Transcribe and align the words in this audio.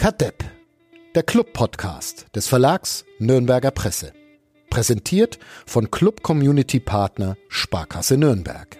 Kadepp, 0.00 0.42
der 1.14 1.22
Club-Podcast 1.22 2.34
des 2.34 2.48
Verlags 2.48 3.04
Nürnberger 3.18 3.70
Presse. 3.70 4.14
Präsentiert 4.70 5.38
von 5.66 5.90
Club 5.90 6.22
Community 6.22 6.80
Partner 6.80 7.36
Sparkasse 7.48 8.16
Nürnberg. 8.16 8.78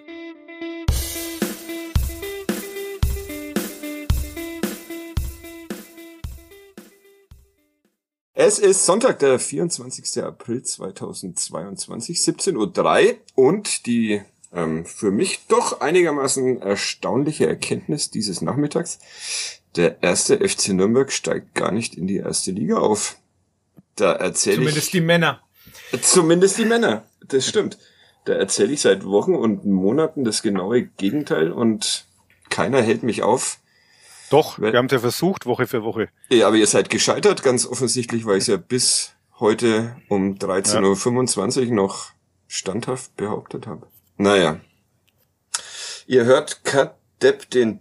Es 8.32 8.58
ist 8.58 8.86
Sonntag, 8.86 9.18
der 9.18 9.38
24. 9.38 10.24
April 10.24 10.62
2022, 10.62 12.16
17.03 12.16 13.12
Uhr 13.12 13.18
und 13.34 13.84
die 13.84 14.22
ähm, 14.54 14.86
für 14.86 15.10
mich 15.10 15.46
doch 15.48 15.82
einigermaßen 15.82 16.62
erstaunliche 16.62 17.46
Erkenntnis 17.46 18.10
dieses 18.10 18.40
Nachmittags. 18.40 18.98
Der 19.76 20.02
erste 20.02 20.36
FC 20.46 20.70
Nürnberg 20.70 21.12
steigt 21.12 21.54
gar 21.54 21.70
nicht 21.70 21.94
in 21.94 22.06
die 22.06 22.16
erste 22.16 22.50
Liga 22.50 22.78
auf. 22.78 23.18
Da 23.96 24.12
erzähle 24.12 24.56
ich. 24.56 24.60
Zumindest 24.60 24.92
die 24.92 25.00
Männer. 25.00 25.40
Zumindest 26.00 26.58
die 26.58 26.64
Männer, 26.64 27.04
das 27.26 27.46
stimmt. 27.46 27.78
Da 28.24 28.34
erzähle 28.34 28.72
ich 28.72 28.80
seit 28.80 29.04
Wochen 29.04 29.34
und 29.34 29.64
Monaten 29.64 30.24
das 30.24 30.42
genaue 30.42 30.82
Gegenteil 30.84 31.52
und 31.52 32.06
keiner 32.48 32.82
hält 32.82 33.02
mich 33.02 33.22
auf. 33.22 33.58
Doch, 34.30 34.60
wir 34.60 34.72
haben 34.72 34.86
es 34.86 34.92
ja 34.92 34.98
versucht, 35.00 35.46
Woche 35.46 35.66
für 35.66 35.82
Woche. 35.82 36.08
Ja, 36.28 36.46
aber 36.46 36.56
ihr 36.56 36.66
seid 36.66 36.90
gescheitert, 36.90 37.42
ganz 37.42 37.66
offensichtlich, 37.66 38.26
weil 38.26 38.36
ich 38.36 38.42
es 38.42 38.46
ja 38.48 38.56
bis 38.56 39.12
heute 39.40 39.96
um 40.08 40.36
13.25 40.36 41.68
Uhr 41.68 41.74
noch 41.74 42.10
standhaft 42.46 43.16
behauptet 43.16 43.66
habe. 43.66 43.86
Naja. 44.16 44.60
Ihr 46.06 46.24
hört 46.24 46.64
Kadepp 46.64 47.50
den 47.50 47.80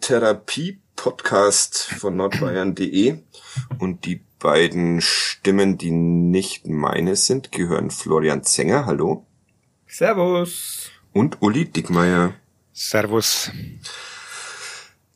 Therapie-Podcast 0.99 1.93
von 1.97 2.17
nordbayern.de 2.17 3.19
und 3.79 4.05
die 4.05 4.21
beiden 4.39 4.99
Stimmen, 4.99 5.77
die 5.77 5.91
nicht 5.91 6.67
meine 6.67 7.15
sind, 7.15 7.53
gehören 7.53 7.89
Florian 7.89 8.43
Zenger, 8.43 8.85
hallo. 8.85 9.25
Servus. 9.87 10.91
Und 11.13 11.41
Uli 11.41 11.65
Dickmeier. 11.65 12.33
Servus. 12.73 13.49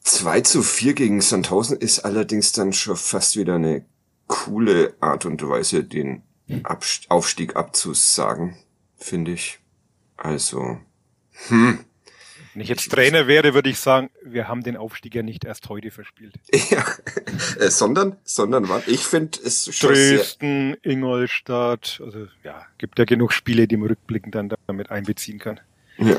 2 0.03 0.41
zu 0.41 0.63
4 0.63 0.93
gegen 0.93 1.21
Sandhausen 1.21 1.77
ist 1.77 1.99
allerdings 1.99 2.53
dann 2.53 2.71
schon 2.71 2.95
fast 2.95 3.35
wieder 3.35 3.55
eine 3.55 3.85
coole 4.27 4.95
Art 5.01 5.25
und 5.25 5.45
Weise, 5.47 5.83
den 5.83 6.23
Abst 6.63 7.11
Aufstieg 7.11 7.55
abzusagen, 7.57 8.55
finde 8.95 9.31
ich. 9.33 9.59
Also, 10.15 10.77
hm. 11.47 11.79
Wenn 12.53 12.61
ich 12.61 12.69
jetzt 12.69 12.91
Trainer 12.91 13.27
wäre, 13.27 13.53
würde 13.53 13.69
ich 13.69 13.79
sagen, 13.79 14.09
wir 14.23 14.47
haben 14.47 14.63
den 14.63 14.77
Aufstieg 14.77 15.15
ja 15.15 15.23
nicht 15.23 15.43
erst 15.45 15.69
heute 15.69 15.91
verspielt. 15.91 16.35
Ja, 16.69 16.85
äh, 17.59 17.69
sondern, 17.69 18.17
sondern 18.23 18.69
wann? 18.69 18.81
Ich 18.87 19.01
finde 19.01 19.39
es 19.43 19.75
schon 19.75 19.93
Dresden, 19.93 20.75
Ingolstadt, 20.81 22.01
also 22.03 22.27
ja, 22.43 22.65
gibt 22.77 22.99
ja 22.99 23.05
genug 23.05 23.33
Spiele, 23.33 23.67
die 23.67 23.77
man 23.77 23.89
rückblickend 23.89 24.35
dann 24.35 24.53
damit 24.67 24.91
einbeziehen 24.91 25.39
kann. 25.39 25.59
Ja. 25.97 26.17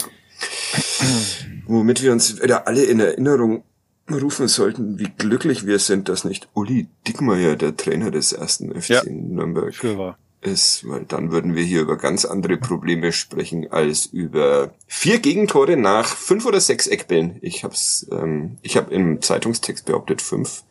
Womit 1.66 2.02
wir 2.02 2.12
uns 2.12 2.42
wieder 2.42 2.66
alle 2.66 2.84
in 2.84 3.00
Erinnerung 3.00 3.64
rufen 4.10 4.48
sollten, 4.48 4.98
wie 4.98 5.10
glücklich 5.16 5.66
wir 5.66 5.78
sind, 5.78 6.08
dass 6.08 6.24
nicht 6.24 6.48
Uli 6.54 6.88
Dickmeyer 7.06 7.56
der 7.56 7.76
Trainer 7.76 8.10
des 8.10 8.32
ersten 8.32 8.70
FC 8.80 8.90
Ja. 8.90 9.02
Nürnberg 9.06 9.74
Für 9.74 9.98
wahr. 9.98 10.18
Ist, 10.44 10.88
weil 10.88 11.04
dann 11.04 11.32
würden 11.32 11.54
wir 11.56 11.62
hier 11.64 11.80
über 11.82 11.96
ganz 11.96 12.24
andere 12.24 12.56
Probleme 12.56 13.12
sprechen 13.12 13.72
als 13.72 14.06
über 14.06 14.74
vier 14.86 15.18
Gegentore 15.18 15.76
nach 15.76 16.06
fünf 16.06 16.46
oder 16.46 16.60
sechs 16.60 16.86
Eckbällen. 16.86 17.38
Ich 17.40 17.64
hab's, 17.64 18.06
ähm, 18.12 18.58
ich 18.62 18.76
habe 18.76 18.92
im 18.94 19.22
Zeitungstext 19.22 19.86
behauptet 19.86 20.22
fünf. 20.22 20.62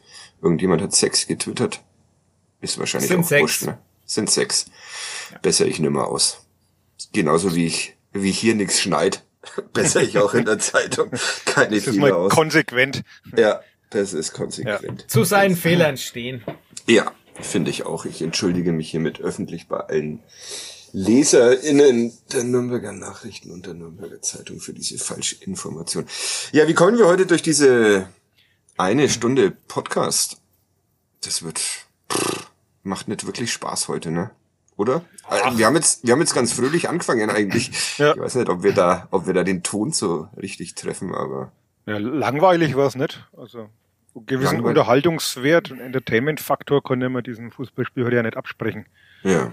Irgendjemand 0.41 0.81
hat 0.81 0.93
sechs 0.93 1.27
getwittert. 1.27 1.81
Ist 2.61 2.77
wahrscheinlich 2.79 3.09
Sind 3.09 3.21
auch 3.21 3.27
sechs. 3.27 3.41
wurscht, 3.41 3.63
ne? 3.65 3.77
Sind 4.05 4.29
sechs. 4.29 4.65
Besser 5.41 5.65
ich 5.65 5.79
nimmer 5.79 6.07
aus. 6.07 6.45
Genauso 7.11 7.55
wie 7.55 7.65
ich, 7.65 7.95
wie 8.11 8.31
hier 8.31 8.55
nichts 8.55 8.79
schneit, 8.81 9.23
besser 9.73 10.01
ich 10.01 10.17
auch 10.17 10.33
in 10.33 10.45
der 10.45 10.59
Zeitung 10.59 11.09
keine 11.45 11.75
Das 11.75 11.87
ist 11.87 11.97
mal 11.97 12.11
aus. 12.11 12.31
konsequent. 12.31 13.03
Ja, 13.35 13.61
das 13.89 14.13
ist 14.13 14.33
konsequent. 14.33 15.09
Zu 15.09 15.23
seinen 15.23 15.55
Fehlern 15.55 15.97
stehen. 15.97 16.43
Ja, 16.87 17.11
finde 17.41 17.71
ich 17.71 17.85
auch. 17.85 18.05
Ich 18.05 18.21
entschuldige 18.21 18.71
mich 18.71 18.89
hiermit 18.91 19.19
öffentlich 19.21 19.67
bei 19.67 19.77
allen 19.79 20.19
LeserInnen 20.91 22.13
der 22.31 22.43
Nürnberger 22.43 22.91
Nachrichten 22.91 23.51
und 23.51 23.65
der 23.65 23.73
Nürnberger 23.73 24.21
Zeitung 24.21 24.59
für 24.59 24.73
diese 24.73 24.97
falsche 24.99 25.35
Information. 25.43 26.05
Ja, 26.51 26.67
wie 26.67 26.73
kommen 26.75 26.97
wir 26.97 27.07
heute 27.07 27.25
durch 27.25 27.41
diese 27.41 28.07
eine 28.77 29.09
Stunde 29.09 29.51
Podcast? 29.51 30.37
Das 31.21 31.41
wird, 31.43 31.59
pff, 31.59 32.47
macht 32.83 33.07
nicht 33.07 33.25
wirklich 33.25 33.51
Spaß 33.51 33.87
heute, 33.87 34.11
ne? 34.11 34.31
Oder? 34.75 35.03
Äh, 35.29 35.57
Wir 35.57 35.65
haben 35.65 35.75
jetzt, 35.75 36.03
wir 36.05 36.13
haben 36.13 36.19
jetzt 36.19 36.33
ganz 36.35 36.53
fröhlich 36.53 36.89
angefangen 36.89 37.29
eigentlich. 37.29 37.71
Ja. 37.97 38.13
Ich 38.13 38.19
weiß 38.19 38.35
nicht, 38.35 38.49
ob 38.49 38.63
wir 38.63 38.73
da, 38.73 39.07
ob 39.11 39.25
wir 39.27 39.33
da 39.33 39.43
den 39.43 39.63
Ton 39.63 39.91
so 39.91 40.27
richtig 40.37 40.75
treffen, 40.75 41.13
aber 41.13 41.51
Ja, 41.85 41.97
langweilig 41.97 42.75
war 42.75 42.87
es 42.87 42.95
nicht. 42.95 43.27
Also 43.37 43.69
gewissen 44.15 44.55
Langweilig. 44.55 44.77
Unterhaltungswert 44.77 45.71
und 45.71 45.79
Entertainment-Faktor 45.79 46.83
konnte 46.83 47.09
man 47.09 47.23
diesem 47.23 47.51
Fußballspiel 47.51 48.05
heute 48.05 48.15
ja 48.17 48.23
nicht 48.23 48.37
absprechen. 48.37 48.85
ja. 49.23 49.51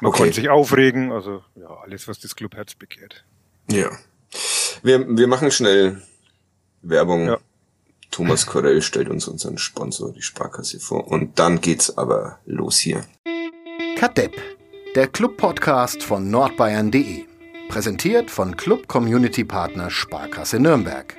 Man 0.00 0.10
Okay. 0.10 0.18
konnte 0.18 0.34
sich 0.34 0.48
aufregen, 0.48 1.10
also 1.10 1.42
ja, 1.56 1.66
alles, 1.82 2.06
was 2.06 2.20
das 2.20 2.36
Clubherz 2.36 2.74
begehrt. 2.76 3.24
Ja. 3.68 3.90
Wir, 4.84 5.04
wir 5.16 5.26
machen 5.26 5.50
schnell 5.50 6.02
Werbung. 6.82 7.26
Ja. 7.26 7.38
Thomas 8.12 8.46
Korell 8.46 8.80
stellt 8.80 9.08
uns 9.08 9.26
unseren 9.26 9.58
Sponsor, 9.58 10.12
die 10.12 10.22
Sparkasse, 10.22 10.78
vor. 10.78 11.08
Und 11.08 11.40
dann 11.40 11.60
geht's 11.60 11.98
aber 11.98 12.38
los 12.46 12.78
hier. 12.78 13.04
Kadepp, 13.98 14.40
der 14.94 15.08
Club-Podcast 15.08 16.04
von 16.04 16.30
nordbayern.de. 16.30 17.24
Präsentiert 17.68 18.30
von 18.30 18.56
Club 18.56 18.86
Community 18.86 19.42
Partner 19.42 19.90
Sparkasse 19.90 20.60
Nürnberg. 20.60 21.16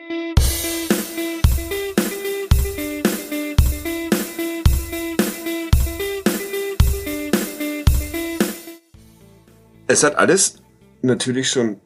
Es 9.88 10.03
hat 10.03 10.16
alles 10.16 10.56
natürlich 11.02 11.50
schon 11.50 11.80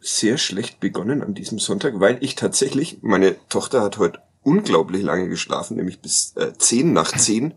sehr 0.00 0.36
schlecht 0.36 0.80
begonnen 0.80 1.22
an 1.22 1.34
diesem 1.34 1.58
Sonntag, 1.58 1.98
weil 1.98 2.18
ich 2.20 2.34
tatsächlich, 2.34 2.98
meine 3.02 3.36
Tochter 3.48 3.82
hat 3.82 3.96
heute 3.96 4.20
unglaublich 4.42 5.02
lange 5.02 5.28
geschlafen, 5.28 5.76
nämlich 5.76 6.00
bis 6.00 6.34
äh, 6.36 6.52
10 6.56 6.92
nach 6.92 7.12
10, 7.16 7.54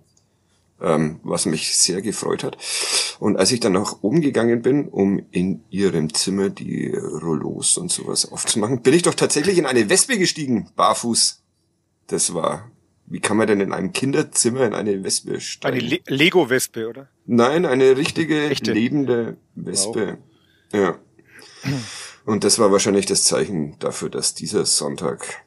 ähm, 0.82 1.20
was 1.24 1.46
mich 1.46 1.78
sehr 1.78 2.02
gefreut 2.02 2.44
hat. 2.44 2.58
Und 3.20 3.36
als 3.36 3.52
ich 3.52 3.60
dann 3.60 3.74
nach 3.74 3.98
oben 4.02 4.22
gegangen 4.22 4.62
bin, 4.62 4.88
um 4.88 5.22
in 5.32 5.64
ihrem 5.70 6.14
Zimmer 6.14 6.50
die 6.50 6.90
Rollos 6.96 7.78
und 7.78 7.92
sowas 7.92 8.32
aufzumachen, 8.32 8.82
bin 8.82 8.94
ich 8.94 9.04
doch 9.04 9.14
tatsächlich 9.14 9.58
in 9.58 9.66
eine 9.66 9.90
Wespe 9.90 10.18
gestiegen, 10.18 10.70
barfuß. 10.78 11.44
Das 12.08 12.34
war, 12.34 12.72
wie 13.10 13.20
kann 13.20 13.38
man 13.38 13.48
denn 13.48 13.60
in 13.60 13.74
einem 13.74 13.92
Kinderzimmer 13.92 14.66
in 14.66 14.74
eine 14.74 15.04
Wespe 15.04 15.42
steigen? 15.42 15.78
Eine 15.78 15.88
Le 15.88 16.00
Lego-Wespe, 16.06 16.88
oder? 16.88 17.10
Nein, 17.26 17.66
eine 17.66 17.98
richtige, 17.98 18.50
Echte? 18.50 18.72
lebende 18.72 19.38
Wespe. 19.56 20.20
Ja. 20.72 21.00
Und 22.26 22.44
das 22.44 22.60
war 22.60 22.72
wahrscheinlich 22.72 23.08
das 23.08 23.24
Zeichen 23.24 23.78
dafür, 23.80 24.10
dass 24.10 24.36
dieser 24.36 24.66
Sonntag 24.66 25.44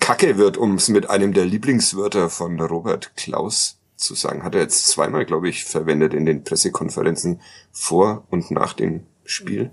Kacke 0.00 0.38
wird, 0.38 0.56
um 0.56 0.76
es 0.76 0.88
mit 0.88 1.10
einem 1.10 1.34
der 1.34 1.44
Lieblingswörter 1.44 2.30
von 2.30 2.58
Robert 2.58 3.14
Klaus 3.16 3.78
zu 3.96 4.14
sagen. 4.14 4.42
Hat 4.42 4.54
er 4.54 4.62
jetzt 4.62 4.88
zweimal, 4.88 5.26
glaube 5.26 5.48
ich, 5.48 5.64
verwendet 5.64 6.14
in 6.14 6.24
den 6.24 6.42
Pressekonferenzen 6.44 7.40
vor 7.70 8.26
und 8.30 8.50
nach 8.50 8.72
dem 8.72 9.06
Spiel. 9.24 9.70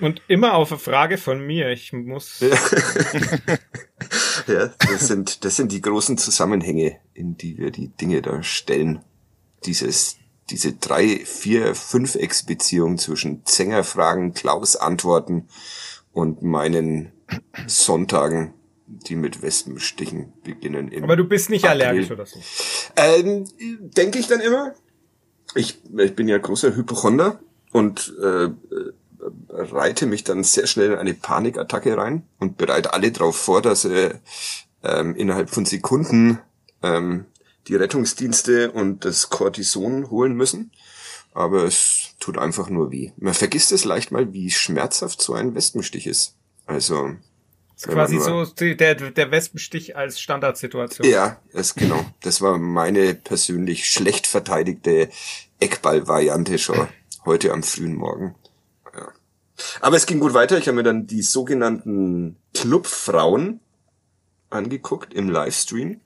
Und 0.00 0.22
immer 0.28 0.54
auf 0.54 0.72
eine 0.72 0.78
Frage 0.78 1.18
von 1.18 1.46
mir. 1.46 1.70
Ich 1.70 1.92
muss. 1.92 2.42
Ja, 4.46 4.68
das 4.90 5.08
sind, 5.08 5.44
das 5.44 5.56
sind 5.56 5.72
die 5.72 5.80
großen 5.80 6.18
Zusammenhänge, 6.18 6.98
in 7.14 7.36
die 7.36 7.58
wir 7.58 7.70
die 7.70 7.88
Dinge 7.88 8.22
da 8.22 8.42
stellen. 8.42 9.00
Dieses, 9.64 10.16
diese 10.50 10.74
drei, 10.74 11.20
vier, 11.24 11.74
fünf 11.74 12.14
Ex-Beziehung 12.14 12.98
zwischen 12.98 13.44
Zenger-Fragen, 13.44 14.34
Klaus-Antworten 14.34 15.48
und 16.12 16.42
meinen 16.42 17.12
Sonntagen, 17.66 18.54
die 18.86 19.16
mit 19.16 19.40
Wespenstichen 19.42 20.32
beginnen. 20.42 20.90
Aber 21.02 21.16
du 21.16 21.24
bist 21.24 21.48
nicht 21.48 21.64
April. 21.64 21.82
allergisch 21.82 22.10
oder 22.10 22.26
so. 22.26 22.38
Ähm, 22.96 23.44
denke 23.58 24.18
ich 24.18 24.26
dann 24.26 24.40
immer. 24.40 24.74
Ich, 25.54 25.80
ich 25.96 26.14
bin 26.14 26.28
ja 26.28 26.36
großer 26.38 26.74
Hypochonder 26.74 27.40
und 27.72 28.14
äh, 28.20 28.44
äh, 28.44 28.50
reite 29.48 30.06
mich 30.06 30.24
dann 30.24 30.44
sehr 30.44 30.66
schnell 30.66 30.92
in 30.92 30.98
eine 30.98 31.14
Panikattacke 31.14 31.96
rein 31.96 32.24
und 32.38 32.56
bereite 32.56 32.92
alle 32.92 33.10
darauf 33.12 33.36
vor, 33.36 33.62
dass 33.62 33.82
sie 33.82 34.10
ähm, 34.82 35.16
innerhalb 35.16 35.50
von 35.50 35.64
Sekunden 35.64 36.38
ähm, 36.82 37.26
die 37.68 37.76
Rettungsdienste 37.76 38.70
und 38.70 39.04
das 39.04 39.30
Cortison 39.30 40.10
holen 40.10 40.34
müssen. 40.34 40.72
Aber 41.32 41.64
es 41.64 42.14
tut 42.20 42.38
einfach 42.38 42.68
nur 42.68 42.92
weh. 42.92 43.10
Man 43.16 43.34
vergisst 43.34 43.72
es 43.72 43.84
leicht 43.84 44.12
mal, 44.12 44.32
wie 44.32 44.50
schmerzhaft 44.50 45.20
so 45.20 45.34
ein 45.34 45.54
Wespenstich 45.54 46.06
ist. 46.06 46.36
Also 46.66 47.16
ist 47.76 47.88
quasi 47.88 48.20
so 48.20 48.44
der, 48.44 48.94
der 48.94 49.30
Wespenstich 49.30 49.96
als 49.96 50.20
Standardsituation. 50.20 51.08
Ja, 51.08 51.40
das 51.52 51.74
genau. 51.74 52.04
Das 52.20 52.40
war 52.40 52.56
meine 52.58 53.14
persönlich 53.14 53.90
schlecht 53.90 54.28
verteidigte 54.28 55.08
Eckball-Variante 55.58 56.58
schon 56.58 56.86
heute 57.24 57.52
am 57.52 57.64
frühen 57.64 57.94
Morgen. 57.94 58.36
Aber 59.80 59.96
es 59.96 60.06
ging 60.06 60.20
gut 60.20 60.34
weiter. 60.34 60.58
Ich 60.58 60.66
habe 60.68 60.76
mir 60.76 60.82
dann 60.82 61.06
die 61.06 61.22
sogenannten 61.22 62.36
Clubfrauen 62.54 63.60
angeguckt 64.50 65.14
im 65.14 65.28
Livestream. 65.28 66.00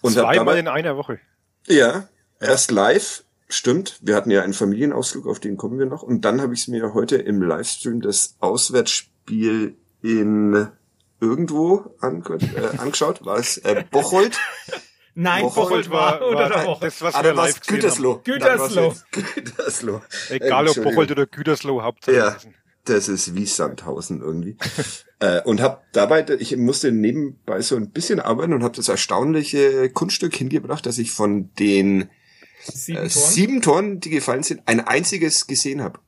Und 0.00 0.12
Zweimal 0.12 0.58
in 0.58 0.68
einer 0.68 0.96
Woche. 0.96 1.20
Ja, 1.66 2.08
erst 2.40 2.70
live, 2.70 3.24
stimmt. 3.48 3.98
Wir 4.02 4.16
hatten 4.16 4.30
ja 4.30 4.42
einen 4.42 4.52
Familienausflug, 4.52 5.26
auf 5.26 5.40
den 5.40 5.56
kommen 5.56 5.78
wir 5.78 5.86
noch. 5.86 6.02
Und 6.02 6.24
dann 6.24 6.40
habe 6.40 6.54
ich 6.54 6.68
mir 6.68 6.92
heute 6.94 7.16
im 7.16 7.40
Livestream 7.42 8.00
das 8.00 8.36
Auswärtsspiel 8.40 9.76
in 10.02 10.68
irgendwo 11.20 11.94
an, 12.00 12.24
äh, 12.26 12.78
angeschaut. 12.78 13.24
War 13.24 13.38
es 13.38 13.58
äh, 13.58 13.84
Bocholt? 13.90 14.36
Nein, 15.14 15.42
Bocholt, 15.42 15.68
Bocholt 15.68 15.90
war, 15.90 16.20
war, 16.20 16.28
oder 16.28 16.66
war 16.66 16.78
das, 16.80 17.02
was 17.02 17.14
ah, 17.14 17.22
wir 17.22 17.34
live 17.34 17.60
Gütersloh. 17.60 18.22
Gütersloh. 18.24 18.94
Gütersloh. 19.12 20.02
Egal 20.30 20.68
ob 20.68 20.82
Bocholt 20.82 21.10
oder 21.10 21.26
Gütersloh, 21.26 21.82
Hauptsache. 21.82 22.16
Ja, 22.16 22.36
das 22.84 23.08
ist 23.08 23.34
wie 23.34 23.46
Sandhausen 23.46 24.20
irgendwie. 24.20 24.56
äh, 25.20 25.40
und 25.42 25.60
hab 25.60 25.90
dabei, 25.92 26.26
ich 26.38 26.56
musste 26.56 26.92
nebenbei 26.92 27.60
so 27.60 27.76
ein 27.76 27.90
bisschen 27.90 28.20
arbeiten 28.20 28.52
und 28.52 28.62
habe 28.62 28.76
das 28.76 28.88
erstaunliche 28.88 29.90
Kunststück 29.90 30.34
hingebracht, 30.34 30.86
dass 30.86 30.98
ich 30.98 31.12
von 31.12 31.52
den 31.54 32.10
sieben, 32.64 32.98
äh, 32.98 33.08
Toren? 33.08 33.32
sieben 33.32 33.62
Toren, 33.62 34.00
die 34.00 34.10
gefallen 34.10 34.42
sind, 34.42 34.62
ein 34.66 34.80
einziges 34.80 35.46
gesehen 35.46 35.82
habe. 35.82 36.00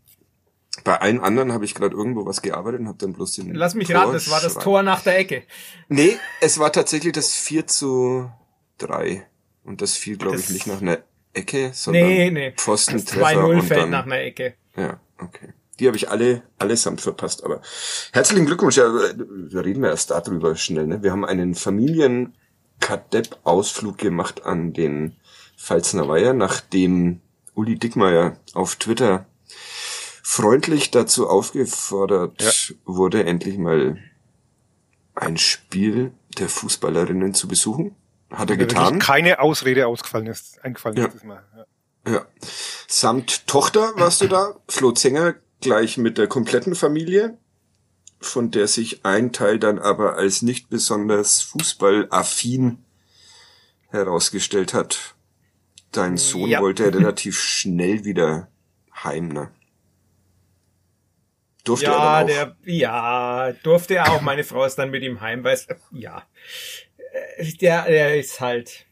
Bei 0.82 1.00
allen 1.00 1.20
anderen 1.20 1.52
habe 1.52 1.64
ich 1.64 1.74
gerade 1.74 1.96
irgendwo 1.96 2.26
was 2.26 2.42
gearbeitet 2.42 2.80
und 2.80 2.88
habe 2.88 2.98
dann 2.98 3.12
bloß 3.12 3.32
den. 3.34 3.54
Lass 3.54 3.74
mich 3.74 3.94
raten, 3.94 4.16
es 4.16 4.28
war 4.28 4.40
das 4.40 4.54
Tor 4.54 4.82
nach 4.82 5.02
der 5.02 5.18
Ecke. 5.18 5.44
Nee, 5.88 6.16
es 6.40 6.58
war 6.58 6.72
tatsächlich 6.72 7.12
das 7.12 7.30
4 7.30 7.68
zu 7.68 8.30
3. 8.78 9.24
Und 9.62 9.80
das 9.80 9.96
fiel, 9.96 10.16
glaube 10.16 10.38
ich, 10.38 10.50
nicht 10.50 10.66
nach 10.66 10.82
einer 10.82 10.98
Ecke, 11.32 11.70
sondern 11.72 12.06
nee, 12.06 12.30
nee. 12.30 12.52
Pfostentreffer. 12.56 13.40
2-0 13.40 13.62
fällt 13.62 13.90
nach 13.90 14.04
einer 14.04 14.18
Ecke. 14.18 14.54
Ja, 14.76 15.00
okay. 15.18 15.54
Die 15.80 15.86
habe 15.86 15.96
ich 15.96 16.10
alle 16.10 16.42
allesamt 16.58 17.00
verpasst. 17.00 17.44
Aber 17.44 17.62
herzlichen 18.12 18.44
Glückwunsch. 18.46 18.76
Ja, 18.76 18.84
da 18.84 19.60
reden 19.60 19.82
wir 19.82 19.90
erst 19.90 20.10
darüber 20.10 20.56
schnell. 20.56 20.86
Ne? 20.86 21.02
Wir 21.02 21.12
haben 21.12 21.24
einen 21.24 21.54
Familien-Kadepp-Ausflug 21.54 23.98
gemacht 23.98 24.44
an 24.44 24.72
den 24.72 25.16
Pfalzner 25.56 26.08
Weiher, 26.08 26.32
nachdem 26.32 27.20
Uli 27.54 27.78
Dickmeier 27.78 28.36
auf 28.54 28.76
Twitter 28.76 29.26
freundlich 30.22 30.90
dazu 30.90 31.28
aufgefordert 31.28 32.42
ja. 32.42 32.50
wurde, 32.84 33.24
endlich 33.24 33.58
mal 33.58 33.98
ein 35.14 35.36
Spiel 35.36 36.12
der 36.38 36.48
Fußballerinnen 36.48 37.34
zu 37.34 37.46
besuchen. 37.46 37.94
Hat 38.30 38.50
er 38.50 38.56
getan. 38.56 38.98
Keine 38.98 39.38
Ausrede 39.38 39.86
ausgefallen 39.86 40.26
ist, 40.26 40.64
eingefallen 40.64 40.96
ja. 40.96 41.06
ist. 41.06 41.24
Mal. 41.24 41.44
Ja. 42.06 42.12
ja. 42.12 42.26
Samt 42.88 43.46
Tochter 43.46 43.92
warst 43.96 44.22
du 44.22 44.28
da, 44.28 44.56
Flo 44.68 44.92
Zenger 44.92 45.34
gleich 45.64 45.98
mit 45.98 46.18
der 46.18 46.28
kompletten 46.28 46.74
Familie, 46.74 47.36
von 48.20 48.50
der 48.50 48.68
sich 48.68 49.04
ein 49.04 49.32
Teil 49.32 49.58
dann 49.58 49.78
aber 49.78 50.16
als 50.16 50.42
nicht 50.42 50.70
besonders 50.70 51.42
fußballaffin 51.42 52.78
herausgestellt 53.88 54.74
hat. 54.74 55.14
Dein 55.92 56.16
Sohn 56.16 56.50
ja. 56.50 56.60
wollte 56.60 56.92
relativ 56.92 57.40
schnell 57.40 58.04
wieder 58.04 58.48
heim, 58.92 59.28
ne? 59.28 59.50
Durfte 61.64 61.86
ja, 61.86 62.20
er 62.20 62.24
der, 62.26 62.56
ja, 62.64 63.52
durfte 63.62 63.94
er 63.94 64.12
auch. 64.12 64.20
Meine 64.20 64.44
Frau 64.44 64.64
ist 64.64 64.76
dann 64.76 64.90
mit 64.90 65.02
ihm 65.02 65.20
heim, 65.22 65.44
weil 65.44 65.54
es, 65.54 65.66
ja, 65.92 66.22
äh, 67.36 67.52
der, 67.54 67.84
der 67.84 68.18
ist 68.18 68.40
halt, 68.40 68.84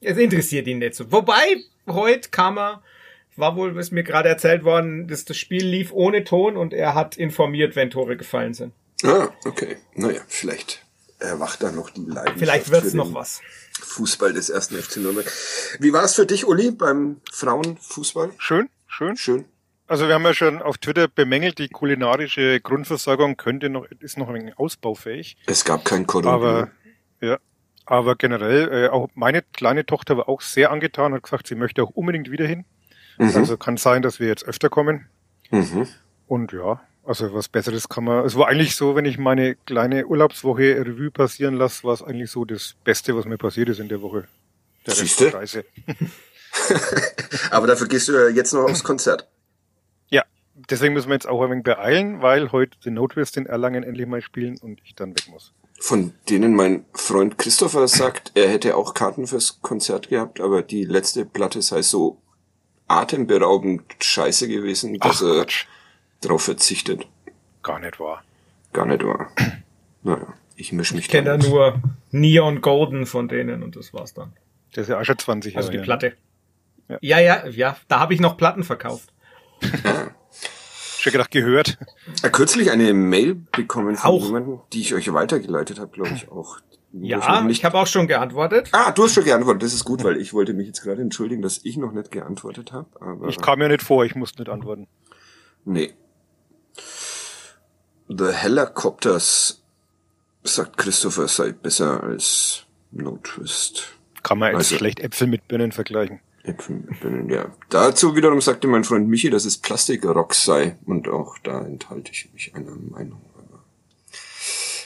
es 0.00 0.16
interessiert 0.16 0.66
ihn 0.66 0.78
nicht 0.78 0.94
so. 0.94 1.12
Wobei, 1.12 1.56
heute 1.86 2.30
kam 2.30 2.58
er, 2.58 2.82
war 3.38 3.56
wohl, 3.56 3.76
was 3.76 3.90
mir 3.90 4.02
gerade 4.02 4.28
erzählt 4.28 4.64
worden, 4.64 5.08
dass 5.08 5.24
das 5.24 5.36
Spiel 5.36 5.64
lief 5.64 5.92
ohne 5.92 6.24
Ton 6.24 6.56
und 6.56 6.72
er 6.74 6.94
hat 6.94 7.16
informiert, 7.16 7.76
wenn 7.76 7.90
Tore 7.90 8.16
gefallen 8.16 8.54
sind. 8.54 8.72
Ah, 9.04 9.28
okay. 9.44 9.76
Naja, 9.94 10.20
vielleicht 10.26 10.84
erwacht 11.20 11.62
da 11.62 11.70
noch 11.70 11.90
die 11.90 12.00
Leidenschaft. 12.00 12.38
Vielleicht 12.38 12.70
wird's 12.70 12.94
noch 12.94 13.14
was. 13.14 13.40
Fußball 13.80 14.32
des 14.32 14.50
ersten 14.50 14.76
FC 14.76 14.98
Nürnberg. 14.98 15.30
Wie 15.78 15.92
war 15.92 16.04
es 16.04 16.14
für 16.14 16.26
dich, 16.26 16.46
Uli, 16.46 16.72
beim 16.72 17.20
Frauenfußball? 17.32 18.30
Schön, 18.38 18.68
schön. 18.86 19.16
Schön. 19.16 19.44
Also 19.86 20.06
wir 20.06 20.14
haben 20.14 20.24
ja 20.24 20.34
schon 20.34 20.60
auf 20.60 20.76
Twitter 20.76 21.08
bemängelt, 21.08 21.58
die 21.58 21.68
kulinarische 21.68 22.60
Grundversorgung 22.60 23.36
könnte 23.36 23.70
noch, 23.70 23.86
ist 24.00 24.18
noch 24.18 24.28
ein 24.28 24.34
wenig 24.34 24.58
ausbaufähig. 24.58 25.38
Es 25.46 25.64
gab 25.64 25.84
kein 25.84 26.06
Cordon 26.06 26.30
Aber, 26.30 26.70
ja, 27.22 27.38
aber 27.86 28.16
generell, 28.16 28.68
äh, 28.70 28.88
auch 28.88 29.08
meine 29.14 29.42
kleine 29.42 29.86
Tochter 29.86 30.18
war 30.18 30.28
auch 30.28 30.42
sehr 30.42 30.70
angetan, 30.72 31.14
hat 31.14 31.22
gesagt, 31.22 31.46
sie 31.46 31.54
möchte 31.54 31.82
auch 31.82 31.90
unbedingt 31.90 32.30
wieder 32.30 32.46
hin. 32.46 32.66
Mhm. 33.18 33.36
Also 33.36 33.56
kann 33.56 33.76
sein, 33.76 34.02
dass 34.02 34.20
wir 34.20 34.28
jetzt 34.28 34.44
öfter 34.44 34.68
kommen. 34.68 35.06
Mhm. 35.50 35.86
Und 36.26 36.52
ja, 36.52 36.80
also 37.04 37.32
was 37.34 37.48
Besseres 37.48 37.88
kann 37.88 38.04
man. 38.04 38.24
Es 38.24 38.36
war 38.36 38.48
eigentlich 38.48 38.76
so, 38.76 38.94
wenn 38.96 39.04
ich 39.04 39.18
meine 39.18 39.54
kleine 39.54 40.06
Urlaubswoche 40.06 40.84
Revue 40.86 41.10
passieren 41.10 41.54
lasse, 41.54 41.84
war 41.84 41.94
es 41.94 42.02
eigentlich 42.02 42.30
so 42.30 42.44
das 42.44 42.74
Beste, 42.84 43.16
was 43.16 43.24
mir 43.24 43.38
passiert 43.38 43.68
ist 43.68 43.80
in 43.80 43.88
der 43.88 44.02
Woche. 44.02 44.24
Der 44.86 44.94
der 44.94 45.34
Reise. 45.34 45.64
aber 47.50 47.66
dafür 47.66 47.88
gehst 47.88 48.08
du 48.08 48.12
ja 48.12 48.28
jetzt 48.28 48.52
noch 48.52 48.62
aufs 48.62 48.84
Konzert 48.84 49.28
deswegen 50.70 50.94
müssen 50.94 51.08
wir 51.08 51.14
jetzt 51.14 51.28
auch 51.28 51.42
ein 51.42 51.50
wenig 51.50 51.64
beeilen, 51.64 52.22
weil 52.22 52.52
heute 52.52 52.76
The 52.82 52.90
Notwist 52.90 53.36
in 53.36 53.46
Erlangen 53.46 53.82
endlich 53.82 54.06
mal 54.06 54.22
spielen 54.22 54.58
und 54.60 54.80
ich 54.84 54.94
dann 54.94 55.10
weg 55.10 55.28
muss. 55.30 55.52
Von 55.80 56.12
denen 56.28 56.54
mein 56.54 56.84
Freund 56.92 57.38
Christopher 57.38 57.86
sagt, 57.86 58.32
er 58.34 58.48
hätte 58.48 58.76
auch 58.76 58.94
Karten 58.94 59.26
fürs 59.26 59.62
Konzert 59.62 60.08
gehabt, 60.08 60.40
aber 60.40 60.62
die 60.62 60.84
letzte 60.84 61.24
Platte 61.24 61.62
sei 61.62 61.82
so 61.82 62.20
atemberaubend 62.88 63.82
scheiße 64.02 64.48
gewesen, 64.48 64.98
dass 64.98 65.22
Ach, 65.22 65.26
er 65.28 65.34
Quatsch. 65.44 65.66
drauf 66.20 66.42
verzichtet. 66.42 67.06
Gar 67.62 67.80
nicht 67.80 68.00
wahr. 68.00 68.22
Gar 68.72 68.86
nicht 68.86 69.04
wahr. 69.04 69.30
Naja, 70.04 70.32
ich 70.54 70.72
mische 70.72 70.94
mich 70.94 71.06
Ich 71.06 71.10
kenne 71.10 71.36
da 71.36 71.36
nur 71.36 71.82
Neon 72.12 72.60
Golden 72.60 73.04
von 73.04 73.26
denen 73.26 73.64
und 73.64 73.74
das 73.74 73.92
war's 73.92 74.14
dann. 74.14 74.32
Das 74.72 74.82
ist 74.82 74.88
ja 74.90 75.00
auch 75.00 75.04
schon 75.04 75.18
20 75.18 75.54
Jahre. 75.54 75.66
Also 75.66 75.76
die 75.76 75.82
Platte. 75.84 76.12
Ja. 76.88 76.98
ja, 77.00 77.18
ja, 77.18 77.46
ja, 77.48 77.76
da 77.88 77.98
habe 77.98 78.14
ich 78.14 78.20
noch 78.20 78.36
Platten 78.36 78.62
verkauft. 78.62 79.12
Schon 80.98 81.12
gedacht, 81.12 81.30
gehört. 81.32 81.78
Ja, 82.22 82.28
kürzlich 82.28 82.70
eine 82.70 82.94
Mail 82.94 83.34
bekommen 83.34 83.96
von 83.96 84.10
auch. 84.10 84.24
jemandem, 84.24 84.60
die 84.72 84.80
ich 84.80 84.94
euch 84.94 85.12
weitergeleitet 85.12 85.78
habe, 85.80 85.90
glaube 85.90 86.10
ich 86.14 86.30
auch. 86.30 86.58
Ja, 86.92 87.46
ich, 87.48 87.64
habe 87.64 87.78
auch 87.78 87.86
schon 87.86 88.06
geantwortet. 88.06 88.70
Ah, 88.72 88.92
du 88.92 89.04
hast 89.04 89.14
schon 89.14 89.24
geantwortet. 89.24 89.62
Das 89.62 89.74
ist 89.74 89.84
gut, 89.84 90.02
weil 90.04 90.16
ich 90.16 90.32
wollte 90.32 90.54
mich 90.54 90.66
jetzt 90.66 90.82
gerade 90.82 91.02
entschuldigen, 91.02 91.42
dass 91.42 91.60
ich 91.64 91.76
noch 91.76 91.92
nicht 91.92 92.10
geantwortet 92.10 92.72
habe. 92.72 92.88
Ich 93.28 93.38
kam 93.38 93.60
ja 93.60 93.68
nicht 93.68 93.82
vor, 93.82 94.04
ich 94.06 94.14
musste 94.14 94.40
nicht 94.40 94.50
antworten. 94.50 94.86
Nee. 95.66 95.92
The 98.08 98.32
Helicopters, 98.32 99.62
sagt 100.44 100.78
Christopher, 100.78 101.28
sei 101.28 101.52
besser 101.52 102.02
als 102.02 102.64
No 102.90 103.18
Twist. 103.22 103.98
Kann 104.22 104.38
man 104.38 104.52
jetzt 104.52 104.58
also, 104.58 104.76
schlecht 104.76 105.00
Äpfel 105.00 105.26
mit 105.26 105.46
Birnen 105.46 105.72
vergleichen. 105.72 106.20
Äpfeln, 106.42 107.28
ja. 107.28 107.52
Dazu 107.68 108.16
wiederum 108.16 108.40
sagte 108.40 108.66
mein 108.66 108.84
Freund 108.84 109.08
Michi, 109.08 109.28
dass 109.28 109.44
es 109.44 109.58
Plastikrock 109.58 110.34
sei. 110.34 110.78
Und 110.86 111.08
auch 111.08 111.36
da 111.38 111.60
enthalte 111.60 112.12
ich 112.12 112.30
mich 112.32 112.54
einer 112.54 112.74
Meinung. 112.74 113.20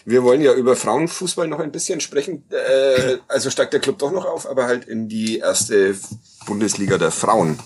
Wir 0.05 0.23
wollen 0.23 0.41
ja 0.41 0.55
über 0.55 0.77
Frauenfußball 0.77 1.49
noch 1.49 1.61
ein 1.61 1.73
bisschen 1.73 2.01
sprechen. 2.01 2.45
Äh, 2.51 3.19
also 3.29 3.51
steigt 3.51 3.73
der 3.73 3.81
Club 3.81 3.99
doch 3.99 4.13
noch 4.13 4.25
auf, 4.25 4.49
aber 4.49 4.67
halt 4.67 4.85
in 4.87 5.09
die 5.09 5.39
erste 5.39 5.97
Bundesliga 6.47 6.99
der 6.99 7.11
Frauen. 7.11 7.59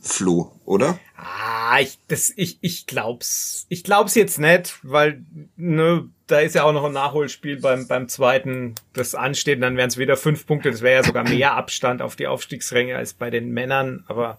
Flo, 0.00 0.52
oder? 0.64 0.98
Ah, 1.16 1.80
ich, 1.80 1.98
das, 2.08 2.32
ich, 2.36 2.58
ich 2.60 2.86
glaub's. 2.86 3.66
Ich 3.68 3.82
glaub's 3.82 4.14
jetzt 4.14 4.38
nicht, 4.38 4.78
weil, 4.82 5.24
ne, 5.56 6.08
da 6.26 6.40
ist 6.40 6.54
ja 6.54 6.62
auch 6.64 6.72
noch 6.72 6.84
ein 6.84 6.92
Nachholspiel 6.92 7.60
beim, 7.60 7.88
beim 7.88 8.08
zweiten, 8.08 8.74
das 8.92 9.14
ansteht, 9.14 9.56
und 9.56 9.62
dann 9.62 9.76
wären 9.76 9.88
es 9.88 9.98
wieder 9.98 10.16
fünf 10.16 10.46
Punkte, 10.46 10.70
das 10.70 10.82
wäre 10.82 10.96
ja 10.96 11.02
sogar 11.02 11.24
mehr 11.28 11.54
Abstand 11.54 12.02
auf 12.02 12.14
die 12.14 12.26
Aufstiegsränge 12.28 12.96
als 12.96 13.14
bei 13.14 13.30
den 13.30 13.50
Männern, 13.50 14.04
aber 14.06 14.38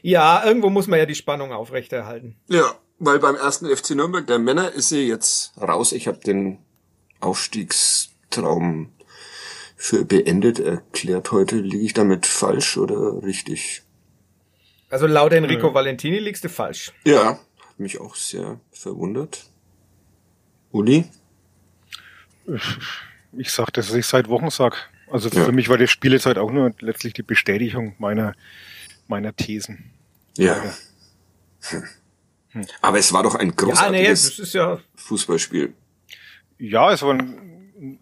ja, 0.00 0.42
irgendwo 0.44 0.70
muss 0.70 0.86
man 0.86 0.98
ja 0.98 1.06
die 1.06 1.14
Spannung 1.14 1.52
aufrechterhalten. 1.52 2.36
Ja, 2.48 2.74
weil 3.04 3.18
beim 3.18 3.34
ersten 3.34 3.66
FC 3.66 3.90
Nürnberg 3.90 4.26
der 4.26 4.38
Männer 4.38 4.72
ist 4.72 4.88
sie 4.88 5.08
jetzt 5.08 5.52
raus. 5.60 5.90
Ich 5.90 6.06
habe 6.06 6.18
den 6.18 6.58
Aufstiegstraum 7.18 8.92
für 9.76 10.04
beendet 10.04 10.60
erklärt 10.60 11.32
heute. 11.32 11.56
Liege 11.56 11.84
ich 11.84 11.94
damit 11.94 12.26
falsch 12.26 12.76
oder 12.76 13.22
richtig? 13.24 13.82
Also 14.88 15.08
laut 15.08 15.32
Enrico 15.32 15.68
ja. 15.68 15.74
Valentini 15.74 16.20
liegst 16.20 16.44
du 16.44 16.48
falsch. 16.48 16.92
Ja, 17.04 17.40
hat 17.68 17.80
mich 17.80 18.00
auch 18.00 18.14
sehr 18.14 18.60
verwundert. 18.70 19.46
Uli? 20.70 21.04
Ich 23.36 23.50
sag 23.50 23.70
das, 23.72 23.88
was 23.88 23.96
ich 23.96 24.06
seit 24.06 24.28
Wochen 24.28 24.50
sag. 24.50 24.90
Also 25.10 25.28
ja. 25.28 25.44
für 25.44 25.52
mich 25.52 25.68
war 25.68 25.78
das 25.78 25.90
Spiel 25.90 26.12
jetzt 26.12 26.26
halt 26.26 26.38
auch 26.38 26.52
nur 26.52 26.72
letztlich 26.78 27.14
die 27.14 27.22
Bestätigung 27.22 27.96
meiner, 27.98 28.34
meiner 29.08 29.34
Thesen. 29.34 29.92
Ja. 30.36 30.62
Hm. 31.62 31.82
Aber 32.80 32.98
es 32.98 33.12
war 33.12 33.22
doch 33.22 33.34
ein 33.34 33.56
großartiges 33.56 34.52
ja, 34.52 34.66
nee, 34.66 34.76
ja 34.76 34.82
Fußballspiel. 34.96 35.72
ja, 36.58 36.92
es 36.92 37.02
war 37.02 37.14
ein 37.14 37.52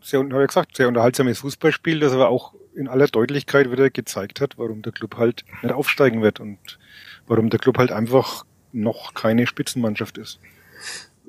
sehr, 0.03 0.21
habe 0.21 0.43
ich 0.43 0.49
gesagt, 0.49 0.77
sehr 0.77 0.89
unterhaltsames 0.89 1.39
Fußballspiel, 1.39 2.01
das 2.01 2.13
aber 2.13 2.29
auch 2.29 2.55
in 2.75 2.89
aller 2.89 3.07
Deutlichkeit 3.07 3.71
wieder 3.71 3.91
gezeigt 3.91 4.41
hat, 4.41 4.59
warum 4.59 4.83
der 4.83 4.93
Club 4.93 5.17
halt 5.17 5.45
nicht 5.63 5.73
aufsteigen 5.73 6.23
wird 6.23 6.41
und 6.41 6.79
warum 7.27 7.51
der 7.51 7.59
Club 7.59 7.79
halt 7.79 7.93
einfach 7.93 8.45
noch 8.73 9.15
keine 9.15 9.47
Spitzenmannschaft 9.47 10.19
ist. 10.19 10.39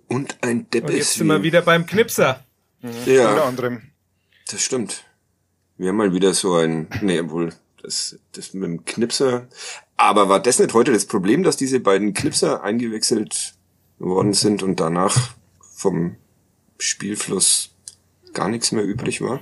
Und 0.07 0.37
ein 0.41 0.69
Depp 0.69 0.85
Und 0.85 0.95
jetzt 0.95 1.13
sind 1.13 1.27
wir 1.27 1.43
wieder 1.43 1.61
beim 1.61 1.85
Knipser. 1.85 2.43
Ja. 3.05 3.29
Unter 3.29 3.45
anderem. 3.45 3.81
Das 4.49 4.61
stimmt. 4.61 5.05
Wir 5.77 5.89
haben 5.89 5.97
mal 5.97 6.13
wieder 6.13 6.33
so 6.33 6.55
ein, 6.55 6.87
nee, 7.01 7.21
wohl, 7.29 7.53
das, 7.81 8.19
das 8.33 8.53
mit 8.53 8.63
dem 8.63 8.85
Knipser. 8.85 9.47
Aber 10.01 10.29
war 10.29 10.41
das 10.41 10.57
nicht 10.59 10.73
heute 10.73 10.91
das 10.91 11.05
Problem, 11.05 11.43
dass 11.43 11.57
diese 11.57 11.79
beiden 11.79 12.13
Knipser 12.13 12.63
eingewechselt 12.63 13.53
worden 13.99 14.33
sind 14.33 14.63
und 14.63 14.79
danach 14.79 15.15
vom 15.75 16.15
Spielfluss 16.79 17.75
gar 18.33 18.49
nichts 18.49 18.71
mehr 18.71 18.83
übrig 18.83 19.21
war? 19.21 19.41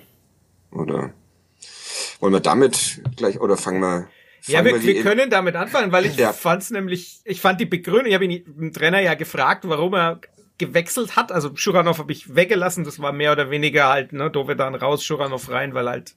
Oder 0.72 1.14
wollen 2.20 2.34
wir 2.34 2.40
damit 2.42 3.02
gleich, 3.16 3.40
oder 3.40 3.56
fangen 3.56 3.80
wir, 3.82 4.10
Ja, 4.48 4.60
fangen 4.60 4.74
wir, 4.74 4.80
die- 4.80 4.88
wir 4.96 5.02
können 5.02 5.30
damit 5.30 5.56
anfangen, 5.56 5.92
weil 5.94 6.06
ich 6.06 6.18
Ja. 6.18 6.34
fand's 6.34 6.72
nämlich, 6.72 7.22
ich 7.24 7.40
fand 7.40 7.62
die 7.62 7.66
Begründung, 7.66 8.08
ich 8.08 8.14
habe 8.14 8.26
ihn 8.26 8.44
den 8.46 8.74
Trainer 8.74 9.00
ja 9.00 9.14
gefragt, 9.14 9.64
warum 9.68 9.94
er 9.96 10.20
gewechselt 10.58 11.16
hat. 11.16 11.32
Also 11.32 11.56
Schuranov 11.56 12.00
habe 12.00 12.12
ich 12.12 12.36
weggelassen, 12.36 12.84
das 12.84 13.00
war 13.00 13.14
mehr 13.14 13.32
oder 13.32 13.50
weniger 13.50 13.88
halt, 13.88 14.12
ne, 14.12 14.30
Dovedan 14.30 14.76
raus, 14.76 15.06
Schuranov 15.06 15.50
rein, 15.50 15.74
weil 15.74 15.88
halt 15.88 16.16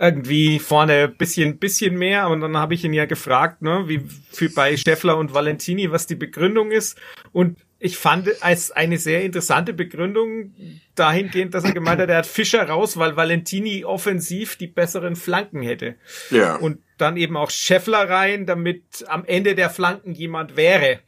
irgendwie 0.00 0.60
vorne 0.60 1.08
bisschen 1.08 1.58
bisschen 1.58 1.96
mehr 1.98 2.28
und 2.28 2.40
dann 2.40 2.56
habe 2.56 2.72
ich 2.74 2.84
ihn 2.84 2.92
ja 2.92 3.04
gefragt, 3.06 3.62
ne, 3.62 3.84
wie 3.88 4.00
für 4.30 4.48
bei 4.48 4.76
Steffler 4.76 5.16
und 5.16 5.34
Valentini, 5.34 5.90
was 5.90 6.06
die 6.06 6.14
Begründung 6.14 6.70
ist 6.70 6.96
und 7.32 7.58
ich 7.80 7.96
fand 7.96 8.28
als 8.42 8.70
eine 8.72 8.98
sehr 8.98 9.22
interessante 9.22 9.72
Begründung 9.72 10.52
dahingehend, 10.96 11.54
dass 11.54 11.62
er 11.64 11.72
gemeint 11.72 12.00
hat, 12.00 12.08
er 12.10 12.18
hat 12.18 12.26
Fischer 12.26 12.68
raus, 12.68 12.96
weil 12.96 13.16
Valentini 13.16 13.84
offensiv 13.84 14.56
die 14.56 14.66
besseren 14.66 15.14
Flanken 15.16 15.62
hätte 15.62 15.96
Ja. 16.30 16.56
und 16.56 16.78
dann 16.96 17.16
eben 17.16 17.36
auch 17.36 17.50
Scheffler 17.50 18.08
rein, 18.08 18.46
damit 18.46 19.04
am 19.08 19.24
Ende 19.24 19.54
der 19.54 19.70
Flanken 19.70 20.12
jemand 20.12 20.56
wäre. 20.56 21.00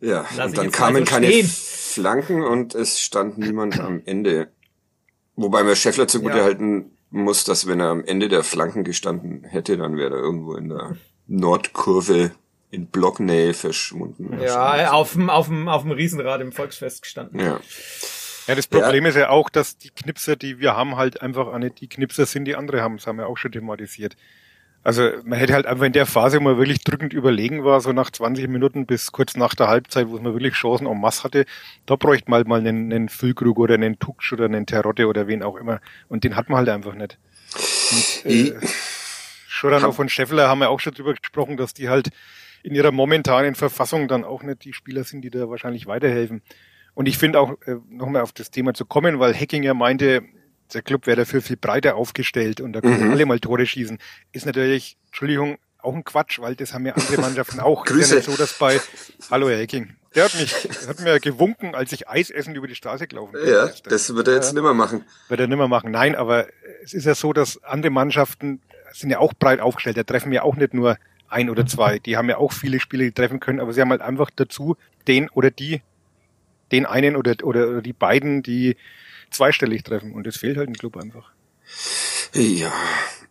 Ja, 0.00 0.26
Lass 0.36 0.48
und 0.50 0.58
dann 0.58 0.70
kamen 0.70 1.00
mal 1.00 1.06
so 1.06 1.12
keine. 1.12 1.44
Flanken 1.44 2.42
und 2.42 2.74
es 2.74 3.00
stand 3.00 3.38
niemand 3.38 3.80
am 3.80 4.02
Ende. 4.04 4.48
Wobei 5.34 5.62
man 5.64 5.74
Scheffler 5.76 6.06
zugute 6.06 6.38
Ja. 6.38 6.44
halten 6.44 6.95
muss, 7.10 7.44
dass 7.44 7.66
wenn 7.66 7.80
er 7.80 7.88
am 7.88 8.04
Ende 8.04 8.28
der 8.28 8.42
Flanken 8.42 8.84
gestanden 8.84 9.44
hätte, 9.44 9.76
dann 9.76 9.96
wäre 9.96 10.14
er 10.14 10.20
irgendwo 10.20 10.54
in 10.54 10.68
der 10.68 10.96
Nordkurve 11.26 12.32
in 12.70 12.86
Blocknähe 12.86 13.54
verschwunden. 13.54 14.38
Ja, 14.40 14.92
auf 14.92 15.12
dem, 15.12 15.30
auf 15.30 15.46
dem, 15.46 15.68
auf 15.68 15.82
dem 15.82 15.92
Riesenrad 15.92 16.40
im 16.40 16.52
Volksfest 16.52 17.02
gestanden. 17.02 17.40
Ja. 17.40 17.60
Ja, 18.46 18.54
das 18.54 18.68
Problem 18.68 19.06
ist 19.06 19.16
ja 19.16 19.30
auch, 19.30 19.50
dass 19.50 19.76
die 19.76 19.90
Knipser, 19.90 20.36
die 20.36 20.60
wir 20.60 20.76
haben, 20.76 20.96
halt 20.96 21.20
einfach 21.20 21.48
auch 21.48 21.58
nicht 21.58 21.80
die 21.80 21.88
Knipser 21.88 22.26
sind, 22.26 22.44
die 22.44 22.54
andere 22.54 22.80
haben. 22.80 22.96
Das 22.96 23.06
haben 23.06 23.18
wir 23.18 23.26
auch 23.26 23.36
schon 23.36 23.50
thematisiert. 23.50 24.16
Also 24.86 25.10
man 25.24 25.36
hätte 25.36 25.52
halt 25.52 25.66
einfach 25.66 25.84
in 25.84 25.92
der 25.92 26.06
Phase, 26.06 26.38
wo 26.38 26.44
man 26.44 26.58
wirklich 26.58 26.84
drückend 26.84 27.12
überlegen 27.12 27.64
war, 27.64 27.80
so 27.80 27.92
nach 27.92 28.08
20 28.08 28.46
Minuten 28.46 28.86
bis 28.86 29.10
kurz 29.10 29.36
nach 29.36 29.56
der 29.56 29.66
Halbzeit, 29.66 30.08
wo 30.08 30.16
man 30.20 30.32
wirklich 30.32 30.54
Chancen 30.54 30.86
en 30.86 31.00
masse 31.00 31.24
hatte, 31.24 31.44
da 31.86 31.96
bräuchte 31.96 32.30
man 32.30 32.36
halt 32.38 32.46
mal 32.46 32.60
einen, 32.60 32.92
einen 32.92 33.08
Füllkrug 33.08 33.58
oder 33.58 33.74
einen 33.74 33.98
Tuksch 33.98 34.32
oder 34.32 34.44
einen 34.44 34.64
Terotte 34.64 35.08
oder 35.08 35.26
wen 35.26 35.42
auch 35.42 35.56
immer. 35.56 35.80
Und 36.06 36.22
den 36.22 36.36
hat 36.36 36.48
man 36.50 36.58
halt 36.58 36.68
einfach 36.68 36.94
nicht. 36.94 37.18
Und, 37.90 38.30
äh, 38.30 38.54
Schoranov 39.48 39.98
und 39.98 40.12
Scheffler 40.12 40.48
haben 40.48 40.60
ja 40.60 40.68
auch 40.68 40.78
schon 40.78 40.94
drüber 40.94 41.14
gesprochen, 41.14 41.56
dass 41.56 41.74
die 41.74 41.88
halt 41.88 42.10
in 42.62 42.72
ihrer 42.72 42.92
momentanen 42.92 43.56
Verfassung 43.56 44.06
dann 44.06 44.22
auch 44.22 44.44
nicht 44.44 44.64
die 44.64 44.72
Spieler 44.72 45.02
sind, 45.02 45.22
die 45.22 45.30
da 45.30 45.50
wahrscheinlich 45.50 45.88
weiterhelfen. 45.88 46.42
Und 46.94 47.08
ich 47.08 47.18
finde 47.18 47.40
auch, 47.40 47.60
äh, 47.66 47.74
nochmal 47.90 48.22
auf 48.22 48.30
das 48.30 48.52
Thema 48.52 48.72
zu 48.72 48.84
kommen, 48.84 49.18
weil 49.18 49.34
Heckinger 49.34 49.74
meinte, 49.74 50.22
der 50.74 50.82
Club 50.82 51.06
wäre 51.06 51.16
dafür 51.18 51.42
viel 51.42 51.56
breiter 51.56 51.96
aufgestellt 51.96 52.60
und 52.60 52.72
da 52.72 52.80
können 52.80 53.04
Mhm. 53.06 53.10
alle 53.12 53.26
mal 53.26 53.40
Tore 53.40 53.66
schießen, 53.66 53.98
ist 54.32 54.46
natürlich, 54.46 54.96
Entschuldigung, 55.06 55.58
auch 55.78 55.94
ein 55.94 56.04
Quatsch, 56.04 56.40
weil 56.40 56.56
das 56.56 56.74
haben 56.74 56.84
ja 56.86 56.94
andere 56.94 57.20
Mannschaften 57.20 57.60
auch. 57.60 57.84
Ist 57.86 57.92
Grüße. 57.92 58.16
ja 58.16 58.22
so, 58.22 58.36
dass 58.36 58.54
bei, 58.58 58.80
hallo 59.30 59.48
Herr 59.48 59.58
Hecking, 59.58 59.94
der 60.14 60.24
hat 60.24 60.34
mich, 60.34 60.52
hat 60.88 61.00
mir 61.00 61.20
gewunken, 61.20 61.74
als 61.74 61.92
ich 61.92 62.08
Eis 62.08 62.30
essen 62.30 62.54
über 62.56 62.66
die 62.66 62.74
Straße 62.74 63.06
gelaufen 63.06 63.32
bin. 63.32 63.48
Ja, 63.48 63.68
das 63.84 64.14
wird 64.14 64.26
er 64.28 64.34
jetzt 64.34 64.52
nimmer 64.54 64.74
machen. 64.74 65.04
wird 65.28 65.40
er 65.40 65.46
nimmer 65.46 65.68
machen. 65.68 65.90
Nein, 65.92 66.16
aber 66.16 66.46
es 66.82 66.92
ist 66.94 67.04
ja 67.04 67.14
so, 67.14 67.32
dass 67.32 67.62
andere 67.62 67.90
Mannschaften 67.90 68.60
sind 68.92 69.10
ja 69.10 69.18
auch 69.18 69.34
breit 69.34 69.60
aufgestellt. 69.60 69.96
Da 69.96 70.02
treffen 70.04 70.32
ja 70.32 70.42
auch 70.42 70.56
nicht 70.56 70.74
nur 70.74 70.96
ein 71.28 71.50
oder 71.50 71.66
zwei. 71.66 71.98
Die 71.98 72.16
haben 72.16 72.28
ja 72.28 72.38
auch 72.38 72.52
viele 72.52 72.80
Spieler, 72.80 73.04
die 73.04 73.12
treffen 73.12 73.40
können, 73.40 73.60
aber 73.60 73.72
sie 73.72 73.80
haben 73.80 73.90
halt 73.90 74.00
einfach 74.00 74.30
dazu 74.34 74.76
den 75.06 75.28
oder 75.30 75.50
die, 75.50 75.82
den 76.72 76.86
einen 76.86 77.14
oder, 77.14 77.34
oder, 77.42 77.68
oder 77.68 77.82
die 77.82 77.92
beiden, 77.92 78.42
die 78.42 78.76
zweistellig 79.30 79.82
treffen. 79.84 80.12
Und 80.12 80.26
das 80.26 80.36
fehlt 80.36 80.56
halt 80.56 80.68
im 80.68 80.74
Club 80.74 80.96
einfach. 80.96 81.30
Ja, 82.32 82.72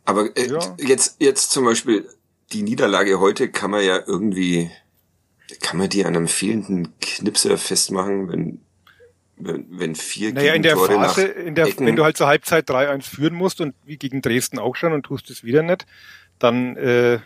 aber 0.04 0.36
äh, 0.38 0.48
Ja. 0.48 0.76
jetzt 0.78 1.18
jetzt 1.20 1.52
zum 1.52 1.66
Beispiel 1.66 2.08
die 2.52 2.64
Niederlage 2.64 3.20
heute 3.20 3.50
kann 3.50 3.72
man 3.72 3.84
ja 3.84 4.00
irgendwie 4.06 4.70
kann 5.62 5.78
man 5.78 5.90
die 5.90 6.06
an 6.06 6.16
einem 6.16 6.28
fehlenden 6.28 6.94
Knipser 7.00 7.58
festmachen, 7.58 8.32
wenn 8.32 8.62
wenn, 9.38 9.66
wenn 9.70 9.96
vier 9.96 10.34
Naja, 10.34 10.54
in 10.54 10.64
der 10.64 10.78
Phase, 10.78 11.24
in 11.26 11.56
der, 11.56 11.66
Ecken, 11.66 11.86
wenn 11.86 11.98
du 11.98 12.06
halt 12.06 12.16
zur 12.16 12.28
Halbzeit 12.28 12.70
3-1 12.70 13.02
führen 13.04 13.34
musst 13.34 13.60
und 13.60 13.76
wie 13.86 13.98
gegen 13.98 14.22
Dresden 14.22 14.60
auch 14.60 14.76
schon 14.78 14.94
und 14.94 15.04
tust 15.04 15.30
es 15.30 15.44
wieder 15.44 15.62
nicht, 15.62 15.86
dann 16.40 16.78
äh, 16.78 17.20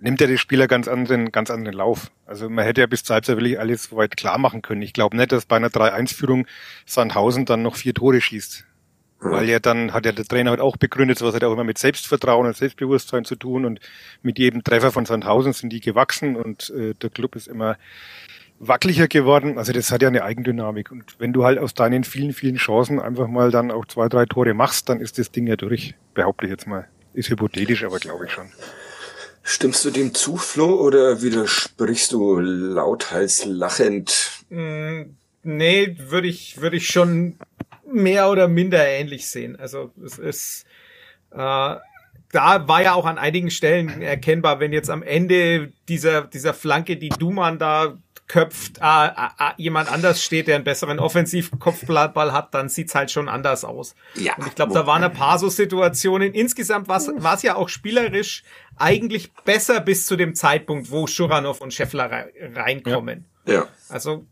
nimmt 0.00 0.20
ja 0.20 0.26
der 0.26 0.36
Spieler 0.36 0.68
ganz 0.68 0.88
anderen, 0.88 1.32
ganz 1.32 1.50
anderen 1.50 1.76
Lauf. 1.76 2.10
Also 2.26 2.48
man 2.48 2.64
hätte 2.64 2.80
ja 2.80 2.86
bis 2.86 3.04
zur 3.04 3.14
Halbzeit 3.14 3.36
wirklich 3.36 3.58
alles 3.58 3.84
soweit 3.84 4.16
klar 4.16 4.38
machen 4.38 4.62
können. 4.62 4.82
Ich 4.82 4.92
glaube 4.92 5.16
nicht, 5.16 5.32
dass 5.32 5.46
bei 5.46 5.56
einer 5.56 5.68
3-1-Führung 5.68 6.46
Sandhausen 6.84 7.44
dann 7.44 7.62
noch 7.62 7.76
vier 7.76 7.94
Tore 7.94 8.20
schießt. 8.20 8.64
Weil 9.18 9.48
ja 9.48 9.58
dann 9.58 9.94
hat 9.94 10.04
ja 10.04 10.12
der 10.12 10.26
Trainer 10.26 10.50
halt 10.50 10.60
auch 10.60 10.76
begründet, 10.76 11.22
was 11.22 11.34
hat 11.34 11.42
auch 11.42 11.52
immer 11.52 11.64
mit 11.64 11.78
Selbstvertrauen 11.78 12.46
und 12.46 12.56
Selbstbewusstsein 12.56 13.24
zu 13.24 13.36
tun 13.36 13.64
und 13.64 13.80
mit 14.22 14.38
jedem 14.38 14.62
Treffer 14.62 14.92
von 14.92 15.06
Sandhausen 15.06 15.54
sind 15.54 15.72
die 15.72 15.80
gewachsen 15.80 16.36
und 16.36 16.70
äh, 16.70 16.92
der 16.94 17.08
Club 17.08 17.34
ist 17.34 17.48
immer 17.48 17.78
wackeliger 18.58 19.08
geworden. 19.08 19.56
Also 19.58 19.72
das 19.72 19.90
hat 19.90 20.02
ja 20.02 20.08
eine 20.08 20.22
Eigendynamik. 20.22 20.90
Und 20.90 21.18
wenn 21.18 21.32
du 21.32 21.44
halt 21.44 21.58
aus 21.58 21.74
deinen 21.74 22.04
vielen, 22.04 22.32
vielen 22.32 22.56
Chancen 22.56 23.00
einfach 23.00 23.28
mal 23.28 23.50
dann 23.50 23.70
auch 23.70 23.86
zwei, 23.86 24.08
drei 24.08 24.26
Tore 24.26 24.52
machst, 24.52 24.88
dann 24.88 25.00
ist 25.00 25.18
das 25.18 25.30
Ding 25.30 25.46
ja 25.46 25.56
durch, 25.56 25.94
behaupte 26.14 26.46
ich 26.46 26.50
jetzt 26.50 26.66
mal. 26.66 26.86
Ist 27.14 27.30
hypothetisch, 27.30 27.84
aber 27.84 27.98
glaube 27.98 28.26
ich 28.26 28.32
schon. 28.32 28.46
Stimmst 29.48 29.84
du 29.84 29.90
dem 29.90 30.12
zu, 30.12 30.36
Flo, 30.36 30.74
oder 30.74 31.22
widersprichst 31.22 32.12
du 32.12 32.40
lauthals 32.40 33.44
lachend? 33.44 34.44
Mm, 34.50 35.02
Nee, 35.46 35.96
würde 35.98 36.26
ich, 36.26 36.60
würde 36.60 36.76
ich 36.76 36.88
schon 36.88 37.38
mehr 37.88 38.28
oder 38.28 38.48
minder 38.48 38.84
ähnlich 38.84 39.28
sehen. 39.28 39.54
Also 39.54 39.92
es 40.04 40.18
ist 40.18 40.66
äh, 41.30 41.76
da 42.32 42.68
war 42.68 42.82
ja 42.82 42.94
auch 42.94 43.06
an 43.06 43.16
einigen 43.16 43.50
Stellen 43.50 44.02
erkennbar, 44.02 44.58
wenn 44.58 44.72
jetzt 44.72 44.90
am 44.90 45.04
Ende 45.04 45.72
dieser, 45.88 46.22
dieser 46.22 46.52
Flanke, 46.52 46.96
die 46.96 47.10
Duman 47.10 47.60
da 47.60 47.96
köpft, 48.28 48.78
äh, 48.80 49.06
äh, 49.06 49.10
jemand 49.56 49.90
anders 49.90 50.22
steht, 50.22 50.48
der 50.48 50.56
einen 50.56 50.64
besseren 50.64 50.98
Offensivkopfball 50.98 52.32
hat, 52.32 52.54
dann 52.54 52.68
sieht's 52.68 52.94
halt 52.94 53.10
schon 53.10 53.28
anders 53.28 53.64
aus. 53.64 53.94
Ja. 54.14 54.34
Und 54.36 54.48
ich 54.48 54.54
glaube, 54.54 54.74
da 54.74 54.86
waren 54.86 55.04
ein 55.04 55.12
paar 55.12 55.38
so 55.38 55.48
Situationen. 55.48 56.32
Insgesamt 56.34 56.88
war 56.88 57.34
es 57.34 57.42
ja 57.42 57.54
auch 57.54 57.68
spielerisch 57.68 58.42
eigentlich 58.76 59.32
besser 59.44 59.80
bis 59.80 60.06
zu 60.06 60.16
dem 60.16 60.34
Zeitpunkt, 60.34 60.90
wo 60.90 61.06
Schuranov 61.06 61.60
und 61.60 61.72
Scheffler 61.72 62.10
rei- 62.10 62.32
reinkommen. 62.54 63.26
Ja. 63.46 63.68
Also 63.88 64.26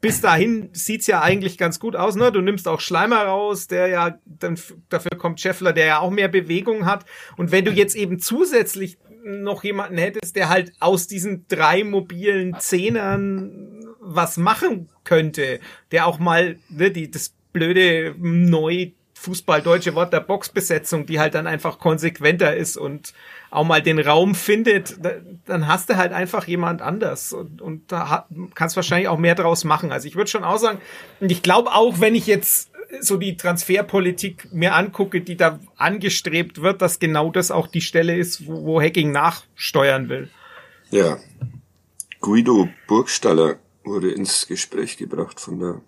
bis 0.00 0.20
dahin 0.20 0.68
sieht's 0.72 1.06
ja 1.06 1.22
eigentlich 1.22 1.56
ganz 1.56 1.78
gut 1.78 1.96
aus, 1.96 2.16
ne? 2.16 2.32
Du 2.32 2.40
nimmst 2.40 2.66
auch 2.66 2.80
Schleimer 2.80 3.24
raus, 3.24 3.66
der 3.66 3.86
ja 3.86 4.18
dann 4.24 4.58
dafür 4.88 5.16
kommt 5.16 5.40
Scheffler, 5.40 5.72
der 5.72 5.86
ja 5.86 5.98
auch 6.00 6.10
mehr 6.10 6.28
Bewegung 6.28 6.86
hat. 6.86 7.04
Und 7.36 7.52
wenn 7.52 7.64
du 7.64 7.70
jetzt 7.70 7.94
eben 7.94 8.18
zusätzlich 8.18 8.98
noch 9.24 9.64
jemanden 9.64 9.98
hättest, 9.98 10.36
der 10.36 10.48
halt 10.48 10.72
aus 10.80 11.06
diesen 11.06 11.46
drei 11.48 11.84
mobilen 11.84 12.56
Zehnern 12.58 13.84
was 14.00 14.36
machen 14.36 14.88
könnte, 15.04 15.60
der 15.92 16.06
auch 16.06 16.18
mal 16.18 16.58
ne, 16.68 16.90
die 16.90 17.10
das 17.10 17.34
blöde 17.52 18.14
neu 18.18 18.90
Fußball 19.14 19.60
deutsche 19.60 19.94
Wort 19.94 20.14
der 20.14 20.20
Boxbesetzung, 20.20 21.04
die 21.04 21.20
halt 21.20 21.34
dann 21.34 21.46
einfach 21.46 21.78
konsequenter 21.78 22.56
ist 22.56 22.78
und 22.78 23.12
auch 23.50 23.64
mal 23.64 23.82
den 23.82 23.98
Raum 23.98 24.34
findet, 24.34 25.04
da- 25.04 25.16
dann 25.44 25.66
hast 25.66 25.90
du 25.90 25.96
halt 25.98 26.12
einfach 26.12 26.46
jemand 26.46 26.80
anders 26.80 27.34
und, 27.34 27.60
und 27.60 27.92
da 27.92 28.26
kannst 28.54 28.76
wahrscheinlich 28.76 29.08
auch 29.08 29.18
mehr 29.18 29.34
draus 29.34 29.64
machen. 29.64 29.92
Also 29.92 30.08
ich 30.08 30.16
würde 30.16 30.30
schon 30.30 30.44
auch 30.44 30.56
sagen, 30.56 30.80
und 31.20 31.30
ich 31.30 31.42
glaube 31.42 31.72
auch, 31.72 32.00
wenn 32.00 32.14
ich 32.14 32.26
jetzt 32.26 32.69
so 33.00 33.16
die 33.16 33.36
Transferpolitik 33.36 34.52
mir 34.52 34.74
angucke, 34.74 35.20
die 35.20 35.36
da 35.36 35.60
angestrebt 35.76 36.60
wird, 36.62 36.82
dass 36.82 36.98
genau 36.98 37.30
das 37.30 37.50
auch 37.50 37.66
die 37.68 37.80
Stelle 37.80 38.16
ist, 38.16 38.46
wo, 38.46 38.64
wo 38.64 38.80
Hacking 38.80 39.12
nachsteuern 39.12 40.08
will. 40.08 40.28
Ja. 40.90 41.18
Guido 42.20 42.68
Burgstaller 42.86 43.56
wurde 43.84 44.10
ins 44.10 44.46
Gespräch 44.46 44.96
gebracht 44.96 45.40
von 45.40 45.58
der 45.58 45.80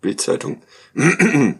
Bildzeitung. 0.00 0.62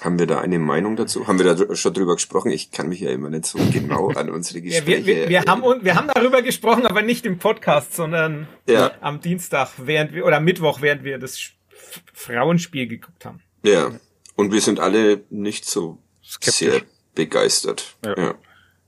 Haben 0.00 0.18
wir 0.18 0.26
da 0.26 0.40
eine 0.40 0.58
Meinung 0.58 0.96
dazu? 0.96 1.28
Haben 1.28 1.38
wir 1.38 1.54
da 1.54 1.76
schon 1.76 1.94
drüber 1.94 2.14
gesprochen? 2.14 2.50
Ich 2.50 2.72
kann 2.72 2.88
mich 2.88 3.00
ja 3.00 3.10
immer 3.10 3.30
nicht 3.30 3.46
so 3.46 3.58
genau 3.72 4.08
an 4.10 4.28
unsere 4.28 4.58
Ja, 4.58 4.80
Gespräche 4.80 5.06
wir, 5.06 5.16
wir, 5.16 5.28
wir, 5.28 5.42
haben, 5.44 5.62
wir 5.84 5.94
haben 5.94 6.08
darüber 6.12 6.42
gesprochen, 6.42 6.84
aber 6.84 7.02
nicht 7.02 7.24
im 7.26 7.38
Podcast, 7.38 7.94
sondern 7.94 8.48
Ja. 8.68 8.90
am 9.00 9.20
Dienstag, 9.20 9.70
während 9.78 10.12
wir, 10.12 10.26
oder 10.26 10.40
Mittwoch, 10.40 10.82
während 10.82 11.04
wir 11.04 11.18
das 11.18 11.52
Frauenspiel 12.12 12.88
geguckt 12.88 13.24
haben. 13.24 13.40
Ja. 13.64 13.90
Und 14.36 14.52
wir 14.52 14.60
sind 14.60 14.78
alle 14.78 15.22
nicht 15.30 15.64
so 15.64 15.98
Skeptisch. 16.22 16.54
sehr 16.54 16.82
begeistert. 17.14 17.96
Ja. 18.04 18.16
ja. 18.16 18.34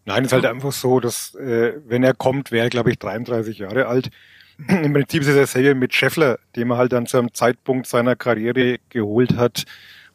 Nein, 0.05 0.25
es 0.25 0.29
ist 0.29 0.33
halt 0.35 0.47
einfach 0.47 0.73
so, 0.73 1.01
dass 1.01 1.35
äh, 1.35 1.81
wenn 1.87 2.05
er 2.05 2.15
kommt, 2.15 2.53
wäre 2.53 2.67
er, 2.67 2.71
glaube 2.71 2.91
ich, 2.91 2.99
33 2.99 3.59
Jahre 3.59 3.87
alt. 3.87 4.11
Im 4.69 4.93
Prinzip 4.93 5.23
ist 5.23 5.29
es 5.29 5.37
dasselbe 5.37 5.75
mit 5.75 5.95
Scheffler, 5.95 6.39
den 6.55 6.69
man 6.69 6.79
halt 6.79 6.93
dann 6.93 7.07
zu 7.07 7.19
einem 7.19 7.35
Zeitpunkt 7.35 7.87
seiner 7.87 8.17
Karriere 8.17 8.79
geholt 8.89 9.37
hat, 9.37 9.65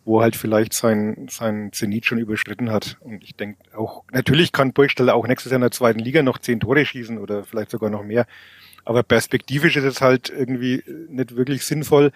wo 0.05 0.21
halt 0.21 0.35
vielleicht 0.35 0.73
sein, 0.73 1.27
sein 1.29 1.71
Zenit 1.73 2.05
schon 2.05 2.19
überschritten 2.19 2.71
hat. 2.71 2.97
Und 3.01 3.23
ich 3.23 3.35
denke 3.35 3.59
auch, 3.75 4.03
natürlich 4.11 4.51
kann 4.51 4.73
Burgstaller 4.73 5.13
auch 5.15 5.27
nächstes 5.27 5.51
Jahr 5.51 5.57
in 5.57 5.63
der 5.63 5.71
zweiten 5.71 5.99
Liga 5.99 6.23
noch 6.23 6.39
zehn 6.39 6.59
Tore 6.59 6.85
schießen 6.85 7.17
oder 7.17 7.43
vielleicht 7.43 7.71
sogar 7.71 7.89
noch 7.89 8.03
mehr. 8.03 8.25
Aber 8.85 9.03
perspektivisch 9.03 9.75
ist 9.75 9.83
es 9.83 10.01
halt 10.01 10.29
irgendwie 10.29 10.83
nicht 11.09 11.35
wirklich 11.35 11.65
sinnvoll, 11.65 12.11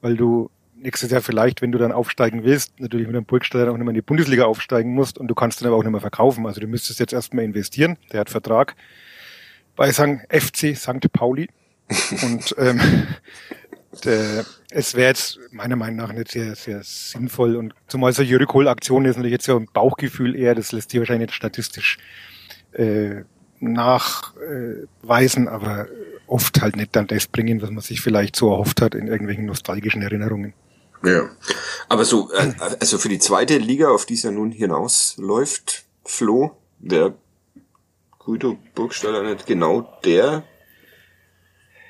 weil 0.00 0.16
du 0.16 0.50
nächstes 0.82 1.10
Jahr 1.10 1.22
vielleicht, 1.22 1.62
wenn 1.62 1.72
du 1.72 1.78
dann 1.78 1.92
aufsteigen 1.92 2.44
willst, 2.44 2.78
natürlich 2.80 3.06
mit 3.06 3.16
einem 3.16 3.24
Burgstaller 3.24 3.70
auch 3.70 3.76
nicht 3.76 3.84
mehr 3.84 3.90
in 3.90 3.94
die 3.94 4.02
Bundesliga 4.02 4.44
aufsteigen 4.44 4.92
musst 4.92 5.18
und 5.18 5.28
du 5.28 5.34
kannst 5.34 5.60
dann 5.60 5.68
aber 5.68 5.76
auch 5.76 5.82
nicht 5.82 5.92
mehr 5.92 6.00
verkaufen. 6.00 6.46
Also 6.46 6.60
du 6.60 6.66
müsstest 6.66 7.00
jetzt 7.00 7.12
erstmal 7.12 7.44
investieren. 7.44 7.96
Der 8.12 8.20
hat 8.20 8.30
Vertrag 8.30 8.76
bei 9.76 9.92
St. 9.92 10.18
FC 10.28 10.76
St. 10.76 11.12
Pauli. 11.12 11.48
und 12.22 12.54
ähm, 12.58 12.80
der, 14.04 14.44
es 14.70 14.94
wäre 14.94 15.08
jetzt 15.08 15.38
meiner 15.50 15.76
Meinung 15.76 15.96
nach 15.96 16.12
nicht 16.12 16.30
sehr, 16.30 16.54
sehr 16.54 16.82
sinnvoll 16.82 17.56
und 17.56 17.74
zumal 17.88 18.12
solche 18.12 18.40
Rückholaktionen 18.40 19.10
ist 19.10 19.16
natürlich 19.16 19.32
jetzt 19.32 19.46
ja 19.46 19.56
ein 19.56 19.68
Bauchgefühl 19.72 20.34
eher, 20.34 20.54
das 20.54 20.72
lässt 20.72 20.90
sich 20.90 21.00
wahrscheinlich 21.00 21.28
nicht 21.28 21.36
statistisch 21.36 21.98
äh, 22.72 23.22
nachweisen, 23.60 25.48
aber 25.48 25.86
oft 26.26 26.62
halt 26.62 26.76
nicht 26.76 26.96
dann 26.96 27.06
das 27.06 27.26
bringen, 27.26 27.60
was 27.60 27.70
man 27.70 27.82
sich 27.82 28.00
vielleicht 28.00 28.34
so 28.36 28.50
erhofft 28.50 28.80
hat 28.80 28.94
in 28.94 29.06
irgendwelchen 29.06 29.44
nostalgischen 29.44 30.02
Erinnerungen. 30.02 30.54
Ja. 31.04 31.30
Aber 31.88 32.04
so, 32.04 32.30
äh, 32.32 32.52
also 32.80 32.98
für 32.98 33.08
die 33.08 33.18
zweite 33.18 33.58
Liga, 33.58 33.88
auf 33.88 34.06
die 34.06 34.14
es 34.14 34.22
ja 34.22 34.30
nun 34.30 34.50
hinausläuft, 34.50 35.84
Flo, 36.04 36.56
der 36.78 37.14
Guido 38.18 38.58
Burgstaller 38.74 39.22
nicht 39.22 39.46
genau 39.46 39.98
der, 40.04 40.44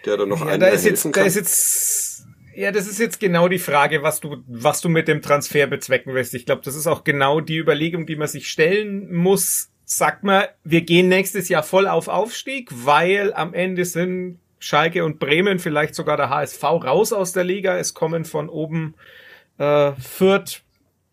der 0.04 0.16
da 0.16 0.26
noch 0.26 0.44
ja, 0.44 0.56
da 0.56 0.68
ist 0.68 0.84
jetzt, 0.84 1.02
kann? 1.02 1.12
Da 1.12 1.22
ist 1.24 1.36
jetzt, 1.36 2.26
ja, 2.54 2.72
das 2.72 2.86
ist 2.86 2.98
jetzt 2.98 3.20
genau 3.20 3.48
die 3.48 3.58
Frage, 3.58 4.02
was 4.02 4.20
du, 4.20 4.42
was 4.46 4.80
du 4.80 4.88
mit 4.88 5.08
dem 5.08 5.22
Transfer 5.22 5.66
bezwecken 5.66 6.14
willst. 6.14 6.34
Ich 6.34 6.46
glaube, 6.46 6.62
das 6.64 6.74
ist 6.74 6.86
auch 6.86 7.04
genau 7.04 7.40
die 7.40 7.58
Überlegung, 7.58 8.06
die 8.06 8.16
man 8.16 8.28
sich 8.28 8.48
stellen 8.48 9.12
muss. 9.12 9.68
Sagt 9.84 10.24
man, 10.24 10.44
wir 10.64 10.82
gehen 10.82 11.08
nächstes 11.08 11.48
Jahr 11.48 11.62
voll 11.62 11.86
auf 11.86 12.08
Aufstieg, 12.08 12.70
weil 12.72 13.34
am 13.34 13.52
Ende 13.52 13.84
sind 13.84 14.38
Schalke 14.62 15.04
und 15.04 15.18
Bremen, 15.18 15.58
vielleicht 15.58 15.96
sogar 15.96 16.16
der 16.16 16.30
HSV 16.30 16.62
raus 16.62 17.12
aus 17.12 17.32
der 17.32 17.42
Liga. 17.42 17.76
Es 17.78 17.94
kommen 17.94 18.24
von 18.24 18.48
oben 18.48 18.94
äh, 19.58 19.90
Fürth, 19.94 20.62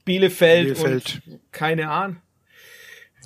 Bielefeld, 0.06 0.76
Bielefeld. 0.76 1.22
und 1.26 1.40
keine 1.52 1.90
Ahnung. 1.90 2.18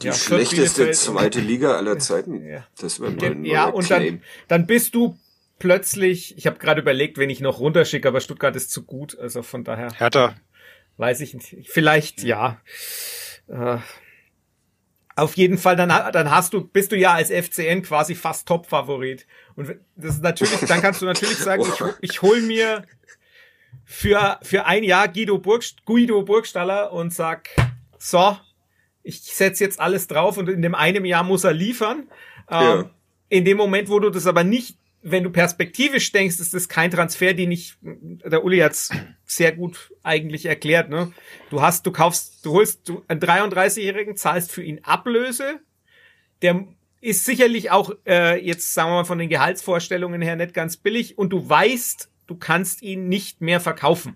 Die 0.02 0.08
ja, 0.08 0.14
schlechteste 0.14 0.90
zweite 0.92 1.42
Liga 1.42 1.76
aller 1.76 2.00
Zeiten. 2.00 2.48
Ja. 2.48 2.66
Das 2.80 3.02
wäre 3.02 3.12
mein 3.12 3.44
Ja, 3.44 3.66
und 3.68 3.92
dann, 3.92 4.22
dann 4.48 4.66
bist 4.66 4.96
du 4.96 5.18
plötzlich, 5.60 6.38
ich 6.38 6.48
habe 6.48 6.58
gerade 6.58 6.80
überlegt, 6.80 7.18
wenn 7.18 7.30
ich 7.30 7.42
noch 7.42 7.60
runterschicke, 7.60 8.08
aber 8.08 8.22
Stuttgart 8.22 8.56
ist 8.56 8.72
zu 8.72 8.84
gut, 8.86 9.20
also 9.20 9.44
von 9.44 9.66
daher. 9.66 9.92
Härter. 9.92 10.36
Weiß 10.96 11.20
ich 11.20 11.34
nicht. 11.34 11.68
Vielleicht 11.70 12.24
ja. 12.24 12.62
Äh, 13.48 13.78
auf 15.16 15.36
jeden 15.36 15.58
Fall, 15.58 15.76
dann, 15.76 15.90
dann 15.90 16.32
hast 16.32 16.54
du, 16.54 16.66
bist 16.66 16.92
du 16.92 16.98
ja 16.98 17.14
als 17.14 17.30
FCN 17.30 17.84
quasi 17.84 18.16
fast 18.16 18.48
Top-Favorit. 18.48 19.28
Und 19.56 19.76
das 19.96 20.16
ist 20.16 20.24
natürlich, 20.24 20.60
dann 20.62 20.82
kannst 20.82 21.02
du 21.02 21.06
natürlich 21.06 21.38
sagen, 21.38 21.64
ich, 21.64 22.12
ich 22.12 22.22
hol 22.22 22.42
mir 22.42 22.86
für, 23.86 24.40
für 24.42 24.66
ein 24.66 24.84
Jahr 24.84 25.08
Guido, 25.08 25.38
Burg, 25.38 25.64
Guido 25.86 26.22
Burgstaller 26.24 26.92
und 26.92 27.14
sag, 27.14 27.50
so, 27.98 28.38
ich 29.04 29.22
setze 29.22 29.64
jetzt 29.64 29.80
alles 29.80 30.08
drauf 30.08 30.38
und 30.38 30.50
in 30.50 30.62
dem 30.62 30.76
einen 30.76 31.06
Jahr 31.06 31.24
muss 31.24 31.44
er 31.44 31.54
liefern. 31.54 32.08
Ja. 32.50 32.80
Ähm, 32.80 32.90
in 33.30 33.46
dem 33.46 33.58
Moment, 33.58 33.90
wo 33.90 34.00
du 34.00 34.10
das 34.10 34.28
aber 34.28 34.44
nicht, 34.44 34.78
wenn 35.02 35.24
du 35.24 35.30
perspektivisch 35.30 36.12
denkst, 36.12 36.40
ist 36.40 36.54
das 36.54 36.70
kein 36.70 36.90
Transfer, 36.90 37.34
den 37.34 37.52
ich, 37.52 37.76
der 37.82 38.44
Uli 38.44 38.60
hat's 38.60 38.90
sehr 39.26 39.52
gut 39.52 39.92
eigentlich 40.02 40.46
erklärt, 40.46 40.90
ne? 40.90 41.12
Du 41.50 41.62
hast, 41.62 41.86
du 41.86 41.92
kaufst, 41.92 42.46
du 42.46 42.54
holst 42.54 42.88
du 42.88 43.04
einen 43.08 43.20
33-Jährigen, 43.20 44.16
zahlst 44.16 44.52
für 44.52 44.64
ihn 44.64 44.80
Ablöse, 44.84 45.60
der 46.42 46.66
ist 47.04 47.26
sicherlich 47.26 47.70
auch 47.70 47.92
äh, 48.08 48.44
jetzt, 48.44 48.74
sagen 48.74 48.90
wir 48.90 48.96
mal, 48.96 49.04
von 49.04 49.18
den 49.18 49.28
Gehaltsvorstellungen 49.28 50.22
her 50.22 50.38
nicht 50.38 50.54
ganz 50.54 50.78
billig 50.78 51.18
und 51.18 51.32
du 51.32 51.48
weißt, 51.48 52.10
du 52.28 52.36
kannst 52.36 52.82
ihn 52.82 53.10
nicht 53.10 53.42
mehr 53.42 53.60
verkaufen. 53.60 54.16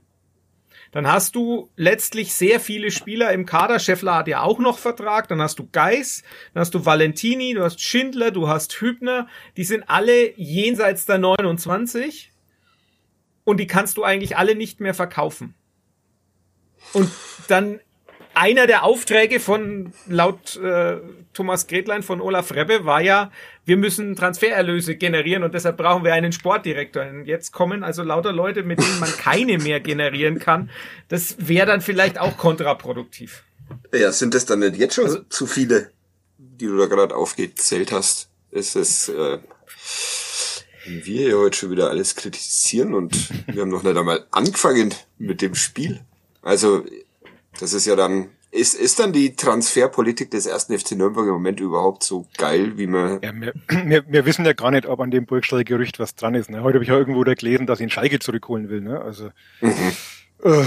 Dann 0.92 1.06
hast 1.06 1.36
du 1.36 1.70
letztlich 1.76 2.34
sehr 2.34 2.62
viele 2.62 2.92
Spieler 2.92 3.34
im 3.34 3.46
Kader. 3.46 3.80
Scheffler 3.80 4.16
hat 4.16 4.30
ja 4.30 4.42
auch 4.42 4.60
noch 4.60 4.78
Vertrag. 4.78 5.28
Dann 5.28 5.42
hast 5.42 5.60
du 5.60 5.68
Geis, 5.70 6.24
dann 6.54 6.62
hast 6.62 6.74
du 6.74 6.86
Valentini, 6.86 7.54
du 7.54 7.62
hast 7.62 7.82
Schindler, 7.82 8.32
du 8.32 8.48
hast 8.48 8.80
Hübner. 8.80 9.28
Die 9.58 9.66
sind 9.66 9.84
alle 9.90 10.32
jenseits 10.40 11.06
der 11.06 11.18
29. 11.18 12.32
Und 13.44 13.58
die 13.58 13.68
kannst 13.68 13.98
du 13.98 14.06
eigentlich 14.06 14.38
alle 14.38 14.56
nicht 14.56 14.80
mehr 14.80 14.94
verkaufen. 14.94 15.56
Und 16.94 17.12
dann 17.50 17.82
einer 18.38 18.68
der 18.68 18.84
Aufträge 18.84 19.40
von 19.40 19.94
laut 20.08 20.56
äh, 20.58 20.98
Thomas 21.34 21.68
Gretlein 21.68 22.04
von 22.04 22.22
Olaf 22.22 22.54
Rebbe 22.54 22.86
war 22.86 23.02
ja, 23.02 23.32
wir 23.66 23.78
müssen 23.78 24.16
Transfererlöse 24.16 24.96
generieren 24.96 25.44
und 25.44 25.54
deshalb 25.54 25.78
brauchen 25.78 26.04
wir 26.04 26.14
einen 26.14 26.32
Sportdirektor. 26.32 27.04
Und 27.06 27.26
jetzt 27.26 27.52
kommen 27.52 27.84
also 27.84 28.04
lauter 28.04 28.32
Leute, 28.32 28.64
mit 28.64 28.80
denen 28.80 29.00
man 29.00 29.12
keine 29.18 29.58
mehr 29.58 29.80
generieren 29.80 30.40
kann. 30.40 30.70
Das 31.10 31.36
wäre 31.40 31.66
dann 31.66 31.82
vielleicht 31.82 32.20
auch 32.20 32.38
kontraproduktiv. 32.38 33.44
Ja, 33.94 34.12
sind 34.12 34.34
das 34.34 34.46
dann 34.46 34.60
nicht 34.60 34.78
jetzt 34.78 34.96
schon 34.96 35.06
also, 35.06 35.20
zu 35.30 35.48
viele, 35.48 35.92
die 36.38 36.68
du 36.68 36.78
da 36.78 36.86
gerade 36.86 37.16
aufgezählt 37.16 37.92
hast? 37.92 38.30
Ist 38.52 38.76
es 38.76 39.10
äh, 39.10 39.40
wir 40.86 41.22
hier 41.22 41.38
heute 41.38 41.58
schon 41.58 41.72
wieder 41.72 41.90
alles 41.90 42.16
kritisieren 42.16 42.94
und 42.94 43.30
wir 43.48 43.62
haben 43.62 43.70
noch 43.70 43.84
nicht 43.84 43.98
einmal 43.98 44.26
angefangen 44.32 44.94
mit 45.18 45.42
dem 45.42 45.56
Spiel. 45.56 46.00
Also 46.42 46.86
das 47.60 47.74
ist 47.74 47.86
ja 47.86 47.96
dann, 47.96 48.30
ist, 48.52 48.74
ist 48.74 49.00
dann 49.00 49.14
die 49.14 49.36
Transferpolitik 49.36 50.32
des 50.32 50.46
ersten 50.46 50.78
FC 50.78 50.92
Nürnberg 50.94 51.26
im 51.28 51.34
Moment 51.34 51.60
überhaupt 51.60 52.04
so 52.04 52.26
geil, 52.38 52.78
wie 52.78 52.88
man... 52.88 53.22
Ja, 53.22 53.32
wir, 53.34 53.54
wir, 53.86 54.04
wir 54.08 54.26
wissen 54.26 54.46
ja 54.46 54.54
gar 54.54 54.72
nicht, 54.72 54.86
ob 54.86 55.00
an 55.00 55.12
dem 55.12 55.26
Burgstall-Gerücht 55.26 56.00
was 56.00 56.16
dran 56.16 56.36
ist. 56.36 56.50
Ne? 56.50 56.64
Heute 56.64 56.76
habe 56.76 56.84
ich 56.84 56.90
ja 56.90 56.98
irgendwo 56.98 57.24
da 57.24 57.34
gelesen, 57.34 57.68
dass 57.68 57.80
ihn 57.80 57.90
Schalke 57.90 58.20
zurückholen 58.20 58.70
will. 58.70 58.82
Ne? 58.82 59.02
Also 59.02 59.32
mhm. 59.62 59.94
äh, 60.44 60.64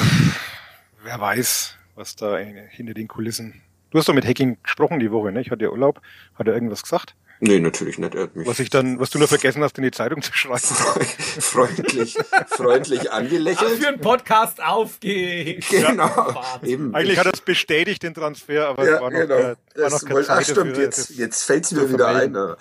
wer 1.05 1.21
weiß, 1.21 1.77
was 1.95 2.17
da 2.17 2.37
hinter 2.37 2.95
den 2.95 3.09
Kulissen... 3.09 3.63
Du 3.91 3.99
hast 3.99 4.09
doch 4.09 4.15
mit 4.15 4.25
Hacking 4.25 4.59
gesprochen 4.63 5.01
die 5.01 5.11
Woche, 5.11 5.33
ne? 5.33 5.41
Ich 5.41 5.51
hatte 5.51 5.65
ja 5.65 5.71
Urlaub. 5.71 6.01
Hat 6.37 6.47
er 6.47 6.55
irgendwas 6.55 6.85
gesagt? 6.85 7.17
Nee, 7.43 7.59
natürlich 7.59 7.99
nicht. 7.99 8.15
Er 8.15 8.25
hat 8.25 8.37
mich 8.37 8.47
was 8.47 8.59
ich 8.59 8.69
dann, 8.69 9.01
was 9.01 9.09
du 9.09 9.19
nur 9.19 9.27
vergessen 9.27 9.63
hast, 9.63 9.79
in 9.79 9.85
die 9.85 9.91
Zeitung 9.91 10.21
zu 10.21 10.33
schreiben. 10.35 10.61
freundlich, 11.41 12.19
freundlich 12.49 13.11
angelächelt. 13.11 13.73
Ach, 13.75 13.81
für 13.81 13.89
einen 13.89 14.01
Podcast 14.01 14.63
aufgeht. 14.63 15.65
Genau. 15.71 16.43
Eben. 16.63 16.95
Eigentlich 16.95 17.19
hat 17.19 17.25
er 17.25 17.33
es 17.33 17.41
bestätigt, 17.41 18.03
den 18.03 18.13
Transfer, 18.13 18.69
aber 18.69 18.87
ja, 18.87 18.97
es 18.97 19.01
war 19.01 19.11
noch, 19.11 19.19
genau. 19.19 19.35
Äh, 19.35 19.57
war 19.75 19.91
noch 19.91 20.05
keine 20.05 20.25
Zeit 20.25 20.39
ach, 20.39 20.43
stimmt, 20.43 20.71
dafür, 20.73 20.85
jetzt, 20.85 21.11
jetzt 21.11 21.43
fällt's 21.45 21.73
mir 21.73 21.91
wieder 21.91 22.09
ein. 22.09 22.37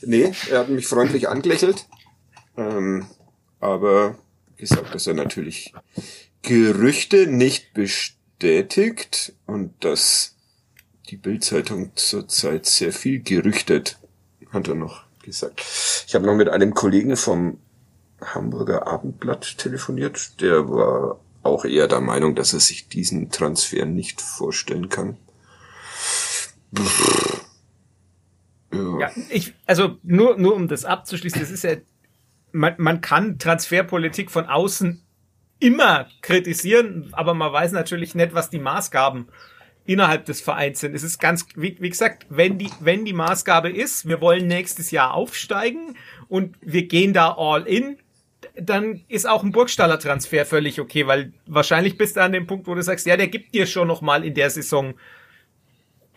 nee, 0.00 0.32
er 0.50 0.60
hat 0.60 0.70
mich 0.70 0.86
freundlich 0.86 1.28
angelächelt. 1.28 1.86
Ähm, 2.56 3.06
aber 3.60 4.16
gesagt, 4.56 4.94
dass 4.94 5.06
er 5.06 5.14
natürlich 5.14 5.74
Gerüchte 6.40 7.26
nicht 7.26 7.74
bestätigt 7.74 9.34
und 9.44 9.72
dass 9.84 10.37
die 11.08 11.16
Bildzeitung 11.16 11.92
zurzeit 11.94 12.66
sehr 12.66 12.92
viel 12.92 13.20
gerüchtet, 13.20 13.98
hat 14.52 14.68
er 14.68 14.74
noch 14.74 15.04
gesagt. 15.22 15.64
Ich 16.06 16.14
habe 16.14 16.26
noch 16.26 16.34
mit 16.34 16.48
einem 16.48 16.74
Kollegen 16.74 17.16
vom 17.16 17.58
Hamburger 18.20 18.86
Abendblatt 18.86 19.58
telefoniert, 19.58 20.40
der 20.40 20.68
war 20.68 21.20
auch 21.42 21.64
eher 21.64 21.88
der 21.88 22.00
Meinung, 22.00 22.34
dass 22.34 22.52
er 22.52 22.60
sich 22.60 22.88
diesen 22.88 23.30
Transfer 23.30 23.86
nicht 23.86 24.20
vorstellen 24.20 24.88
kann. 24.88 25.16
Ja. 28.72 29.00
ja, 29.00 29.10
ich, 29.30 29.54
also 29.66 29.96
nur, 30.02 30.36
nur 30.36 30.54
um 30.54 30.68
das 30.68 30.84
abzuschließen, 30.84 31.40
das 31.40 31.50
ist 31.50 31.64
ja, 31.64 31.76
man, 32.52 32.74
man 32.76 33.00
kann 33.00 33.38
Transferpolitik 33.38 34.30
von 34.30 34.46
außen 34.46 35.02
immer 35.58 36.08
kritisieren, 36.20 37.08
aber 37.12 37.34
man 37.34 37.52
weiß 37.52 37.72
natürlich 37.72 38.14
nicht, 38.14 38.34
was 38.34 38.50
die 38.50 38.58
Maßgaben 38.58 39.28
innerhalb 39.88 40.26
des 40.26 40.42
Vereins 40.42 40.80
sind. 40.80 40.94
Es 40.94 41.02
ist 41.02 41.18
ganz, 41.18 41.46
wie, 41.56 41.74
wie 41.80 41.88
gesagt, 41.88 42.26
wenn 42.28 42.58
die, 42.58 42.68
wenn 42.80 43.06
die 43.06 43.14
Maßgabe 43.14 43.70
ist, 43.70 44.06
wir 44.06 44.20
wollen 44.20 44.46
nächstes 44.46 44.90
Jahr 44.90 45.14
aufsteigen 45.14 45.96
und 46.28 46.56
wir 46.60 46.86
gehen 46.86 47.14
da 47.14 47.34
all 47.38 47.66
in, 47.66 47.96
dann 48.54 49.02
ist 49.08 49.26
auch 49.26 49.42
ein 49.42 49.50
Burgstaller 49.50 49.98
Transfer 49.98 50.44
völlig 50.44 50.78
okay, 50.78 51.06
weil 51.06 51.32
wahrscheinlich 51.46 51.96
bist 51.96 52.16
du 52.16 52.22
an 52.22 52.32
dem 52.32 52.46
Punkt, 52.46 52.66
wo 52.66 52.74
du 52.74 52.82
sagst, 52.82 53.06
ja, 53.06 53.16
der 53.16 53.28
gibt 53.28 53.54
dir 53.54 53.66
schon 53.66 53.88
noch 53.88 54.02
mal 54.02 54.26
in 54.26 54.34
der 54.34 54.50
Saison 54.50 54.92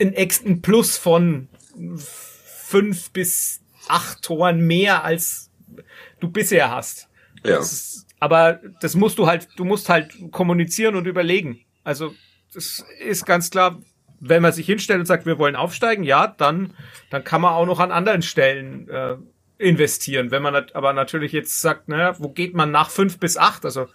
ein, 0.02 0.16
ein 0.18 0.62
Plus 0.62 0.98
von 0.98 1.48
fünf 1.96 3.12
bis 3.12 3.62
acht 3.88 4.22
Toren 4.22 4.68
mehr 4.68 5.06
als 5.06 5.50
du 6.20 6.30
bisher 6.30 6.72
hast. 6.72 7.08
Ja. 7.46 7.60
Ist, 7.60 8.06
aber 8.20 8.60
das 8.82 8.96
musst 8.96 9.18
du 9.18 9.28
halt, 9.28 9.48
du 9.56 9.64
musst 9.64 9.88
halt 9.88 10.14
kommunizieren 10.32 10.96
und 10.96 11.08
überlegen. 11.08 11.62
Also 11.86 12.14
das 12.54 12.86
ist 13.00 13.26
ganz 13.26 13.50
klar, 13.50 13.82
wenn 14.20 14.42
man 14.42 14.54
sich 14.54 14.66
hinstellt 14.66 15.00
und 15.00 15.06
sagt, 15.06 15.26
wir 15.26 15.40
wollen 15.40 15.56
aufsteigen, 15.56 16.04
ja, 16.04 16.28
dann, 16.28 16.74
dann 17.10 17.24
kann 17.24 17.42
man 17.42 17.54
auch 17.54 17.66
noch 17.66 17.80
an 17.80 17.92
anderen 17.92 18.22
Stellen 18.22 18.88
äh, 18.88 19.18
investieren. 19.58 20.32
Wenn 20.32 20.44
man 20.44 20.56
aber 20.74 20.94
natürlich 20.94 21.32
jetzt 21.32 21.60
sagt, 21.60 21.90
naja, 21.90 22.16
wo 22.20 22.30
geht 22.30 22.54
man 22.54 22.72
nach 22.72 22.90
fünf 22.90 23.20
bis 23.20 23.38
acht? 23.38 23.66
Also 23.66 23.88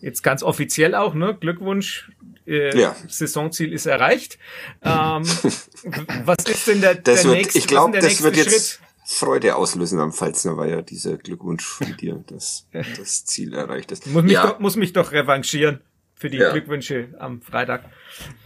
jetzt 0.00 0.22
ganz 0.22 0.42
offiziell 0.42 0.94
auch, 0.94 1.14
ne? 1.14 1.36
Glückwunsch, 1.38 2.10
äh, 2.46 2.78
ja. 2.78 2.96
Saisonziel 3.06 3.72
ist 3.72 3.86
erreicht. 3.86 4.38
Ähm, 4.82 5.22
was 6.24 6.44
ist 6.48 6.68
denn 6.68 6.80
der, 6.80 6.94
das 6.94 7.22
der 7.22 7.24
wird, 7.24 7.36
nächste, 7.36 7.58
ich 7.58 7.66
glaube, 7.66 7.98
das 7.98 8.22
wird 8.22 8.36
jetzt 8.36 8.72
Schritt? 8.72 8.80
Freude 9.08 9.54
auslösen 9.54 10.00
am 10.00 10.12
Pfalzner 10.12 10.56
war 10.56 10.66
ja 10.66 10.82
dieser 10.82 11.16
Glückwunsch 11.18 11.64
von 11.64 11.96
dir, 12.00 12.24
dass 12.26 12.66
das 12.72 13.24
Ziel 13.26 13.52
erreicht 13.52 13.92
ist. 13.92 14.06
Muss 14.06 14.22
mich, 14.22 14.32
ja. 14.32 14.46
doch, 14.46 14.58
muss 14.58 14.76
mich 14.76 14.94
doch 14.94 15.12
revanchieren 15.12 15.80
für 16.16 16.30
die 16.30 16.38
ja. 16.38 16.50
Glückwünsche 16.50 17.08
am 17.18 17.42
Freitag. 17.42 17.84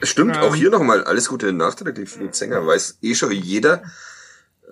Stimmt, 0.03 0.37
ähm, 0.37 0.43
auch 0.43 0.55
hier 0.55 0.71
nochmal 0.71 1.05
alles 1.05 1.29
Gute 1.29 1.53
nachträglich 1.53 2.09
für 2.09 2.19
den 2.19 2.33
Sänger. 2.33 2.67
Weiß 2.67 2.99
eh 3.01 3.15
schon 3.15 3.31
jeder, 3.31 3.83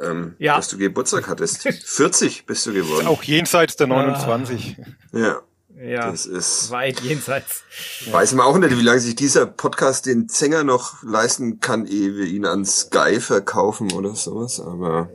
ähm, 0.03 0.35
ja. 0.39 0.57
dass 0.57 0.69
du 0.69 0.79
Geburtstag 0.79 1.29
hattest. 1.29 1.63
40 1.85 2.45
bist 2.45 2.67
du 2.67 2.73
geworden. 2.73 3.07
Auch 3.07 3.23
jenseits 3.23 3.77
der 3.77 3.87
29. 3.87 4.77
Ja. 5.13 5.43
Ja, 5.81 6.11
das 6.11 6.27
ist 6.27 6.73
weit 6.73 6.99
jenseits. 7.03 7.63
Weiß 8.11 8.33
man 8.35 8.47
auch 8.47 8.59
nicht, 8.59 8.77
wie 8.77 8.83
lange 8.83 8.99
sich 8.99 9.15
dieser 9.15 9.47
Podcast 9.47 10.07
den 10.07 10.29
Sänger 10.29 10.65
noch 10.65 11.05
leisten 11.05 11.61
kann, 11.61 11.87
ehe 11.87 12.17
wir 12.17 12.25
ihn 12.25 12.47
an 12.47 12.65
Sky 12.65 13.21
verkaufen 13.21 13.93
oder 13.93 14.17
sowas. 14.17 14.59
Aber 14.59 15.09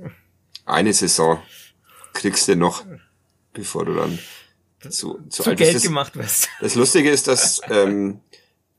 eine 0.66 0.94
Saison 0.94 1.42
kriegst 2.14 2.48
du 2.48 2.56
noch, 2.56 2.86
bevor 3.52 3.84
du 3.84 3.94
dann 3.94 4.18
zu, 4.90 5.20
zu, 5.30 5.44
zu 5.44 5.56
Geld 5.56 5.82
gemacht 5.82 6.16
wirst. 6.16 6.50
Das 6.62 6.76
Lustige 6.76 7.10
ist, 7.10 7.28
dass 7.28 7.62
ähm, 7.70 8.20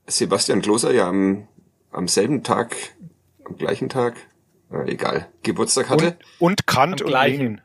Sebastian 0.07 0.61
Kloser 0.61 0.93
ja 0.93 1.07
am, 1.07 1.47
am 1.91 2.07
selben 2.07 2.43
Tag, 2.43 2.75
am 3.45 3.57
gleichen 3.57 3.89
Tag, 3.89 4.15
äh, 4.71 4.91
egal, 4.91 5.29
Geburtstag 5.43 5.89
hatte. 5.89 6.17
Und, 6.39 6.51
und 6.51 6.67
Kant 6.67 7.01
und 7.01 7.11
Lenin. 7.11 7.61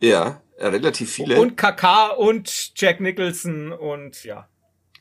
Ja, 0.00 0.40
relativ 0.58 1.12
viele. 1.12 1.40
Und 1.40 1.56
KK 1.56 2.10
und 2.12 2.72
Jack 2.76 3.00
Nicholson 3.00 3.72
und 3.72 4.24
ja, 4.24 4.48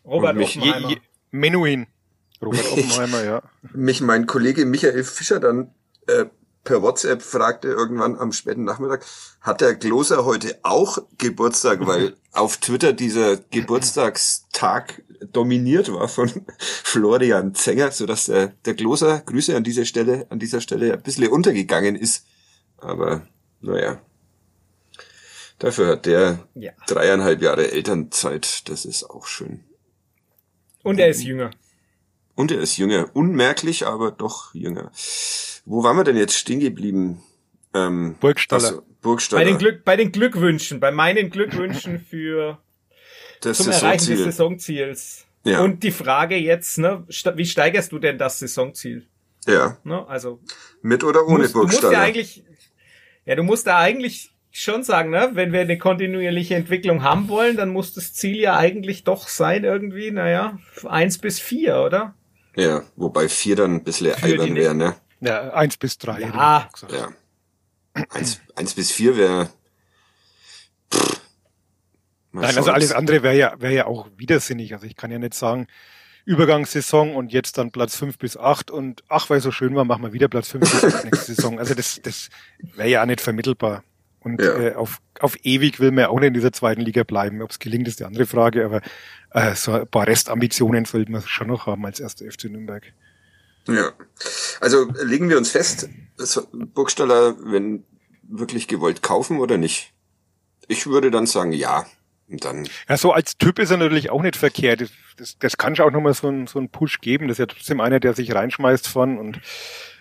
Robert 0.06 0.32
und 0.32 0.38
mich, 0.38 0.58
Oppenheimer. 0.58 0.90
Je, 0.90 0.96
je, 0.96 1.02
Menuhin. 1.32 1.88
Robert 2.42 2.66
Oppenheimer, 2.72 3.24
ja. 3.24 3.42
Mich 3.74 4.02
mein 4.02 4.26
Kollege 4.26 4.66
Michael 4.66 5.04
Fischer 5.04 5.40
dann 5.40 5.74
äh, 6.08 6.26
per 6.70 6.84
WhatsApp 6.84 7.24
fragte 7.24 7.68
irgendwann 7.68 8.16
am 8.16 8.32
späten 8.32 8.64
Nachmittag, 8.64 9.04
hat 9.42 9.60
der 9.60 9.74
Gloser 9.74 10.24
heute 10.24 10.60
auch 10.62 11.00
Geburtstag, 11.18 11.88
weil 11.88 12.16
auf 12.32 12.58
Twitter 12.58 12.94
dieser 12.94 13.38
Geburtstagstag 13.38 15.02
dominiert 15.34 15.92
war 15.92 16.08
von 16.08 16.30
Florian 16.60 17.56
Zenger, 17.56 17.90
so 17.92 18.06
dass 18.06 18.28
der, 18.28 18.50
der 18.66 18.76
Gloser, 18.76 19.24
Grüße 19.26 19.56
an 19.58 19.64
dieser 19.64 19.84
Stelle, 19.84 20.28
an 20.30 20.38
dieser 20.38 20.62
Stelle 20.62 20.94
ein 20.94 21.02
bisschen 21.02 21.28
untergegangen 21.30 21.96
ist. 21.96 22.28
Aber, 22.78 23.28
naja. 23.62 24.00
Dafür 25.58 25.88
hat 25.88 26.06
der 26.06 26.48
ja. 26.54 26.72
dreieinhalb 26.86 27.42
Jahre 27.42 27.72
Elternzeit, 27.72 28.70
das 28.70 28.86
ist 28.86 29.10
auch 29.10 29.26
schön. 29.26 29.64
Und 30.84 31.00
er 31.00 31.10
ist 31.10 31.24
jünger. 31.24 31.50
Und 32.40 32.54
er 32.54 32.62
ist 32.62 32.78
jünger. 32.78 33.10
Unmerklich, 33.12 33.86
aber 33.86 34.12
doch 34.12 34.54
jünger. 34.54 34.94
Wo 35.66 35.84
waren 35.84 35.98
wir 35.98 36.06
denn 36.06 36.16
jetzt 36.16 36.36
stehen 36.38 36.62
geblieben? 36.62 37.22
Ähm, 37.74 38.16
Burgstaller. 38.22 38.64
Also, 38.64 38.84
Burgstaller. 39.02 39.44
Bei 39.44 39.50
den, 39.50 39.58
Glück, 39.58 39.84
bei 39.84 39.98
den 39.98 40.14
Glückwünschen, 40.14 40.80
bei 40.80 40.90
meinen 40.90 41.32
Glückwünschen 41.32 42.00
für 42.10 42.58
das 43.42 43.58
zum 43.58 43.70
Erreichen 43.70 44.12
des 44.12 44.24
Saisonziels. 44.24 45.26
Ja. 45.44 45.60
Und 45.60 45.84
die 45.84 45.92
Frage 45.92 46.38
jetzt, 46.38 46.78
ne, 46.78 47.06
wie 47.36 47.46
steigerst 47.46 47.92
du 47.92 48.00
denn 48.00 48.18
das 48.18 48.40
Saisonziel? 48.40 49.06
Ja. 49.46 49.78
Ne, 49.84 50.08
also 50.08 50.40
mit 50.82 51.04
oder 51.04 51.28
ohne 51.28 51.40
musst, 51.40 51.54
Burgstaller? 51.56 51.82
Du 51.82 51.88
musst 51.88 51.94
ja 51.94 52.02
eigentlich, 52.02 52.44
ja, 53.26 53.36
du 53.36 53.44
musst 53.44 53.68
da 53.68 53.80
eigentlich 53.80 54.32
schon 54.50 54.84
sagen, 54.84 55.10
ne, 55.10 55.32
wenn 55.34 55.52
wir 55.52 55.60
eine 55.60 55.78
kontinuierliche 55.78 56.56
Entwicklung 56.56 57.04
haben 57.04 57.28
wollen, 57.28 57.58
dann 57.58 57.68
muss 57.68 57.94
das 57.94 58.14
Ziel 58.14 58.38
ja 58.38 58.56
eigentlich 58.56 59.04
doch 59.04 59.28
sein 59.28 59.66
irgendwie, 59.66 60.12
naja, 60.12 60.58
eins 60.88 61.18
bis 61.18 61.42
vier, 61.42 61.82
oder? 61.82 62.16
Ja, 62.60 62.84
wobei 62.96 63.30
vier 63.30 63.56
dann 63.56 63.76
ein 63.76 63.84
bisschen 63.84 64.14
albern 64.14 64.56
wäre, 64.56 64.76
ne? 64.76 64.96
Ja, 65.22 65.50
eins 65.52 65.78
bis 65.78 65.98
drei. 65.98 66.22
Ja. 66.22 66.70
ja. 66.92 67.10
Eins, 68.10 68.40
eins 68.56 68.74
bis 68.74 68.92
vier 68.92 69.18
wäre. 69.18 69.50
Nein, 72.32 72.58
also 72.58 72.72
alles 72.72 72.92
andere 72.92 73.24
wäre 73.24 73.36
ja, 73.36 73.56
wäre 73.60 73.74
ja 73.74 73.86
auch 73.86 74.08
widersinnig. 74.16 74.74
Also 74.74 74.86
ich 74.86 74.96
kann 74.96 75.12
ja 75.12 75.20
nicht 75.20 75.34
sagen, 75.34 75.68
Übergangssaison 76.26 77.16
und 77.16 77.34
jetzt 77.34 77.58
dann 77.58 77.72
Platz 77.72 77.96
fünf 77.96 78.18
bis 78.18 78.38
acht 78.38 78.70
und 78.70 79.04
ach, 79.08 79.30
weil 79.30 79.42
so 79.42 79.52
schön 79.52 79.76
war, 79.76 79.84
machen 79.84 80.04
wir 80.04 80.14
wieder 80.14 80.28
Platz 80.28 80.50
fünf 80.50 80.70
bis 80.70 80.94
acht 80.94 81.06
nächste 81.06 81.34
Saison. 81.34 81.58
Also 81.58 81.74
das, 81.74 82.00
das 82.04 82.30
wäre 82.60 82.90
ja 82.90 83.02
auch 83.02 83.08
nicht 83.08 83.22
vermittelbar. 83.22 83.84
Und 84.22 84.42
ja. 84.42 84.58
äh, 84.58 84.76
auf, 84.76 85.00
auf 85.20 85.38
ewig 85.44 85.80
will 85.80 85.92
man 85.92 86.00
ja 86.04 86.10
auch 86.10 86.20
nicht 86.20 86.28
in 86.28 86.34
dieser 86.34 86.52
zweiten 86.52 86.82
Liga 86.82 87.04
bleiben. 87.04 87.42
Ob 87.42 87.52
es 87.52 87.60
gelingt, 87.60 87.88
ist 87.88 88.00
die 88.00 88.06
andere 88.06 88.26
Frage, 88.26 88.66
aber 88.66 88.82
äh, 89.32 89.56
so 89.56 89.72
ein 89.72 89.88
paar 89.88 90.08
Restambitionen 90.08 90.86
sollte 90.86 91.12
man 91.12 91.22
schon 91.22 91.48
noch 91.48 91.68
haben 91.68 91.86
als 91.86 92.00
erster 92.00 92.30
FC 92.30 92.46
Nürnberg. 92.46 92.84
Ja. 93.68 93.92
Also 94.60 94.92
legen 95.04 95.30
wir 95.30 95.38
uns 95.38 95.52
fest, 95.52 95.90
Burgstaller, 96.74 97.36
wenn 97.40 97.84
wirklich 98.24 98.68
gewollt 98.68 99.02
kaufen 99.02 99.40
oder 99.40 99.58
nicht? 99.58 99.94
Ich 100.68 100.88
würde 100.88 101.12
dann 101.12 101.26
sagen, 101.26 101.52
ja. 101.52 101.86
Und 102.30 102.46
dann. 102.46 102.68
Ja, 102.88 102.98
so 102.98 103.12
als 103.12 103.38
Typ 103.38 103.58
ist 103.58 103.72
er 103.72 103.78
natürlich 103.78 104.12
auch 104.12 104.22
nicht 104.22 104.36
verkehrt. 104.36 104.82
Das, 104.82 104.90
das, 105.18 105.38
das 105.40 105.58
kann 105.58 105.76
schon 105.76 105.88
auch 105.88 105.92
nochmal 105.92 106.14
so 106.14 106.28
einen 106.28 106.46
so 106.46 106.60
einen 106.60 106.70
Push 106.70 107.02
geben. 107.02 107.28
Das 107.28 107.36
ist 107.36 107.40
ja 107.40 107.48
trotzdem 107.48 107.82
einer, 107.82 108.00
der 108.00 108.14
sich 108.14 108.34
reinschmeißt 108.34 108.88
von 108.88 109.18
und 109.18 109.40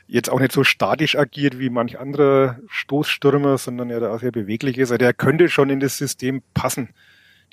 jetzt 0.09 0.31
auch 0.31 0.40
nicht 0.40 0.53
so 0.53 0.64
statisch 0.64 1.16
agiert 1.16 1.59
wie 1.59 1.71
manch 1.71 2.01
anderer 2.01 2.59
Stoßstürmer, 2.68 3.59
sondern 3.59 3.90
ja 3.90 4.01
da 4.01 4.12
auch 4.12 4.21
sehr 4.21 4.33
beweglich 4.33 4.79
ist. 4.79 4.90
Also 4.90 4.99
der 4.99 5.12
könnte 5.12 5.49
schon 5.49 5.71
in 5.71 5.81
das 5.81 5.99
System 5.99 6.42
passen. 6.55 6.88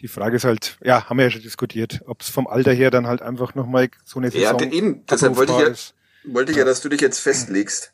Die 0.02 0.08
Frage 0.08 0.38
ist 0.38 0.46
halt, 0.46 0.78
ja, 0.84 1.08
haben 1.08 1.18
wir 1.18 1.26
ja 1.26 1.32
schon 1.32 1.42
diskutiert, 1.42 2.02
ob 2.06 2.22
es 2.22 2.30
vom 2.30 2.48
Alter 2.48 2.74
her 2.74 2.92
dann 2.92 3.08
halt 3.08 3.22
einfach 3.22 3.56
nochmal 3.56 3.90
so 4.04 4.20
eine 4.20 4.32
Saison 4.32 4.60
Ja, 4.60 4.72
eben, 4.72 5.06
deshalb 5.06 5.36
wollte 5.36 5.54
ich 5.54 5.60
ja, 5.60 5.68
ist. 5.68 5.96
wollte 6.24 6.52
ich 6.52 6.58
ja, 6.58 6.66
dass 6.66 6.82
du 6.82 6.90
dich 6.90 7.02
jetzt 7.02 7.20
festlegst. 7.20 7.94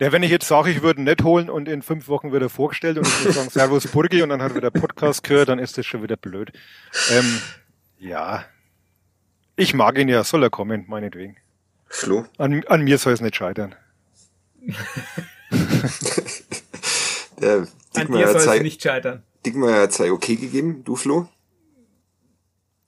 Ja, 0.00 0.12
wenn 0.12 0.22
ich 0.22 0.30
jetzt 0.30 0.48
sage, 0.48 0.70
ich 0.70 0.82
würde 0.82 1.00
ihn 1.00 1.04
nicht 1.04 1.22
holen 1.22 1.48
und 1.48 1.68
in 1.68 1.80
fünf 1.80 2.08
Wochen 2.08 2.32
wird 2.32 2.42
er 2.42 2.48
vorgestellt 2.48 2.98
und 2.98 3.06
ich 3.06 3.24
würde 3.24 3.32
sagen 3.32 3.50
Servus 3.52 3.86
Burgi 3.86 4.22
und 4.22 4.28
dann 4.30 4.42
hat 4.42 4.52
er 4.52 4.56
wieder 4.56 4.70
Podcast 4.70 5.22
gehört, 5.22 5.48
dann 5.48 5.58
ist 5.58 5.78
das 5.78 5.86
schon 5.86 6.02
wieder 6.02 6.16
blöd. 6.16 6.52
Ähm, 7.10 7.40
ja, 7.98 8.44
ich 9.56 9.72
mag 9.72 9.96
ihn 9.98 10.08
ja, 10.08 10.24
soll 10.24 10.42
er 10.42 10.50
kommen, 10.50 10.84
meinetwegen. 10.88 11.36
Flo? 11.94 12.26
An, 12.38 12.64
an 12.66 12.82
mir 12.82 12.98
soll 12.98 13.12
es 13.12 13.20
nicht 13.20 13.36
scheitern. 13.36 13.76
Der 17.40 17.68
an 17.94 18.10
dir 18.10 18.28
soll 18.40 18.56
es 18.56 18.62
nicht 18.62 18.82
scheitern. 18.82 19.22
Dickmeier 19.46 19.82
hat 19.82 19.92
sei 19.92 20.10
okay 20.10 20.34
gegeben, 20.34 20.82
du 20.82 20.96
Flo? 20.96 21.28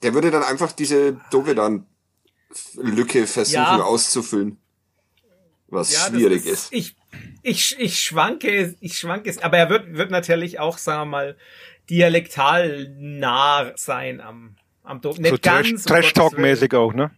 Der 0.02 0.12
würde 0.12 0.32
dann 0.32 0.42
einfach 0.42 0.72
diese 0.72 1.20
Dovedan-Lücke 1.30 3.28
versuchen 3.28 3.54
ja. 3.54 3.80
auszufüllen. 3.82 4.58
Was 5.68 5.92
ja, 5.92 6.00
schwierig 6.08 6.44
ist, 6.44 6.72
ist. 6.72 6.72
Ich, 6.72 6.96
ich, 7.42 7.78
ich 7.78 8.00
schwanke, 8.00 8.74
ich 8.80 8.98
schwanke 8.98 9.30
es, 9.30 9.38
aber 9.38 9.56
er 9.58 9.70
wird, 9.70 9.94
wird 9.94 10.10
natürlich 10.10 10.58
auch, 10.58 10.78
sagen 10.78 11.02
wir 11.02 11.06
mal, 11.06 11.36
dialektal 11.90 12.92
nah 12.98 13.72
sein 13.76 14.20
am, 14.20 14.56
am 14.82 15.00
Dovedan. 15.00 15.22
Nicht 15.22 15.44
so 15.44 15.50
ganz. 15.50 15.84
Trash-Talk-mäßig 15.84 16.74
auch, 16.74 16.92
ne? 16.92 17.12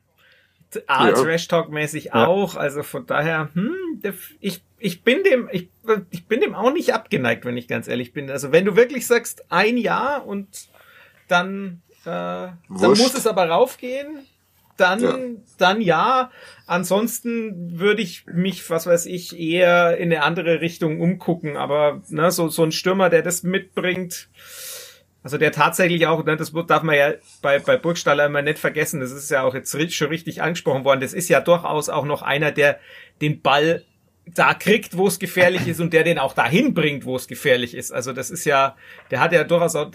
Ah, 0.87 1.09
ja. 1.09 1.15
Trash-Talk-mäßig 1.15 2.07
ja. 2.07 2.27
auch. 2.27 2.57
Also 2.57 2.83
von 2.83 3.07
daher, 3.07 3.49
hm, 3.55 3.75
ich, 4.41 4.63
ich 4.79 5.03
bin 5.03 5.23
dem, 5.23 5.49
ich, 5.51 5.69
ich 6.11 6.27
bin 6.27 6.41
dem 6.41 6.55
auch 6.55 6.73
nicht 6.73 6.93
abgeneigt, 6.93 7.45
wenn 7.45 7.57
ich 7.57 7.69
ganz 7.69 7.89
ehrlich 7.89 8.13
bin. 8.13 8.31
Also 8.31 8.53
wenn 8.53 8.65
du 8.65 8.77
wirklich 8.77 9.07
sagst, 9.07 9.45
ein 9.51 9.79
Jahr 9.79 10.27
und 10.27 10.69
dann, 11.27 11.83
äh, 12.05 12.05
dann 12.05 12.55
muss 12.69 13.15
es 13.15 13.27
aber 13.27 13.49
raufgehen, 13.49 14.27
dann, 14.77 15.01
ja. 15.01 15.19
dann 15.59 15.81
ja. 15.81 16.31
Ansonsten 16.67 17.79
würde 17.79 18.03
ich 18.03 18.27
mich, 18.27 18.69
was 18.71 18.87
weiß 18.87 19.07
ich, 19.07 19.39
eher 19.39 19.97
in 19.99 20.13
eine 20.13 20.23
andere 20.23 20.61
Richtung 20.61 21.01
umgucken. 21.01 21.57
Aber 21.57 22.03
ne, 22.09 22.31
so, 22.31 22.49
so 22.49 22.63
ein 22.63 22.73
Stürmer, 22.73 23.11
der 23.11 23.23
das 23.23 23.43
mitbringt, 23.43 24.29
also 25.23 25.37
der 25.37 25.53
tatsächlich 25.53 26.07
auch, 26.07 26.25
ne, 26.25 26.37
das 26.37 26.53
darf 26.67 26.83
man 26.83 26.97
ja 26.97 27.13
bei, 27.43 27.59
bei 27.59 27.77
Burgstaller 27.77 28.27
immer 28.27 28.43
nicht 28.43 28.59
vergessen, 28.59 29.01
das 29.01 29.13
ist 29.13 29.31
ja 29.31 29.43
auch 29.43 29.55
jetzt 29.55 29.75
schon 29.95 30.09
richtig 30.09 30.43
angesprochen 30.43 30.85
worden, 30.85 31.01
das 31.01 31.13
ist 31.13 31.29
ja 31.29 31.41
durchaus 31.41 31.89
auch 31.89 32.05
noch 32.05 32.23
einer, 32.23 32.53
der 32.53 32.79
den 33.21 33.43
Ball 33.43 33.85
da 34.35 34.55
kriegt, 34.55 34.97
wo 34.97 35.07
es 35.07 35.19
gefährlich 35.19 35.67
ist 35.67 35.81
und 35.81 35.93
der 35.93 36.05
den 36.05 36.19
auch 36.19 36.35
dahin 36.35 36.75
bringt, 36.75 37.05
wo 37.05 37.17
es 37.17 37.29
gefährlich 37.29 37.75
ist. 37.75 37.93
Also 37.93 38.13
das 38.13 38.31
ist 38.31 38.45
ja, 38.45 38.77
der 39.11 39.21
hat 39.21 39.33
ja 39.33 39.45
durchaus 39.45 39.75
auch 39.75 39.91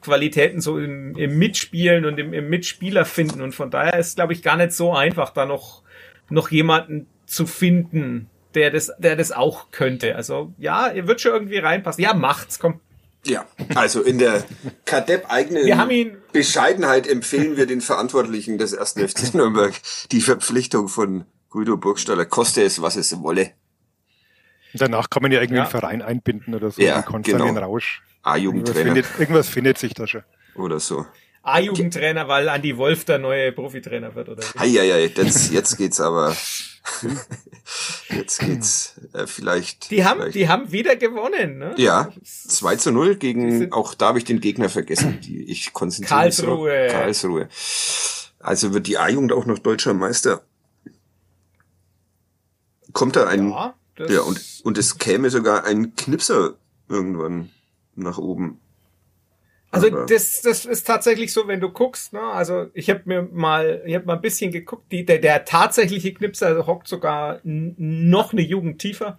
Qualitäten 0.00 0.60
so 0.60 0.78
im, 0.78 1.16
im 1.16 1.38
Mitspielen 1.38 2.04
und 2.04 2.18
im, 2.18 2.32
im 2.32 2.48
Mitspieler 2.48 3.04
finden 3.04 3.40
und 3.40 3.52
von 3.52 3.70
daher 3.70 3.98
ist, 3.98 4.16
glaube 4.16 4.32
ich, 4.32 4.42
gar 4.42 4.56
nicht 4.56 4.72
so 4.72 4.94
einfach, 4.94 5.30
da 5.30 5.46
noch, 5.46 5.82
noch 6.30 6.50
jemanden 6.50 7.06
zu 7.26 7.46
finden, 7.46 8.30
der 8.54 8.70
das, 8.70 8.92
der 8.98 9.16
das 9.16 9.32
auch 9.32 9.70
könnte. 9.70 10.14
Also 10.14 10.52
ja, 10.58 10.92
ihr 10.92 11.08
wird 11.08 11.20
schon 11.20 11.32
irgendwie 11.32 11.58
reinpassen. 11.58 12.02
Ja, 12.02 12.14
macht's, 12.14 12.58
komm, 12.58 12.80
Ja, 13.26 13.46
also 13.74 14.02
in 14.02 14.18
der 14.18 14.44
Kadepp-eigenen 14.84 16.18
Bescheidenheit 16.32 17.06
empfehlen 17.06 17.56
wir 17.56 17.66
den 17.66 17.80
Verantwortlichen 17.80 18.58
des 18.58 18.72
ersten 18.72 19.06
FC 19.08 19.34
Nürnberg 19.34 19.74
die 20.12 20.20
Verpflichtung 20.20 20.88
von 20.88 21.24
Guido 21.50 21.76
Burgstaller, 21.76 22.24
koste 22.24 22.62
es, 22.62 22.82
was 22.82 22.96
es 22.96 23.22
wolle. 23.22 23.52
Danach 24.74 25.08
kann 25.08 25.22
man 25.22 25.30
ja 25.30 25.40
irgendwie 25.40 25.58
ja. 25.58 25.62
einen 25.62 25.70
Verein 25.70 26.02
einbinden 26.02 26.54
oder 26.54 26.70
so, 26.70 26.82
ja, 26.82 27.00
genau. 27.02 27.46
den 27.46 27.56
Rausch. 27.56 28.02
A-Jugendtrainer. 28.22 28.96
Irgendwas, 28.96 29.20
irgendwas 29.20 29.48
findet 29.48 29.78
sich 29.78 29.94
da 29.94 30.06
schon. 30.06 30.22
Oder 30.56 30.80
so. 30.80 31.06
A-Jugendtrainer, 31.42 32.26
weil 32.26 32.48
Andi 32.48 32.76
Wolf 32.76 33.04
der 33.04 33.18
neue 33.18 33.52
Profitrainer 33.52 34.14
wird, 34.14 34.30
oder? 34.30 34.42
Eieiei, 34.56 35.04
jetzt, 35.14 35.52
jetzt 35.52 35.76
geht's 35.76 36.00
aber. 36.00 36.34
jetzt 38.16 38.40
geht's 38.40 39.00
äh, 39.12 39.26
vielleicht. 39.26 39.90
Die 39.90 40.04
haben, 40.04 40.18
vielleicht. 40.18 40.34
die 40.34 40.48
haben 40.48 40.72
wieder 40.72 40.96
gewonnen, 40.96 41.58
ne? 41.58 41.74
Ja, 41.76 42.12
2 42.24 42.76
zu 42.76 42.92
0 42.92 43.16
gegen, 43.16 43.72
auch 43.72 43.94
da 43.94 44.08
habe 44.08 44.18
ich 44.18 44.24
den 44.24 44.40
Gegner 44.40 44.68
vergessen, 44.68 45.20
die 45.20 45.44
ich 45.44 45.72
konzentriere 45.72 46.20
Karlsruhe. 46.20 46.88
So. 46.88 46.94
Karlsruhe. 46.94 47.48
Also 48.40 48.74
wird 48.74 48.86
die 48.86 48.98
A-Jugend 48.98 49.32
auch 49.32 49.46
noch 49.46 49.58
deutscher 49.58 49.94
Meister. 49.94 50.42
Kommt 52.92 53.16
da 53.16 53.26
ein, 53.26 53.48
ja, 53.48 53.74
ja 53.98 54.20
und, 54.20 54.40
und 54.64 54.78
es 54.78 54.98
käme 54.98 55.30
sogar 55.30 55.64
ein 55.64 55.96
Knipser 55.96 56.54
irgendwann 56.88 57.50
nach 57.94 58.18
oben. 58.18 58.60
Also 59.74 60.06
das, 60.06 60.40
das 60.42 60.64
ist 60.64 60.86
tatsächlich 60.86 61.32
so, 61.32 61.48
wenn 61.48 61.60
du 61.60 61.70
guckst, 61.70 62.12
ne? 62.12 62.20
Also 62.20 62.66
ich 62.74 62.90
habe 62.90 63.02
mir 63.04 63.22
mal, 63.22 63.82
ich 63.84 63.94
habe 63.94 64.06
mal 64.06 64.14
ein 64.14 64.20
bisschen 64.20 64.50
geguckt, 64.50 64.90
die, 64.92 65.04
der, 65.04 65.18
der 65.18 65.44
tatsächliche 65.44 66.14
Knipser 66.14 66.66
hockt 66.66 66.88
sogar 66.88 67.40
noch 67.42 68.32
eine 68.32 68.42
Jugend 68.42 68.80
tiefer 68.80 69.18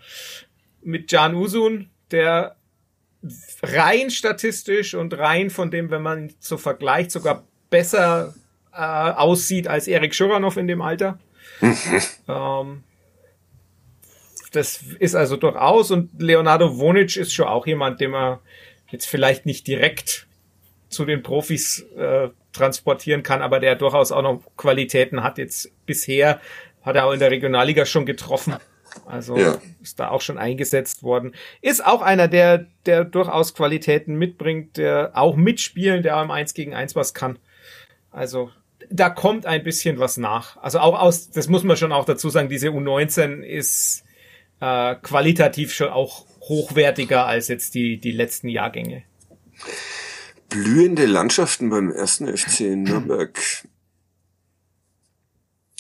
mit 0.82 1.12
Jan 1.12 1.36
Usun, 1.36 1.89
der 2.12 2.56
rein 3.63 4.10
statistisch 4.12 4.94
und 4.94 5.18
rein 5.18 5.50
von 5.50 5.72
dem, 5.72 5.89
wenn 5.89 6.02
man 6.02 6.34
so 6.39 6.58
vergleicht, 6.58 7.12
sogar 7.12 7.44
besser 7.70 8.36
äh, 8.72 8.78
aussieht 8.78 9.68
als 9.68 9.88
Erik 9.88 10.13
Schuranov 10.13 10.58
in 10.58 10.68
dem 10.68 10.82
Alter. 10.82 11.20
ähm, 12.28 12.84
das 14.52 14.82
ist 15.00 15.15
also 15.15 15.38
durchaus 15.38 15.91
und 15.91 16.22
Leonardo 16.22 16.78
Vonic 16.78 17.18
ist 17.18 17.34
schon 17.34 17.48
auch 17.48 17.68
jemand, 17.68 18.00
den 18.00 18.12
man 18.12 18.39
jetzt 18.89 19.06
vielleicht 19.06 19.46
nicht 19.46 19.68
direkt 19.68 20.28
zu 20.89 21.06
den 21.06 21.24
Profis 21.24 21.82
äh, 21.98 22.30
transportieren 22.54 23.24
kann, 23.24 23.41
aber 23.41 23.60
der 23.60 23.76
durchaus 23.76 24.12
auch 24.12 24.21
noch 24.21 24.41
Qualitäten 24.58 25.24
hat. 25.24 25.38
Jetzt 25.38 25.71
bisher 25.86 26.39
hat 26.82 26.95
er 26.95 27.06
auch 27.06 27.12
in 27.12 27.19
der 27.19 27.32
Regionalliga 27.32 27.86
schon 27.86 28.06
getroffen. 28.06 28.56
Also 29.06 29.38
ja. 29.38 29.58
ist 29.82 30.00
da 30.00 30.10
auch 30.10 30.21
schon 30.21 30.38
eingesetzt 30.38 31.04
worden. 31.04 31.34
Ist 31.62 31.86
auch 31.86 32.02
einer, 32.02 32.28
der, 32.28 32.67
der 32.86 33.04
durchaus 33.04 33.54
Qualitäten 33.54 34.15
mitbringt, 34.15 34.78
der 34.78 35.12
auch 35.15 35.36
mitspielen, 35.36 36.02
der 36.02 36.21
im 36.21 36.32
1 36.32 36.54
gegen 36.54 36.74
1 36.74 36.95
was 36.95 37.13
kann. 37.13 37.38
Also 38.12 38.52
da 38.89 39.10
kommt 39.10 39.45
ein 39.45 39.63
bisschen 39.63 40.00
was 40.00 40.17
nach. 40.17 40.58
Also 40.58 40.80
auch 40.80 41.00
aus, 41.00 41.30
das 41.30 41.48
muss 41.50 41.63
man 41.63 41.76
schon 41.76 41.91
auch 41.91 42.06
dazu 42.06 42.30
sagen, 42.30 42.48
diese 42.48 42.69
U19 42.69 43.41
ist 43.41 44.06
äh, 44.62 44.95
qualitativ 44.95 45.74
schon 45.74 45.89
auch 45.89 46.26
hochwertiger 46.41 47.26
als 47.26 47.48
jetzt 47.48 47.76
die, 47.76 47.98
die 47.98 48.12
letzten 48.12 48.48
Jahrgänge 48.48 49.04
blühende 50.56 51.06
Landschaften 51.06 51.70
beim 51.70 51.91
ersten 51.91 52.26
FC 52.36 52.62
Nürnberg. 52.78 53.38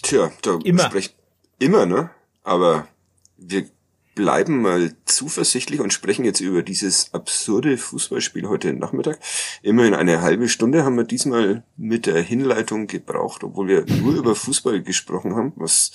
Tja, 0.01 0.31
da 0.41 0.59
immer. 0.65 0.83
sprechen 0.83 1.13
immer, 1.59 1.85
ne? 1.85 2.09
Aber 2.43 2.87
wir 3.37 3.69
bleiben 4.15 4.61
mal 4.61 4.93
zuversichtlich 5.05 5.79
und 5.79 5.93
sprechen 5.93 6.25
jetzt 6.25 6.41
über 6.41 6.61
dieses 6.61 7.13
absurde 7.13 7.77
Fußballspiel 7.77 8.47
heute 8.49 8.73
Nachmittag. 8.73 9.19
Immerhin 9.61 9.93
eine 9.93 10.21
halbe 10.21 10.49
Stunde 10.49 10.83
haben 10.83 10.97
wir 10.97 11.05
diesmal 11.05 11.63
mit 11.77 12.05
der 12.05 12.21
Hinleitung 12.21 12.87
gebraucht, 12.87 13.45
obwohl 13.45 13.67
wir 13.67 13.85
nur 13.85 14.15
über 14.15 14.35
Fußball 14.35 14.83
gesprochen 14.83 15.35
haben, 15.35 15.53
was 15.55 15.91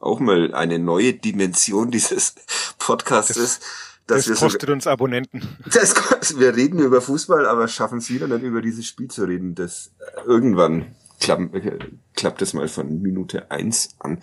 auch 0.00 0.18
mal 0.18 0.52
eine 0.52 0.80
neue 0.80 1.12
Dimension 1.12 1.92
dieses 1.92 2.34
Podcasts 2.78 3.36
ist. 3.36 3.62
Das 4.08 4.32
kostet 4.32 4.68
so, 4.68 4.72
uns 4.72 4.86
Abonnenten. 4.86 5.42
Das, 5.72 6.38
wir 6.38 6.54
reden 6.54 6.78
über 6.78 7.00
Fußball, 7.00 7.44
aber 7.46 7.66
schaffen 7.66 7.98
es 7.98 8.08
wieder 8.08 8.28
nicht 8.28 8.42
über 8.42 8.62
dieses 8.62 8.86
Spiel 8.86 9.08
zu 9.08 9.24
reden. 9.24 9.56
Das 9.56 9.90
äh, 9.98 10.20
irgendwann 10.26 10.94
klapp, 11.20 11.52
äh, 11.54 11.78
klappt 12.14 12.40
es 12.40 12.54
mal 12.54 12.68
von 12.68 13.02
Minute 13.02 13.50
eins 13.50 13.96
an. 13.98 14.22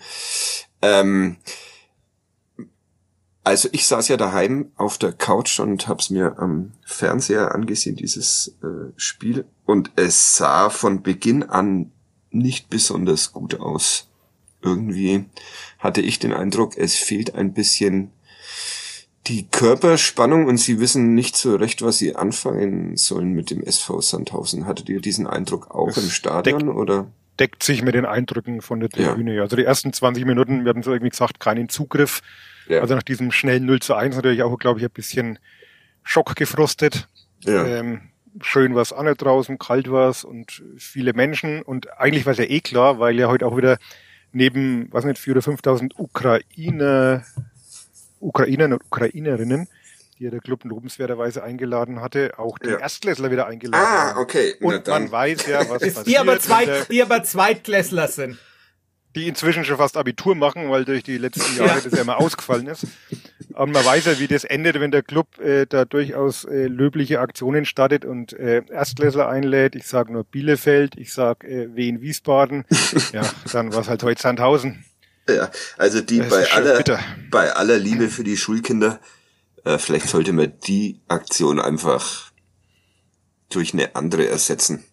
Ähm, 0.80 1.36
also 3.42 3.68
ich 3.72 3.86
saß 3.86 4.08
ja 4.08 4.16
daheim 4.16 4.72
auf 4.76 4.96
der 4.96 5.12
Couch 5.12 5.60
und 5.60 5.86
hab's 5.86 6.08
mir 6.08 6.38
am 6.38 6.72
Fernseher 6.86 7.54
angesehen, 7.54 7.94
dieses 7.94 8.56
äh, 8.62 8.92
Spiel. 8.96 9.44
Und 9.66 9.90
es 9.96 10.36
sah 10.36 10.70
von 10.70 11.02
Beginn 11.02 11.42
an 11.42 11.92
nicht 12.30 12.70
besonders 12.70 13.32
gut 13.32 13.60
aus. 13.60 14.08
Irgendwie 14.62 15.26
hatte 15.78 16.00
ich 16.00 16.18
den 16.18 16.32
Eindruck, 16.32 16.78
es 16.78 16.94
fehlt 16.94 17.34
ein 17.34 17.52
bisschen 17.52 18.12
die 19.26 19.48
Körperspannung 19.48 20.46
und 20.46 20.58
sie 20.58 20.80
wissen 20.80 21.14
nicht 21.14 21.36
so 21.36 21.56
recht, 21.56 21.82
was 21.82 21.98
sie 21.98 22.14
anfangen 22.14 22.96
sollen 22.96 23.32
mit 23.32 23.50
dem 23.50 23.62
SV 23.62 24.00
Sandhausen. 24.00 24.66
Hattet 24.66 24.88
ihr 24.88 25.00
diesen 25.00 25.26
Eindruck 25.26 25.70
auch 25.70 25.88
das 25.88 26.04
im 26.04 26.10
Stadion 26.10 26.58
deckt, 26.60 26.70
oder? 26.74 27.06
Deckt 27.40 27.62
sich 27.62 27.82
mit 27.82 27.94
den 27.94 28.04
Eindrücken 28.04 28.60
von 28.60 28.80
der 28.80 28.90
Tribüne. 28.90 29.34
Ja. 29.34 29.42
Also 29.42 29.56
die 29.56 29.64
ersten 29.64 29.92
20 29.92 30.26
Minuten, 30.26 30.64
wir 30.64 30.70
hatten 30.70 30.82
so 30.82 30.92
irgendwie 30.92 31.10
gesagt, 31.10 31.40
keinen 31.40 31.68
Zugriff. 31.68 32.20
Ja. 32.68 32.80
Also 32.80 32.94
nach 32.94 33.02
diesem 33.02 33.32
schnellen 33.32 33.64
0 33.64 33.80
zu 33.80 33.94
1 33.94 34.14
natürlich 34.14 34.42
auch, 34.42 34.58
glaube 34.58 34.78
ich, 34.80 34.84
ein 34.84 34.92
bisschen 34.92 35.38
Schock 36.02 36.36
gefrostet. 36.36 37.08
Ja. 37.40 37.64
Ähm, 37.64 38.02
schön 38.40 38.74
was 38.74 38.92
an 38.92 39.12
draußen, 39.14 39.58
kalt 39.58 39.90
war's 39.90 40.24
und 40.24 40.62
viele 40.76 41.12
Menschen 41.12 41.62
und 41.62 41.98
eigentlich 41.98 42.26
war 42.26 42.32
es 42.32 42.38
ja 42.38 42.44
eh 42.44 42.60
klar, 42.60 42.98
weil 42.98 43.18
ja 43.18 43.28
heute 43.28 43.46
auch 43.46 43.56
wieder 43.56 43.78
neben, 44.32 44.88
was 44.90 45.04
nicht, 45.04 45.20
4.000 45.20 45.30
oder 45.30 45.40
5.000 45.40 45.92
Ukrainer 45.96 47.24
Ukrainer 48.24 48.64
und 48.64 48.74
Ukrainerinnen, 48.74 49.68
die 50.18 50.24
ja 50.24 50.30
der 50.30 50.40
Club 50.40 50.64
lobenswerterweise 50.64 51.42
eingeladen 51.42 52.00
hatte, 52.00 52.38
auch 52.38 52.58
den 52.58 52.72
ja. 52.72 52.78
Erstklässler 52.78 53.30
wieder 53.30 53.46
eingeladen 53.46 53.84
Ah, 53.86 54.18
okay. 54.18 54.54
Und 54.60 54.86
man 54.86 55.10
weiß 55.10 55.46
ja, 55.46 55.60
was 55.68 55.68
passiert. 55.82 56.06
Die 56.06 56.18
aber, 56.18 56.38
zweit, 56.40 56.90
die 56.90 57.02
aber 57.02 57.22
Zweitklässler 57.22 58.08
sind. 58.08 58.38
Die 59.14 59.28
inzwischen 59.28 59.64
schon 59.64 59.76
fast 59.76 59.96
Abitur 59.96 60.34
machen, 60.34 60.70
weil 60.70 60.84
durch 60.84 61.04
die 61.04 61.18
letzten 61.18 61.56
Jahre 61.56 61.76
ja. 61.76 61.80
das 61.84 61.92
ja 61.92 62.00
immer 62.00 62.18
ausgefallen 62.18 62.66
ist. 62.66 62.84
Und 63.52 63.70
man 63.70 63.84
weiß 63.84 64.06
ja, 64.06 64.18
wie 64.18 64.26
das 64.26 64.42
endet, 64.42 64.80
wenn 64.80 64.90
der 64.90 65.02
Club 65.04 65.38
äh, 65.38 65.66
da 65.66 65.84
durchaus 65.84 66.44
äh, 66.44 66.66
löbliche 66.66 67.20
Aktionen 67.20 67.64
startet 67.64 68.04
und 68.04 68.32
äh, 68.32 68.62
Erstklässler 68.68 69.28
einlädt. 69.28 69.76
Ich 69.76 69.86
sage 69.86 70.12
nur 70.12 70.24
Bielefeld, 70.24 70.96
ich 70.96 71.12
sage 71.12 71.46
äh, 71.46 71.76
Wien 71.76 72.00
Wiesbaden. 72.00 72.64
ja, 73.12 73.22
dann 73.52 73.72
war 73.72 73.82
es 73.82 73.88
halt 73.88 74.02
heute 74.02 74.20
Sandhausen. 74.20 74.84
Ja, 75.28 75.50
also 75.78 76.00
die 76.00 76.20
bei 76.20 76.50
aller, 76.52 76.84
bei 77.30 77.52
aller 77.52 77.78
Liebe 77.78 78.08
für 78.08 78.24
die 78.24 78.36
Schulkinder, 78.36 79.00
äh, 79.64 79.78
vielleicht 79.78 80.08
sollte 80.08 80.32
man 80.32 80.52
die 80.66 81.00
Aktion 81.08 81.60
einfach 81.60 82.30
durch 83.48 83.72
eine 83.72 83.96
andere 83.96 84.28
ersetzen. 84.28 84.84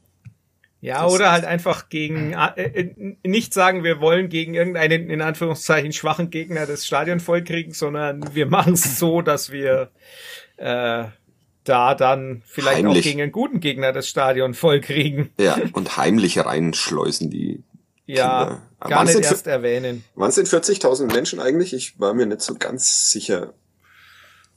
Ja, 0.79 1.03
das 1.03 1.13
oder 1.13 1.31
halt 1.31 1.45
einfach 1.45 1.89
gegen, 1.89 2.33
äh, 2.33 2.63
äh, 2.63 3.15
nicht 3.23 3.53
sagen, 3.53 3.83
wir 3.83 4.01
wollen 4.01 4.29
gegen 4.29 4.55
irgendeinen, 4.55 5.09
in 5.11 5.21
Anführungszeichen, 5.21 5.93
schwachen 5.93 6.31
Gegner 6.31 6.65
das 6.65 6.87
Stadion 6.87 7.19
vollkriegen, 7.19 7.73
sondern 7.73 8.33
wir 8.33 8.47
machen 8.47 8.73
es 8.73 8.97
so, 8.97 9.21
dass 9.21 9.51
wir 9.51 9.91
äh, 10.57 11.03
da 11.63 11.95
dann 11.95 12.41
vielleicht 12.47 12.77
heimlich. 12.77 12.99
auch 12.99 13.03
gegen 13.03 13.21
einen 13.21 13.31
guten 13.31 13.59
Gegner 13.59 13.93
das 13.93 14.07
Stadion 14.07 14.55
vollkriegen. 14.55 15.29
Ja, 15.39 15.59
und 15.73 15.97
heimlich 15.97 16.39
reinschleusen 16.39 17.29
die 17.29 17.63
ja, 18.15 18.61
Kinder. 18.81 18.95
gar 18.95 19.03
nicht 19.05 19.19
erst 19.19 19.47
erwähnen. 19.47 20.03
Waren 20.15 20.29
es 20.29 20.35
denn 20.35 20.45
40.000 20.45 21.11
Menschen 21.13 21.39
eigentlich? 21.39 21.73
Ich 21.73 21.99
war 21.99 22.13
mir 22.13 22.25
nicht 22.25 22.41
so 22.41 22.55
ganz 22.55 23.09
sicher 23.11 23.53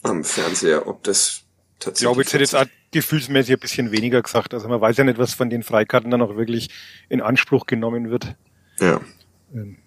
am 0.03 0.25
Fernseher, 0.25 0.87
ob 0.87 1.03
das 1.03 1.43
tatsächlich. 1.79 1.95
Ich 1.95 2.01
glaube, 2.01 2.23
jetzt 2.23 2.33
hätte 2.33 2.43
jetzt 2.43 2.55
auch 2.57 2.67
gefühlsmäßig 2.91 3.55
ein 3.55 3.61
bisschen 3.61 3.93
weniger 3.93 4.23
gesagt. 4.23 4.55
Also 4.55 4.69
man 4.69 4.81
weiß 4.81 4.97
ja 4.97 5.05
nicht, 5.05 5.19
was 5.19 5.35
von 5.35 5.51
den 5.51 5.63
Freikarten 5.63 6.11
dann 6.11 6.23
auch 6.23 6.37
wirklich 6.37 6.71
in 7.09 7.21
Anspruch 7.21 7.67
genommen 7.67 8.11
wird. 8.11 8.35
Ja. 8.81 9.01
Ähm, 9.53 9.79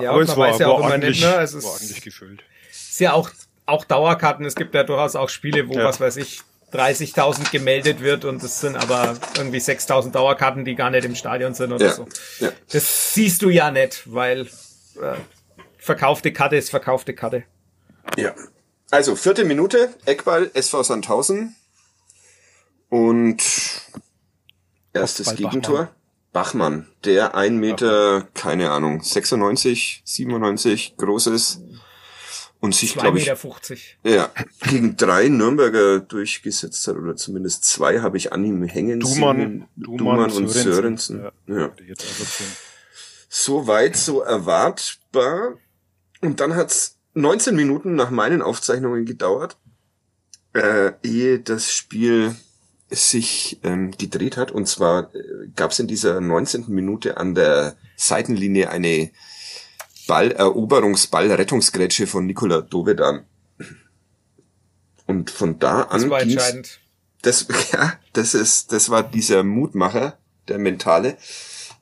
ja, 0.00 0.10
aber 0.10 0.22
es 0.22 0.36
war, 0.36 0.58
ja 0.58 0.68
auch 0.68 0.84
immer 0.84 0.98
nicht, 0.98 1.22
ne? 1.22 1.40
Es 1.40 1.54
ist, 1.54 1.64
war 1.64 1.72
ordentlich 1.72 2.00
gefüllt. 2.02 2.44
Ist 2.70 3.00
ja 3.00 3.12
auch, 3.12 3.30
auch 3.66 3.84
Dauerkarten. 3.84 4.44
Es 4.44 4.54
gibt 4.54 4.74
ja 4.74 4.84
durchaus 4.84 5.16
auch 5.16 5.28
Spiele, 5.28 5.68
wo, 5.68 5.74
ja. 5.74 5.84
was 5.84 6.00
weiß 6.00 6.16
ich, 6.16 6.42
30.000 6.72 7.50
gemeldet 7.50 8.00
wird 8.00 8.24
und 8.24 8.42
es 8.42 8.60
sind 8.60 8.76
aber 8.76 9.16
irgendwie 9.36 9.58
6.000 9.58 10.12
Dauerkarten, 10.12 10.64
die 10.64 10.74
gar 10.74 10.90
nicht 10.90 11.04
im 11.04 11.14
Stadion 11.14 11.54
sind 11.54 11.72
oder 11.72 11.86
ja, 11.86 11.92
so. 11.92 12.06
Ja. 12.38 12.50
Das 12.72 13.14
siehst 13.14 13.42
du 13.42 13.50
ja 13.50 13.70
nicht, 13.70 14.02
weil 14.12 14.42
äh, 15.00 15.16
verkaufte 15.78 16.32
Karte 16.32 16.56
ist 16.56 16.70
verkaufte 16.70 17.14
Karte. 17.14 17.44
Ja. 18.16 18.34
Also 18.90 19.14
vierte 19.16 19.44
Minute, 19.44 19.94
Eckball, 20.04 20.50
SV 20.52 20.82
Sandhausen 20.82 21.56
und 22.88 23.42
erstes 24.92 25.26
Ball 25.26 25.36
Gegentor. 25.36 25.78
Bachmann. 25.78 25.96
Bachmann, 26.32 26.86
der 27.04 27.34
ein 27.34 27.56
Meter, 27.56 28.28
keine 28.34 28.70
Ahnung, 28.70 29.02
96, 29.02 30.02
97 30.04 30.96
groß 30.96 31.26
ist 31.28 31.60
und 32.60 32.74
sich, 32.74 32.94
glaube 32.94 33.18
ich, 33.18 33.30
2,50 33.30 33.78
ja, 34.04 34.30
gegen 34.68 34.96
drei 34.96 35.28
Nürnberger 35.28 36.00
durchgesetzt 36.00 36.86
hat, 36.86 36.96
oder 36.96 37.16
zumindest 37.16 37.64
zwei 37.64 38.00
habe 38.00 38.18
ich 38.18 38.32
an 38.32 38.44
ihm 38.44 38.62
hängen 38.64 39.00
Dumann, 39.00 39.36
sehen. 39.36 39.68
Dumann, 39.76 39.98
Dumann 39.98 40.32
und 40.32 40.48
Sörensen. 40.48 41.18
Sörensen. 41.18 41.32
Ja. 41.46 41.56
Ja. 41.56 41.72
So 43.28 43.66
weit, 43.66 43.96
so 43.96 44.20
erwartbar. 44.20 45.56
Und 46.20 46.40
dann 46.40 46.54
hat's 46.54 46.96
19 47.14 47.56
Minuten 47.56 47.94
nach 47.94 48.10
meinen 48.10 48.42
Aufzeichnungen 48.42 49.06
gedauert, 49.06 49.56
äh, 50.52 50.92
ehe 51.02 51.38
das 51.38 51.72
Spiel 51.72 52.34
sich 52.90 53.60
ähm, 53.62 53.92
gedreht 53.92 54.36
hat. 54.36 54.50
Und 54.50 54.66
zwar 54.66 55.14
äh, 55.14 55.48
gab's 55.56 55.78
in 55.78 55.86
dieser 55.86 56.20
19. 56.20 56.66
Minute 56.68 57.16
an 57.16 57.34
der 57.34 57.76
Seitenlinie 57.96 58.70
eine 58.70 59.10
Balleroberungs-Ball-Rettungsgrätsche 60.10 62.08
von 62.08 62.26
Nikola 62.26 62.62
Dovedan. 62.62 63.26
Und 65.06 65.30
von 65.30 65.60
da 65.60 65.82
an 65.82 66.00
Das 66.02 66.10
war 66.10 66.20
entscheidend. 66.20 66.80
das, 67.22 67.46
ja, 67.72 67.92
das 68.12 68.34
ist, 68.34 68.72
das 68.72 68.90
war 68.90 69.04
dieser 69.04 69.44
Mutmacher, 69.44 70.18
der 70.48 70.58
mentale. 70.58 71.16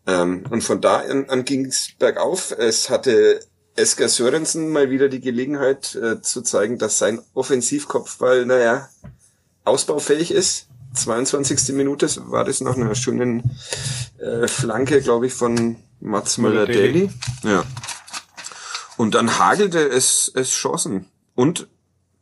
Ähm, 0.06 0.44
und 0.50 0.62
von 0.62 0.82
da 0.82 0.98
an, 0.98 1.30
an 1.30 1.46
ging 1.46 1.64
es 1.64 1.92
bergauf. 1.98 2.52
Es 2.52 2.90
hatte 2.90 3.40
Esker 3.76 4.10
Sörensen 4.10 4.68
mal 4.72 4.90
wieder 4.90 5.08
die 5.08 5.20
Gelegenheit 5.20 5.94
äh, 5.94 6.20
zu 6.20 6.42
zeigen, 6.42 6.76
dass 6.76 6.98
sein 6.98 7.22
Offensivkopfball, 7.32 8.44
naja, 8.44 8.90
ausbaufähig 9.64 10.32
ist. 10.32 10.66
22. 10.92 11.74
Minute 11.74 12.08
war 12.30 12.44
das 12.44 12.60
nach 12.60 12.76
einer 12.76 12.94
schönen 12.94 13.56
äh, 14.18 14.46
Flanke, 14.48 15.00
glaube 15.00 15.28
ich, 15.28 15.32
von 15.32 15.76
Mats 16.00 16.36
Müller-Daly. 16.36 17.08
Ja. 17.42 17.64
Und 18.98 19.14
dann 19.14 19.38
hagelte 19.38 19.78
es, 19.78 20.30
es 20.34 20.50
Chancen. 20.50 21.06
Und 21.34 21.68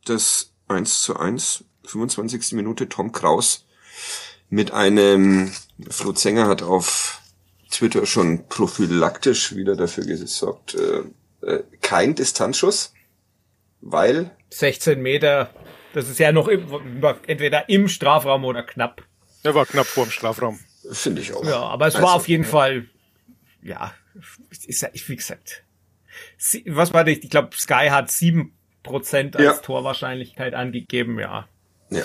das 0.05 0.53
1 0.67 1.01
zu 1.01 1.17
1, 1.17 1.65
25. 1.85 2.53
Minute 2.53 2.87
Tom 2.87 3.11
Kraus 3.11 3.65
mit 4.49 4.71
einem, 4.71 5.51
Flo 5.89 6.13
Zenger 6.13 6.47
hat 6.47 6.61
auf 6.61 7.21
Twitter 7.71 8.05
schon 8.05 8.47
prophylaktisch 8.47 9.55
wieder 9.55 9.75
dafür 9.75 10.05
gesorgt, 10.05 10.75
äh, 10.75 11.03
äh, 11.45 11.63
kein 11.81 12.15
Distanzschuss, 12.15 12.93
weil 13.81 14.31
16 14.51 15.01
Meter. 15.01 15.49
Das 15.93 16.07
ist 16.09 16.19
ja 16.19 16.31
noch 16.31 16.47
im, 16.47 16.67
entweder 17.25 17.69
im 17.69 17.87
Strafraum 17.87 18.45
oder 18.45 18.61
knapp. 18.63 19.03
Der 19.43 19.55
war 19.55 19.65
knapp 19.65 19.87
vor 19.87 20.05
dem 20.05 20.11
Strafraum. 20.11 20.59
finde 20.91 21.21
ich 21.21 21.33
auch. 21.33 21.43
Ja, 21.43 21.59
aber 21.61 21.87
es 21.87 21.95
Also, 21.95 22.07
war 22.07 22.13
auf 22.13 22.27
jeden 22.27 22.43
Fall, 22.43 22.85
ja, 23.63 23.93
ist 24.67 24.81
ja, 24.81 24.89
wie 24.93 25.15
gesagt, 25.15 25.63
was 26.67 26.93
war 26.93 27.03
das? 27.03 27.17
Ich 27.17 27.29
glaube, 27.29 27.49
Sky 27.55 27.87
hat 27.89 28.09
7% 28.09 28.51
als 29.35 29.43
Ja. 29.43 29.53
Torwahrscheinlichkeit 29.53 30.53
angegeben, 30.53 31.19
ja. 31.19 31.47
Ja. 31.89 32.03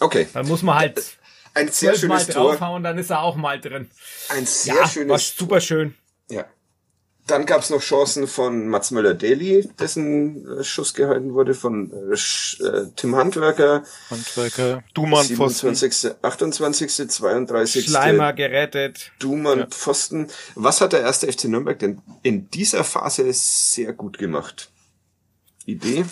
Okay, 0.00 0.26
Dann 0.32 0.48
muss 0.48 0.62
man 0.62 0.76
halt 0.78 1.18
ein 1.54 1.68
sehr 1.68 1.94
schönes 1.94 2.26
Tor. 2.28 2.52
draufhauen, 2.52 2.82
dann 2.82 2.96
ist 2.98 3.10
er 3.10 3.22
auch 3.22 3.36
mal 3.36 3.60
drin. 3.60 3.90
Ein 4.30 4.46
sehr 4.46 4.74
Ja, 4.74 4.80
war 4.80 4.88
schönes 4.88 5.36
super 5.36 5.60
schön. 5.60 5.94
Ja. 6.30 6.46
Dann 7.30 7.46
gab 7.46 7.62
es 7.62 7.70
noch 7.70 7.80
Chancen 7.80 8.26
von 8.26 8.66
Mats 8.66 8.90
Möller-Daly, 8.90 9.68
dessen 9.78 10.58
äh, 10.58 10.64
Schuss 10.64 10.94
gehalten 10.94 11.32
wurde, 11.32 11.54
von 11.54 11.92
äh, 11.92 12.14
äh, 12.14 12.86
Tim 12.96 13.14
Handwerker, 13.14 13.84
Handwerker, 14.10 14.82
Dumann, 14.94 15.24
Pfosten. 15.24 15.74
27., 15.74 16.16
28., 16.22 17.08
32. 17.08 17.84
Schleimer 17.86 18.32
gerettet. 18.32 19.12
Dumann, 19.20 19.70
Pfosten. 19.70 20.26
Was 20.56 20.80
hat 20.80 20.92
der 20.92 21.02
erste 21.02 21.32
FC 21.32 21.44
Nürnberg 21.44 21.78
denn 21.78 22.02
in 22.22 22.50
dieser 22.50 22.82
Phase 22.82 23.30
sehr 23.32 23.92
gut 23.92 24.18
gemacht? 24.18 24.70
Idee? 25.66 26.04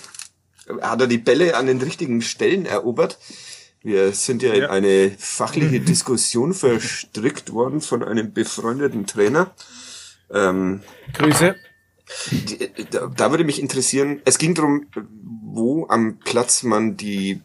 Hat 0.80 1.00
er 1.00 1.08
die 1.08 1.18
Bälle 1.18 1.56
an 1.56 1.66
den 1.66 1.80
richtigen 1.82 2.22
Stellen 2.22 2.64
erobert? 2.64 3.18
Wir 3.82 4.12
sind 4.12 4.42
ja, 4.42 4.52
in 4.52 4.62
Ja. 4.62 4.70
eine 4.70 5.10
fachliche 5.18 5.80
Diskussion 5.80 6.54
verstrickt 6.54 7.52
worden 7.52 7.80
von 7.80 8.04
einem 8.04 8.32
befreundeten 8.32 9.06
Trainer. 9.06 9.54
Ähm, 10.32 10.80
Grüße. 11.14 11.54
da, 12.90 13.06
da 13.06 13.30
würde 13.30 13.44
mich 13.44 13.60
interessieren, 13.60 14.20
es 14.24 14.38
ging 14.38 14.54
darum, 14.54 14.86
wo 15.42 15.86
am 15.88 16.18
Platz 16.18 16.62
man 16.62 16.96
die 16.96 17.40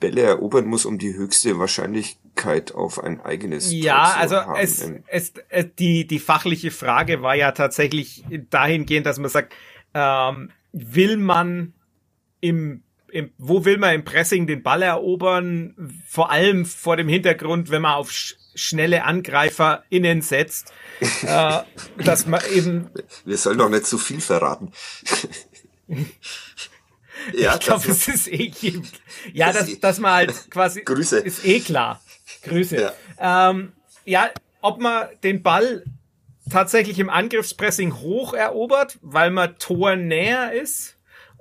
Bälle 0.00 0.22
erobern 0.22 0.66
muss, 0.66 0.84
um 0.84 0.98
die 0.98 1.14
höchste 1.14 1.58
Wahrscheinlichkeit 1.58 2.74
auf 2.74 3.02
ein 3.02 3.20
eigenes 3.20 3.72
Ja, 3.72 4.04
Tor 4.04 4.12
zu 4.12 4.18
also 4.18 4.36
haben. 4.36 4.60
es, 4.60 4.92
es, 5.06 5.32
es 5.48 5.66
die, 5.78 6.06
die 6.06 6.18
fachliche 6.18 6.70
Frage 6.70 7.22
war 7.22 7.34
ja 7.34 7.52
tatsächlich 7.52 8.24
dahingehend, 8.50 9.06
dass 9.06 9.18
man 9.18 9.30
sagt, 9.30 9.54
ähm, 9.94 10.50
will 10.72 11.16
man 11.16 11.72
im, 12.40 12.82
im, 13.10 13.30
wo 13.38 13.64
will 13.64 13.78
man 13.78 13.94
im 13.94 14.04
Pressing 14.04 14.46
den 14.46 14.62
Ball 14.62 14.82
erobern? 14.82 16.02
Vor 16.06 16.30
allem 16.30 16.66
vor 16.66 16.96
dem 16.96 17.08
Hintergrund, 17.08 17.70
wenn 17.70 17.82
man 17.82 17.94
auf 17.94 18.12
schnelle 18.54 19.04
Angreifer 19.04 19.84
innen 19.90 20.22
setzt, 20.22 20.72
äh, 21.22 21.60
dass 22.04 22.26
man 22.26 22.40
eben, 22.52 22.90
Wir 23.24 23.38
sollen 23.38 23.58
doch 23.58 23.68
nicht 23.68 23.86
zu 23.86 23.98
viel 23.98 24.20
verraten. 24.20 24.72
ja, 27.32 27.54
ich 27.54 27.60
glaube, 27.60 27.86
das 27.86 28.08
es 28.08 28.26
ist 28.26 28.28
eh, 28.28 28.52
ja, 29.32 29.52
Das 29.52 29.66
dass, 29.66 29.80
dass 29.80 29.98
man 29.98 30.12
halt 30.12 30.34
quasi, 30.50 30.82
Grüße. 30.82 31.18
ist 31.18 31.44
eh 31.44 31.60
klar. 31.60 32.00
Grüße. 32.42 32.76
Ja. 32.76 32.92
Ja. 33.18 33.50
Ähm, 33.50 33.72
ja, 34.04 34.30
ob 34.60 34.80
man 34.80 35.08
den 35.22 35.42
Ball 35.42 35.84
tatsächlich 36.50 36.98
im 36.98 37.10
Angriffspressing 37.10 37.94
hoch 38.00 38.34
erobert, 38.34 38.98
weil 39.02 39.30
man 39.30 39.58
Tor 39.58 39.96
näher 39.96 40.52
ist, 40.52 40.93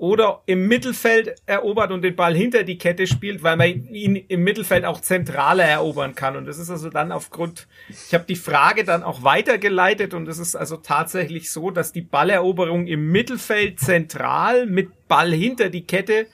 oder 0.03 0.41
im 0.47 0.67
Mittelfeld 0.67 1.33
erobert 1.45 1.93
und 1.93 2.01
den 2.01 2.13
Ball 2.13 2.35
hinter 2.35 2.63
die 2.63 2.77
Kette 2.77 3.07
spielt, 3.07 3.41
weil 3.41 3.55
man 3.55 3.69
ihn 3.87 4.17
im 4.17 4.43
Mittelfeld 4.43 4.83
auch 4.83 4.99
zentraler 4.99 5.63
erobern 5.63 6.13
kann. 6.13 6.35
Und 6.35 6.45
das 6.45 6.57
ist 6.57 6.69
also 6.69 6.89
dann 6.89 7.13
aufgrund, 7.13 7.69
ich 7.87 8.13
habe 8.13 8.25
die 8.27 8.35
Frage 8.35 8.83
dann 8.83 9.01
auch 9.01 9.23
weitergeleitet 9.23 10.13
und 10.13 10.27
es 10.27 10.39
ist 10.39 10.57
also 10.57 10.75
tatsächlich 10.75 11.51
so, 11.51 11.71
dass 11.71 11.93
die 11.93 12.01
Balleroberung 12.01 12.85
im 12.85 13.13
Mittelfeld 13.13 13.79
zentral 13.79 14.65
mit 14.65 15.07
Ball 15.07 15.31
hinter 15.31 15.69
die 15.69 15.87
Kette 15.87 16.27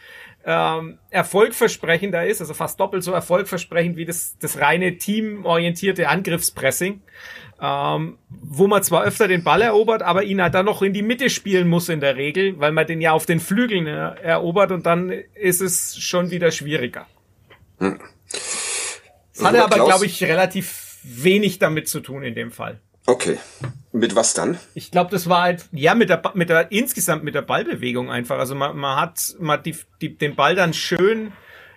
ähm, 0.45 0.97
erfolgversprechender 1.12 2.25
ist, 2.25 2.41
also 2.41 2.55
fast 2.55 2.79
doppelt 2.79 3.03
so 3.03 3.12
erfolgversprechend 3.12 3.97
wie 3.97 4.05
das, 4.05 4.36
das 4.39 4.60
reine 4.60 4.97
teamorientierte 4.97 6.10
Angriffspressing, 6.10 7.01
ähm, 7.62 8.17
wo 8.30 8.67
man 8.67 8.84
zwar 8.84 9.04
öfter 9.04 9.28
den 9.28 9.43
Ball 9.43 9.62
erobert, 9.62 10.02
aber 10.02 10.24
ihn 10.24 10.41
halt 10.41 10.54
dann 10.54 10.65
noch 10.65 10.82
in 10.82 10.93
die 10.93 11.02
Mitte 11.02 11.30
spielen 11.30 11.67
muss 11.67 11.89
in 11.89 12.00
der 12.00 12.15
Regel, 12.15 12.60
weil 12.60 12.72
man 12.72 12.88
den 12.88 13.02
ja 13.02 13.12
auf 13.12 13.26
den 13.26 13.39
Flügeln 13.39 13.88
äh, 13.88 14.15
erobert 14.22 14.72
und 14.72 14.86
dann 14.86 15.10
ist 15.10 15.62
es 15.62 15.98
schon 16.00 16.32
wieder 16.32 16.52
schwieriger. 16.52 17.06
Das 17.80 19.43
hatte 19.43 19.63
aber, 19.63 19.86
glaube 19.86 20.06
ich, 20.06 20.24
relativ 20.24 20.98
wenig 21.04 21.60
damit 21.60 21.88
zu 21.88 22.00
tun 22.00 22.24
in 22.24 22.36
dem 22.36 22.52
Fall. 22.52 22.80
Okay. 23.06 23.38
Mit 23.91 24.15
was 24.15 24.34
dann? 24.34 24.60
Ich 24.76 24.91
glaube, 24.91 25.10
das 25.10 25.28
war 25.28 25.41
halt, 25.41 25.65
ja, 25.72 25.95
mit 25.95 26.10
der, 26.10 26.22
mit 26.36 26.50
der, 26.50 26.72
insgesamt 26.72 27.24
mit 27.24 27.34
der 27.34 27.41
Ballbewegung 27.41 28.12
einfach. 28.12 28.38
Also 28.38 28.54
man, 28.54 28.78
man 28.78 29.00
hat, 29.00 29.36
man 29.39 29.58
hat 29.58 29.65
die, 29.65 29.76
die, 30.02 30.15
den 30.15 30.36
Ball 30.36 30.56
dann 30.56 30.74
schön 30.74 31.32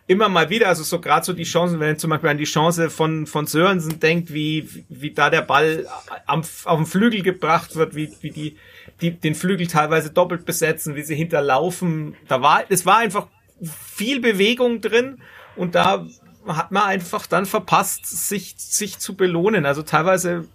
immer 0.07 0.29
mal 0.29 0.51
wieder, 0.51 0.69
also 0.69 0.83
so 0.83 1.01
gerade 1.01 1.25
so 1.25 1.33
die 1.33 1.45
Chancen, 1.45 1.81
wenn 1.81 1.99
zum 1.99 2.11
Beispiel 2.11 2.31
an 2.31 2.38
die 2.38 2.45
Chance 2.45 2.91
von, 2.91 3.27
von 3.27 3.47
Sörensen 3.47 4.01
denkt, 4.01 4.33
wie, 4.33 4.69
wie 4.88 5.12
da 5.12 5.31
der 5.31 5.43
Ball 5.43 5.87
am, 6.27 6.43
auf 6.65 6.79
den 6.79 6.87
Flügel 6.87 7.23
gebracht 7.23 7.77
wird, 7.77 7.95
wie, 7.95 8.12
wie 8.21 8.31
die, 8.31 8.57
die 9.01 9.12
den 9.12 9.35
Flügel 9.35 9.67
teilweise 9.67 10.11
doppelt 10.11 10.45
besetzen, 10.45 10.97
wie 10.97 11.03
sie 11.03 11.15
hinterlaufen. 11.15 12.17
Da 12.29 12.43
war, 12.43 12.65
es 12.69 12.85
war 12.85 12.99
einfach 12.99 13.29
viel 13.62 14.21
Bewegung 14.21 14.81
drin 14.81 15.21
und 15.57 15.75
da 15.75 16.05
hat 16.47 16.73
man 16.73 16.83
einfach 16.85 17.27
dann 17.27 17.47
verpasst, 17.47 18.07
sich, 18.07 18.55
sich 18.59 18.99
zu 18.99 19.15
belohnen. 19.15 19.67
Also 19.67 19.83
teilweise, 19.83 20.49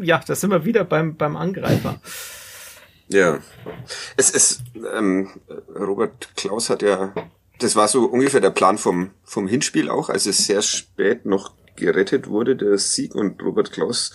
ja, 0.00 0.20
da 0.26 0.34
sind 0.34 0.50
wir 0.50 0.64
wieder 0.64 0.84
beim, 0.84 1.16
beim 1.16 1.36
Angreifer. 1.36 2.00
Ja. 3.08 3.38
Es 4.16 4.30
ist, 4.30 4.62
ähm, 4.94 5.28
Robert 5.78 6.30
Klaus 6.36 6.70
hat 6.70 6.82
ja, 6.82 7.12
das 7.58 7.76
war 7.76 7.88
so 7.88 8.04
ungefähr 8.04 8.40
der 8.40 8.50
Plan 8.50 8.78
vom, 8.78 9.10
vom 9.22 9.46
Hinspiel 9.46 9.88
auch, 9.88 10.08
als 10.08 10.26
es 10.26 10.46
sehr 10.46 10.62
spät 10.62 11.24
noch 11.24 11.52
gerettet 11.76 12.28
wurde, 12.28 12.56
der 12.56 12.78
Sieg. 12.78 13.14
Und 13.14 13.42
Robert 13.42 13.72
Klaus 13.72 14.12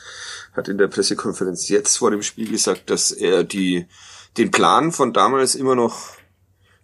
hat 0.54 0.68
in 0.68 0.78
der 0.78 0.88
Pressekonferenz 0.88 1.70
jetzt 1.70 1.98
vor 1.98 2.12
dem 2.12 2.22
Spiel 2.22 2.50
gesagt, 2.50 2.90
dass 2.90 3.12
er 3.12 3.44
die, 3.44 3.86
den 4.38 4.52
Plan 4.52 4.92
von 4.92 5.14
damals 5.14 5.56
immer 5.56 5.76
noch 5.76 6.18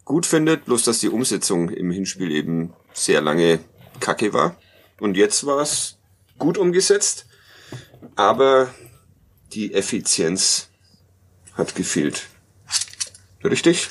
gut 0.04 0.24
findet, 0.24 0.64
bloß 0.66 0.84
dass 0.84 1.00
die 1.00 1.08
Umsetzung 1.08 1.68
im 1.68 1.90
Hinspiel 1.90 2.30
eben 2.30 2.72
sehr 2.92 3.20
lange 3.20 3.58
kacke 4.00 4.32
war. 4.32 4.56
Und 5.00 5.16
jetzt 5.16 5.44
war 5.46 5.60
es 5.60 5.98
gut 6.38 6.58
umgesetzt, 6.58 7.26
aber 8.14 8.72
die 9.52 9.74
Effizienz 9.74 10.68
hat 11.54 11.74
gefehlt. 11.74 12.28
Richtig? 13.42 13.88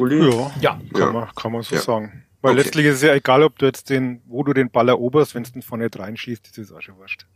Uli? 0.00 0.18
Ja, 0.30 0.50
Ja. 0.60 0.80
kann, 0.92 1.00
Ja. 1.00 1.12
Man, 1.12 1.28
kann 1.34 1.52
man 1.52 1.62
so 1.62 1.74
Ja. 1.76 1.80
sagen. 1.82 2.24
Weil 2.42 2.52
Okay. 2.54 2.62
letztlich 2.62 2.86
ist 2.86 2.96
es 2.96 3.02
ja 3.02 3.14
egal, 3.14 3.42
ob 3.42 3.58
du 3.58 3.66
jetzt 3.66 3.90
den, 3.90 4.22
wo 4.26 4.42
du 4.42 4.52
den 4.54 4.70
Ball 4.70 4.88
eroberst, 4.88 5.34
wenn 5.34 5.44
du 5.44 5.50
den 5.50 5.62
nicht 5.80 5.98
reinschießt, 5.98 6.56
ist 6.56 6.72
auch 6.72 6.80
schon 6.80 6.96
wurscht. 6.96 7.26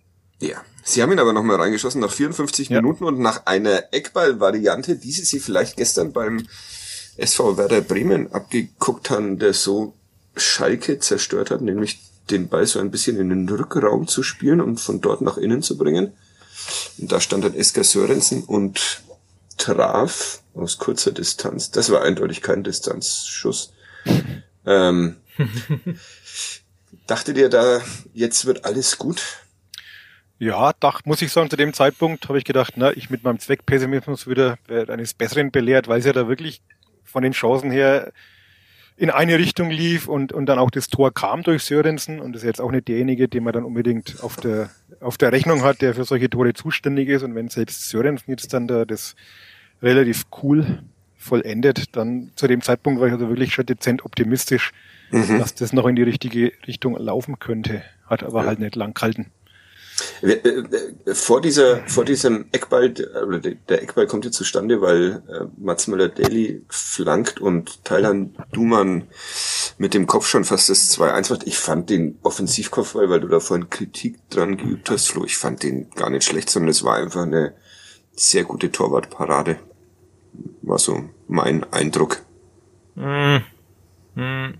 Ja. 0.40 0.62
Sie 0.82 1.02
haben 1.02 1.12
ihn 1.12 1.18
aber 1.18 1.32
nochmal 1.32 1.56
reingeschossen 1.56 2.00
nach 2.00 2.10
54 2.10 2.68
Ja. 2.70 2.80
Minuten 2.80 3.04
und 3.04 3.18
nach 3.20 3.46
einer 3.46 3.92
Eckball-Variante, 3.92 4.96
die 4.96 5.12
Sie 5.12 5.24
sich 5.24 5.42
vielleicht 5.42 5.76
gestern 5.76 6.12
beim 6.12 6.46
SV 7.16 7.56
Werder 7.58 7.80
Bremen 7.82 8.32
abgeguckt 8.32 9.10
haben, 9.10 9.38
der 9.38 9.52
so 9.54 9.94
Schalke 10.36 10.98
zerstört 10.98 11.50
hat, 11.50 11.60
nämlich 11.60 12.00
den 12.30 12.48
Ball 12.48 12.66
so 12.66 12.80
ein 12.80 12.90
bisschen 12.90 13.18
in 13.20 13.28
den 13.28 13.48
Rückraum 13.48 14.08
zu 14.08 14.22
spielen 14.22 14.60
und 14.60 14.80
von 14.80 15.00
dort 15.00 15.20
nach 15.20 15.36
innen 15.36 15.62
zu 15.62 15.76
bringen. 15.78 16.12
Und 16.98 17.12
da 17.12 17.20
stand 17.20 17.44
dann 17.44 17.54
Esker 17.54 17.84
Sörensen 17.84 18.42
und 18.42 19.02
traf 19.58 20.40
aus 20.55 20.78
kurzer 20.78 21.12
Distanz. 21.12 21.70
Das 21.70 21.90
war 21.90 22.02
eindeutig 22.02 22.42
kein 22.42 22.62
Distanzschuss. 22.62 23.72
ähm, 24.66 25.16
dachte 27.07 27.34
dir 27.34 27.48
da, 27.48 27.80
jetzt 28.12 28.46
wird 28.46 28.64
alles 28.64 28.98
gut? 28.98 29.22
Ja, 30.38 30.72
doch, 30.80 31.05
muss 31.05 31.22
ich 31.22 31.32
sagen, 31.32 31.48
zu 31.48 31.57
dem 31.57 31.72
Zeitpunkt 31.72 32.28
habe 32.28 32.38
ich 32.38 32.44
gedacht, 32.44 32.74
na, 32.76 32.92
ich 32.92 33.09
mit 33.09 33.22
meinem 33.22 33.38
Zweckpessimismus 33.38 34.26
wieder 34.26 34.59
eines 34.68 35.14
Besseren 35.14 35.50
belehrt, 35.50 35.88
weil 35.88 36.00
es 36.00 36.07
ja 36.07 36.12
da 36.12 36.28
wirklich 36.28 36.61
von 37.05 37.22
den 37.22 37.32
Chancen 37.32 37.70
her 37.70 38.12
in 38.96 39.11
eine 39.11 39.38
Richtung 39.38 39.70
lief 39.70 40.07
und, 40.07 40.32
und 40.32 40.46
dann 40.46 40.59
auch 40.59 40.70
das 40.70 40.88
Tor 40.88 41.12
kam 41.12 41.42
durch 41.42 41.64
Sörensen 41.64 42.20
und 42.20 42.32
das 42.32 42.42
ist 42.42 42.46
jetzt 42.46 42.61
auch 42.61 42.70
nicht 42.70 42.86
derjenige, 42.88 43.28
den 43.28 43.42
man 43.42 43.52
dann 43.52 43.64
unbedingt 43.64 44.22
auf 44.22 44.36
der, 44.36 44.70
auf 45.00 45.18
der 45.18 45.32
Rechnung 45.32 45.62
hat, 45.62 45.82
der 45.82 45.94
für 45.94 46.05
solche 46.05 46.30
Tore 46.30 46.52
zuständig 46.52 47.09
ist 47.09 47.22
und 47.22 47.34
wenn 47.34 47.48
selbst 47.48 47.88
Sörensen 47.88 48.30
jetzt 48.30 48.52
dann 48.52 48.68
da 48.68 48.84
das 48.84 49.16
relativ 49.83 50.25
cool 50.43 50.83
vollendet, 51.16 51.97
dann 51.97 52.31
zu 52.37 52.47
dem 52.47 52.61
Zeitpunkt 52.61 53.01
war 53.01 53.07
ich 53.07 53.12
also 53.12 53.29
wirklich 53.29 53.55
schon 53.55 53.66
dezent 53.66 54.05
optimistisch, 54.05 54.72
mhm. 55.11 55.39
dass 55.39 55.55
das 55.55 55.72
noch 55.72 55.87
in 55.87 55.97
die 55.97 56.03
richtige 56.03 56.53
Richtung 56.66 56.97
laufen 56.97 57.39
könnte, 57.39 57.83
hat 58.07 58.22
aber 58.22 58.43
ja. 58.43 58.47
halt 58.47 58.59
nicht 58.59 58.77
lang 58.77 58.95
gehalten. 58.95 59.31
Äh, 60.22 60.33
äh, 60.33 61.14
vor 61.14 61.41
dieser, 61.41 61.87
vor 61.87 62.05
diesem 62.05 62.47
Eckball, 62.53 62.91
der 62.91 63.83
Eckball 63.83 64.07
kommt 64.07 64.25
jetzt 64.25 64.37
zustande, 64.37 64.81
weil 64.81 65.22
äh, 65.29 65.45
Mats 65.57 65.87
Müller-Daly 65.87 66.62
flankt 66.68 67.41
und 67.41 67.85
Thailand 67.85 68.37
Duman 68.53 69.05
mit 69.79 69.95
dem 69.95 70.07
Kopf 70.07 70.27
schon 70.27 70.45
fast 70.45 70.68
das 70.68 70.99
2-1 70.99 71.33
macht. 71.33 71.47
Ich 71.47 71.59
fand 71.59 71.91
den 71.91 72.18
Offensivkopfball, 72.22 73.09
weil 73.09 73.20
du 73.20 73.29
da 73.29 73.41
vorhin 73.41 73.70
Kritik 73.70 74.18
dran 74.31 74.57
geübt 74.57 74.91
hast, 74.91 75.09
Flo, 75.09 75.25
ich 75.25 75.37
fand 75.37 75.62
den 75.62 75.91
gar 75.91 76.11
nicht 76.11 76.25
schlecht, 76.25 76.51
sondern 76.51 76.70
es 76.70 76.83
war 76.83 76.97
einfach 76.97 77.22
eine 77.22 77.55
sehr 78.16 78.44
gute 78.44 78.70
Torwartparade. 78.70 79.58
War 80.62 80.78
so 80.78 81.04
mein 81.28 81.64
Eindruck. 81.72 82.22
Mm. 82.94 83.38
Mm. 84.14 84.54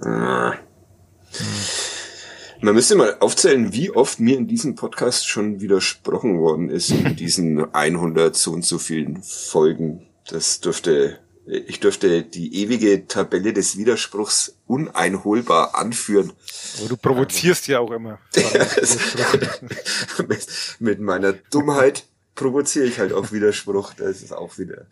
Ah. 0.00 0.54
Man 2.60 2.74
müsste 2.74 2.96
mal 2.96 3.16
aufzählen, 3.20 3.72
wie 3.72 3.90
oft 3.90 4.18
mir 4.18 4.36
in 4.36 4.48
diesem 4.48 4.74
Podcast 4.74 5.28
schon 5.28 5.60
widersprochen 5.60 6.40
worden 6.40 6.70
ist 6.70 6.90
in 6.90 7.14
diesen 7.16 7.72
100 7.72 8.34
so 8.34 8.52
und 8.52 8.64
so 8.64 8.78
vielen 8.78 9.22
Folgen. 9.22 10.06
Das 10.28 10.60
dürfte, 10.60 11.20
ich 11.46 11.80
dürfte 11.80 12.22
die 12.22 12.62
ewige 12.62 13.06
Tabelle 13.06 13.52
des 13.52 13.76
Widerspruchs 13.76 14.56
uneinholbar 14.66 15.76
anführen. 15.76 16.32
Aber 16.78 16.88
du 16.88 16.96
provozierst 16.96 17.68
ja 17.68 17.78
auch 17.78 17.92
immer. 17.92 18.18
mit 20.80 21.00
meiner 21.00 21.34
Dummheit 21.34 22.04
provoziere 22.36 22.86
ich 22.86 23.00
halt 23.00 23.12
auch 23.12 23.32
Widerspruch. 23.32 23.94
Das 23.94 24.22
ist 24.22 24.32
auch 24.32 24.58
wieder, 24.58 24.86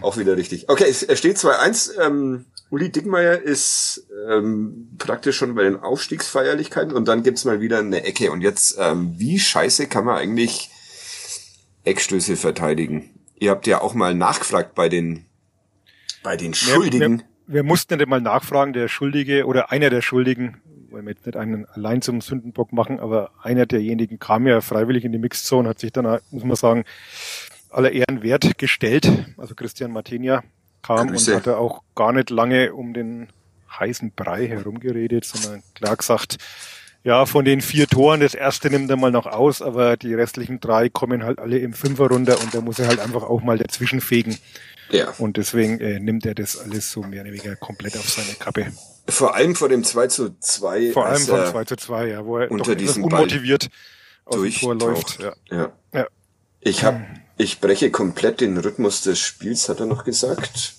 auch 0.00 0.16
wieder 0.16 0.36
richtig. 0.36 0.70
Okay, 0.70 0.86
es 0.88 1.18
steht 1.18 1.36
2-1. 1.36 2.00
Ähm, 2.00 2.46
Uli 2.70 2.90
Dickmeier 2.90 3.40
ist 3.40 4.06
ähm, 4.30 4.88
praktisch 4.96 5.36
schon 5.36 5.54
bei 5.54 5.64
den 5.64 5.76
Aufstiegsfeierlichkeiten 5.76 6.92
und 6.92 7.06
dann 7.06 7.22
gibt's 7.22 7.44
mal 7.44 7.60
wieder 7.60 7.80
eine 7.80 8.04
Ecke. 8.04 8.32
Und 8.32 8.40
jetzt, 8.40 8.76
ähm, 8.80 9.14
wie 9.18 9.38
scheiße 9.38 9.88
kann 9.88 10.06
man 10.06 10.16
eigentlich 10.16 10.70
Eckstöße 11.84 12.36
verteidigen? 12.36 13.10
Ihr 13.36 13.50
habt 13.50 13.66
ja 13.66 13.80
auch 13.80 13.94
mal 13.94 14.14
nachgefragt 14.14 14.74
bei 14.74 14.88
den, 14.88 15.26
bei 16.22 16.36
den 16.36 16.54
Schuldigen. 16.54 17.18
Wir, 17.18 17.18
wir, 17.18 17.54
wir 17.54 17.62
mussten 17.64 17.98
nicht 17.98 18.08
mal 18.08 18.20
nachfragen, 18.20 18.72
der 18.72 18.88
Schuldige 18.88 19.44
oder 19.46 19.70
einer 19.70 19.90
der 19.90 20.00
Schuldigen, 20.00 20.60
wollen 20.94 21.06
wir 21.06 21.12
jetzt 21.12 21.26
nicht 21.26 21.36
einen 21.36 21.66
allein 21.66 22.02
zum 22.02 22.20
Sündenbock 22.20 22.72
machen, 22.72 23.00
aber 23.00 23.32
einer 23.42 23.66
derjenigen 23.66 24.20
kam 24.20 24.46
ja 24.46 24.60
freiwillig 24.60 25.04
in 25.04 25.10
die 25.10 25.18
Mixzone, 25.18 25.68
hat 25.68 25.80
sich 25.80 25.90
dann, 25.90 26.20
muss 26.30 26.44
man 26.44 26.54
sagen, 26.54 26.84
aller 27.68 27.90
Ehren 27.90 28.22
wert 28.22 28.56
gestellt. 28.58 29.10
Also 29.36 29.56
Christian 29.56 29.90
Martinia 29.90 30.44
kam 30.82 31.08
Grüße. 31.08 31.32
und 31.32 31.36
hatte 31.38 31.56
auch 31.58 31.82
gar 31.96 32.12
nicht 32.12 32.30
lange 32.30 32.72
um 32.72 32.94
den 32.94 33.28
heißen 33.68 34.12
Brei 34.14 34.46
herumgeredet, 34.46 35.24
sondern 35.24 35.64
klar 35.74 35.96
gesagt, 35.96 36.36
ja, 37.02 37.26
von 37.26 37.44
den 37.44 37.60
vier 37.60 37.88
Toren, 37.88 38.20
das 38.20 38.34
erste 38.34 38.70
nimmt 38.70 38.88
er 38.88 38.96
mal 38.96 39.10
noch 39.10 39.26
aus, 39.26 39.62
aber 39.62 39.96
die 39.96 40.14
restlichen 40.14 40.60
drei 40.60 40.88
kommen 40.88 41.24
halt 41.24 41.40
alle 41.40 41.58
im 41.58 41.72
Fünfer 41.72 42.06
runter 42.06 42.40
und 42.40 42.54
da 42.54 42.60
muss 42.60 42.78
er 42.78 42.86
halt 42.86 43.00
einfach 43.00 43.24
auch 43.24 43.42
mal 43.42 43.58
dazwischen 43.58 44.00
fegen. 44.00 44.38
Ja. 44.90 45.12
Und 45.18 45.38
deswegen 45.38 45.80
äh, 45.80 45.98
nimmt 45.98 46.24
er 46.24 46.36
das 46.36 46.56
alles 46.56 46.92
so 46.92 47.02
mehr 47.02 47.22
oder 47.22 47.32
weniger 47.32 47.56
komplett 47.56 47.96
auf 47.96 48.08
seine 48.08 48.34
Kappe. 48.38 48.68
Vor 49.08 49.34
allem 49.34 49.54
vor 49.54 49.68
dem 49.68 49.84
2 49.84 50.06
zu 50.08 50.38
2. 50.38 50.92
Vor 50.92 51.06
allem 51.06 51.22
vor 51.22 51.38
dem 51.38 51.50
2 51.50 51.64
zu 51.64 51.76
2, 51.76 52.08
ja, 52.08 52.24
wo 52.24 52.38
er 52.38 52.50
unter 52.50 52.74
doch 52.74 52.96
unmotiviert 52.96 53.68
aus 54.24 54.40
dem 54.40 54.52
Tor 54.52 54.74
läuft. 54.74 55.18
Ja. 55.20 55.34
ja. 55.50 55.72
ja. 55.92 56.06
Ich 56.60 56.84
hab, 56.84 57.00
ich 57.36 57.60
breche 57.60 57.90
komplett 57.90 58.40
den 58.40 58.56
Rhythmus 58.56 59.02
des 59.02 59.18
Spiels, 59.18 59.68
hat 59.68 59.80
er 59.80 59.86
noch 59.86 60.04
gesagt. 60.04 60.74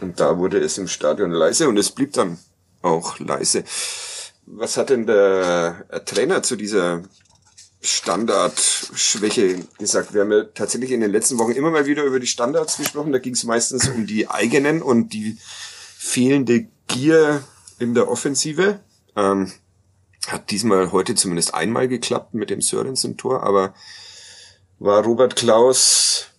Und 0.00 0.18
da 0.18 0.38
wurde 0.38 0.58
es 0.58 0.78
im 0.78 0.88
Stadion 0.88 1.30
leise 1.30 1.68
und 1.68 1.76
es 1.76 1.90
blieb 1.90 2.12
dann 2.14 2.38
auch 2.82 3.18
leise. 3.18 3.64
Was 4.46 4.76
hat 4.76 4.90
denn 4.90 5.06
der 5.06 5.84
Trainer 6.06 6.42
zu 6.42 6.56
dieser 6.56 7.02
Standardschwäche 7.82 9.64
gesagt. 9.78 10.12
Wir 10.12 10.22
haben 10.22 10.32
ja 10.32 10.44
tatsächlich 10.44 10.90
in 10.90 11.00
den 11.00 11.10
letzten 11.10 11.38
Wochen 11.38 11.52
immer 11.52 11.70
mal 11.70 11.86
wieder 11.86 12.04
über 12.04 12.20
die 12.20 12.26
Standards 12.26 12.76
gesprochen. 12.76 13.12
Da 13.12 13.18
ging 13.18 13.32
es 13.32 13.44
meistens 13.44 13.88
um 13.88 14.06
die 14.06 14.28
eigenen 14.28 14.82
und 14.82 15.14
die 15.14 15.38
fehlende 15.96 16.66
Gier 16.88 17.42
in 17.80 17.94
der 17.94 18.08
Offensive. 18.08 18.80
Ähm, 19.16 19.52
hat 20.28 20.50
diesmal 20.50 20.92
heute 20.92 21.14
zumindest 21.14 21.54
einmal 21.54 21.88
geklappt 21.88 22.34
mit 22.34 22.50
dem 22.50 22.60
Sörensen-Tor, 22.60 23.42
aber 23.42 23.74
war 24.78 25.02
Robert 25.02 25.36
Klaus 25.36 26.30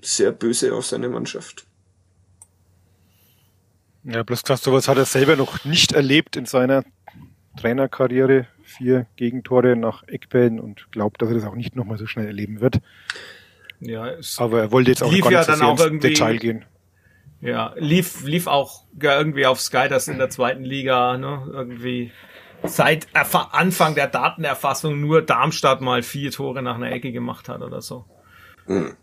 sehr 0.00 0.32
böse 0.32 0.74
auf 0.74 0.86
seine 0.86 1.08
Mannschaft? 1.08 1.66
Ja, 4.04 4.22
bloß 4.22 4.44
krass, 4.44 4.62
sowas 4.62 4.88
hat 4.88 4.98
er 4.98 5.04
selber 5.04 5.36
noch 5.36 5.64
nicht 5.64 5.92
erlebt 5.92 6.36
in 6.36 6.46
seiner 6.46 6.84
Trainerkarriere 7.56 8.46
vier 8.62 9.06
Gegentore 9.16 9.76
nach 9.76 10.06
Eckbällen 10.06 10.60
und 10.60 10.90
glaubt, 10.92 11.22
dass 11.22 11.28
er 11.30 11.36
das 11.36 11.44
auch 11.44 11.54
nicht 11.54 11.76
nochmal 11.76 11.98
so 11.98 12.06
schnell 12.06 12.26
erleben 12.26 12.60
wird. 12.60 12.80
Ja, 13.80 14.12
aber 14.38 14.60
er 14.60 14.72
wollte 14.72 14.90
jetzt 14.90 15.02
auch 15.02 15.10
gar 15.10 15.30
nicht 15.30 15.48
ja 15.48 15.76
so 15.76 15.84
ins 15.86 16.02
Detail 16.02 16.38
gehen. 16.38 16.64
Ja, 17.40 17.74
lief, 17.76 18.24
lief 18.24 18.46
auch 18.46 18.84
irgendwie 19.00 19.46
auf 19.46 19.60
Sky, 19.60 19.88
das 19.88 20.08
in 20.08 20.18
der 20.18 20.30
zweiten 20.30 20.64
Liga, 20.64 21.18
ne, 21.18 21.46
irgendwie 21.52 22.12
seit 22.64 23.06
Anfang 23.14 23.94
der 23.94 24.08
Datenerfassung 24.08 25.00
nur 25.00 25.22
Darmstadt 25.22 25.80
mal 25.80 26.02
vier 26.02 26.30
Tore 26.30 26.62
nach 26.62 26.76
einer 26.76 26.90
Ecke 26.90 27.12
gemacht 27.12 27.48
hat 27.48 27.60
oder 27.60 27.82
so. 27.82 28.06
Hm. 28.66 28.96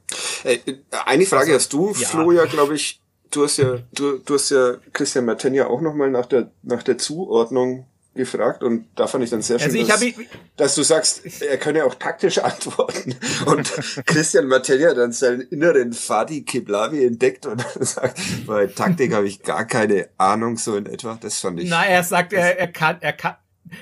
Äh, 0.43 0.59
eine 1.05 1.25
Frage 1.25 1.53
also, 1.53 1.55
hast 1.55 1.73
du, 1.73 1.87
ja. 1.89 2.07
Flo, 2.07 2.31
ja, 2.31 2.45
glaube 2.45 2.75
ich, 2.75 3.01
du 3.31 3.43
hast 3.43 3.57
ja, 3.57 3.77
du, 3.93 4.17
du 4.17 4.33
hast 4.33 4.49
ja 4.49 4.73
Christian 4.91 5.25
Martin 5.25 5.53
ja 5.53 5.67
auch 5.67 5.81
nochmal 5.81 6.09
nach 6.09 6.25
der, 6.25 6.51
nach 6.63 6.83
der 6.83 6.97
Zuordnung 6.97 7.85
gefragt 8.15 8.63
und 8.63 8.85
da 8.95 9.07
fand 9.07 9.23
ich 9.23 9.29
dann 9.31 9.41
sehr 9.41 9.59
schön, 9.59 9.71
also 9.71 9.87
dass, 9.87 10.01
ich, 10.01 10.15
dass, 10.55 10.75
du 10.75 10.83
sagst, 10.83 11.41
er 11.41 11.57
könne 11.57 11.83
auch 11.85 11.95
taktisch 11.95 12.37
antworten 12.43 13.15
und 13.45 13.71
Christian 14.05 14.47
Materia 14.47 14.93
dann 14.93 15.11
seinen 15.11 15.41
inneren 15.41 15.93
Fadi 15.93 16.43
Kiblavi 16.43 17.05
entdeckt 17.05 17.45
und 17.45 17.65
sagt, 17.79 18.19
bei 18.45 18.67
Taktik 18.67 19.13
habe 19.13 19.27
ich 19.27 19.41
gar 19.41 19.65
keine 19.65 20.09
Ahnung 20.17 20.57
so 20.57 20.75
in 20.75 20.85
etwa. 20.85 21.17
Das 21.19 21.39
fand 21.39 21.59
ich. 21.59 21.69
Na, 21.69 21.85
er 21.85 22.03
sagt, 22.03 22.33
er, 22.33 22.59
er 22.59 22.67
kann, 22.67 22.97
er 23.01 23.13
kann. 23.13 23.35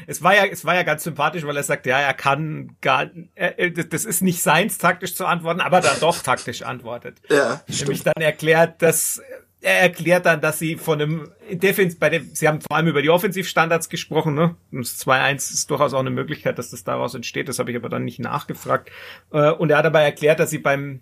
Es 0.07 0.23
war 0.23 0.35
ja, 0.35 0.45
es 0.45 0.63
war 0.63 0.75
ja 0.75 0.83
ganz 0.83 1.03
sympathisch, 1.03 1.45
weil 1.45 1.57
er 1.57 1.63
sagt, 1.63 1.85
ja, 1.85 1.99
er 1.99 2.13
kann 2.13 2.77
gar, 2.81 3.09
er, 3.35 3.71
das 3.71 4.05
ist 4.05 4.21
nicht 4.21 4.41
seins 4.41 4.77
taktisch 4.77 5.15
zu 5.15 5.25
antworten, 5.25 5.59
aber 5.59 5.81
dann 5.81 5.99
doch 5.99 6.21
taktisch 6.21 6.61
antwortet. 6.61 7.17
Ja, 7.29 7.61
stimmt. 7.65 7.79
Nämlich 7.81 8.03
dann 8.03 8.21
erklärt, 8.21 8.81
dass 8.81 9.21
er 9.61 9.79
erklärt 9.79 10.25
dann, 10.25 10.41
dass 10.41 10.59
sie 10.59 10.75
von 10.75 11.01
einem 11.01 11.31
Defense, 11.51 11.97
bei 11.99 12.09
dem, 12.09 12.29
sie 12.33 12.47
haben 12.47 12.61
vor 12.61 12.75
allem 12.75 12.87
über 12.87 13.01
die 13.01 13.11
Offensivstandards 13.11 13.89
gesprochen, 13.89 14.33
ne? 14.33 14.55
Das 14.71 14.99
2-1 15.05 15.35
ist 15.53 15.69
durchaus 15.69 15.93
auch 15.93 15.99
eine 15.99 16.09
Möglichkeit, 16.09 16.57
dass 16.57 16.71
das 16.71 16.83
daraus 16.83 17.13
entsteht. 17.13 17.47
Das 17.47 17.59
habe 17.59 17.69
ich 17.69 17.77
aber 17.77 17.89
dann 17.89 18.03
nicht 18.03 18.19
nachgefragt. 18.19 18.89
Äh, 19.31 19.51
und 19.51 19.69
er 19.69 19.77
hat 19.77 19.85
dabei 19.85 20.03
erklärt, 20.03 20.39
dass 20.39 20.49
sie 20.49 20.57
beim, 20.57 21.01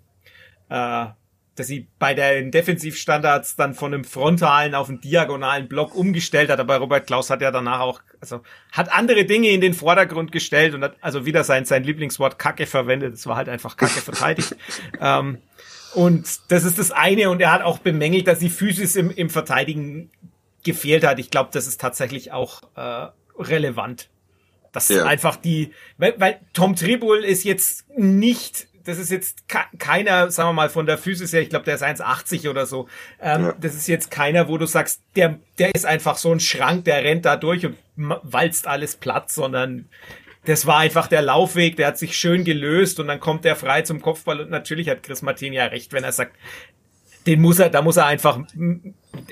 äh, 0.68 1.06
dass 1.56 1.68
sie 1.68 1.88
bei 2.00 2.14
den 2.14 2.52
Defensivstandards 2.52 3.56
dann 3.56 3.74
von 3.74 3.94
einem 3.94 4.04
frontalen 4.04 4.76
auf 4.76 4.90
einen 4.90 5.00
diagonalen 5.00 5.70
Block 5.70 5.96
umgestellt 5.96 6.50
hat. 6.50 6.60
Aber 6.60 6.78
Robert 6.78 7.08
Klaus 7.08 7.30
hat 7.30 7.42
ja 7.42 7.52
danach 7.52 7.80
auch, 7.80 8.02
also 8.20 8.42
hat 8.74 8.92
andere 8.92 9.24
Dinge 9.24 9.50
in 9.50 9.62
den 9.62 9.74
Vordergrund 9.74 10.34
gestellt 10.34 10.74
und 10.74 10.84
hat 10.84 10.98
also 11.00 11.26
wieder 11.26 11.46
sein, 11.46 11.64
sein 11.64 11.86
Lieblingswort 11.86 12.38
Kacke 12.40 12.66
verwendet. 12.66 13.14
Es 13.14 13.26
war 13.26 13.38
halt 13.38 13.48
einfach 13.48 13.78
Kacke 13.78 14.02
verteidigt. 14.02 14.58
ähm, 15.00 15.38
und 15.94 16.40
das 16.50 16.64
ist 16.64 16.80
das 16.80 16.92
eine. 16.92 17.30
Und 17.30 17.42
er 17.42 17.52
hat 17.52 17.62
auch 17.62 17.80
bemängelt, 17.80 18.28
dass 18.28 18.40
die 18.40 18.50
Physis 18.50 18.96
im, 18.96 19.12
im 19.12 19.30
Verteidigen 19.30 20.10
gefehlt 20.64 21.04
hat. 21.04 21.20
Ich 21.20 21.30
glaube, 21.30 21.50
das 21.54 21.68
ist 21.68 21.80
tatsächlich 21.80 22.32
auch 22.32 22.62
äh, 22.76 23.08
relevant. 23.38 24.10
Das 24.72 24.90
ja. 24.90 25.06
einfach 25.06 25.36
die, 25.36 25.74
weil, 25.98 26.16
weil 26.18 26.40
Tom 26.54 26.76
Tribul 26.76 27.24
ist 27.24 27.44
jetzt 27.44 27.86
nicht 27.98 28.70
das 28.90 28.98
ist 28.98 29.12
jetzt 29.12 29.46
keiner, 29.78 30.32
sagen 30.32 30.50
wir 30.50 30.54
mal, 30.54 30.70
von 30.70 30.86
der 30.86 30.98
Physis 30.98 31.32
her, 31.32 31.42
ich 31.42 31.50
glaube, 31.50 31.66
der 31.66 31.76
ist 31.76 31.84
1,80 31.84 32.50
oder 32.50 32.66
so. 32.66 32.88
Ähm, 33.22 33.44
ja. 33.44 33.56
Das 33.60 33.76
ist 33.76 33.88
jetzt 33.88 34.10
keiner, 34.10 34.48
wo 34.48 34.58
du 34.58 34.66
sagst, 34.66 35.02
der, 35.16 35.38
der 35.60 35.76
ist 35.76 35.86
einfach 35.86 36.18
so 36.18 36.32
ein 36.32 36.40
Schrank, 36.40 36.86
der 36.86 37.04
rennt 37.04 37.26
da 37.26 37.36
durch 37.36 37.66
und 37.66 37.78
walzt 37.96 38.68
alles 38.68 38.96
platt, 38.96 39.32
sondern 39.32 39.90
das 40.50 40.66
war 40.66 40.80
einfach 40.80 41.06
der 41.06 41.22
Laufweg, 41.22 41.76
der 41.76 41.86
hat 41.86 42.00
sich 42.00 42.18
schön 42.18 42.44
gelöst 42.44 43.00
und 43.00 43.08
dann 43.08 43.20
kommt 43.20 43.46
der 43.46 43.56
frei 43.56 43.84
zum 43.84 44.02
Kopfball 44.02 44.42
und 44.42 44.50
natürlich 44.50 44.90
hat 44.90 45.04
Chris 45.04 45.22
Martin 45.22 45.54
ja 45.54 45.66
recht, 45.66 45.94
wenn 45.94 46.04
er 46.04 46.12
sagt, 46.12 46.36
den 47.28 47.40
muss 47.40 47.60
er, 47.60 47.70
da 47.70 47.84
muss 47.84 47.98
er 47.98 48.08
einfach 48.08 48.40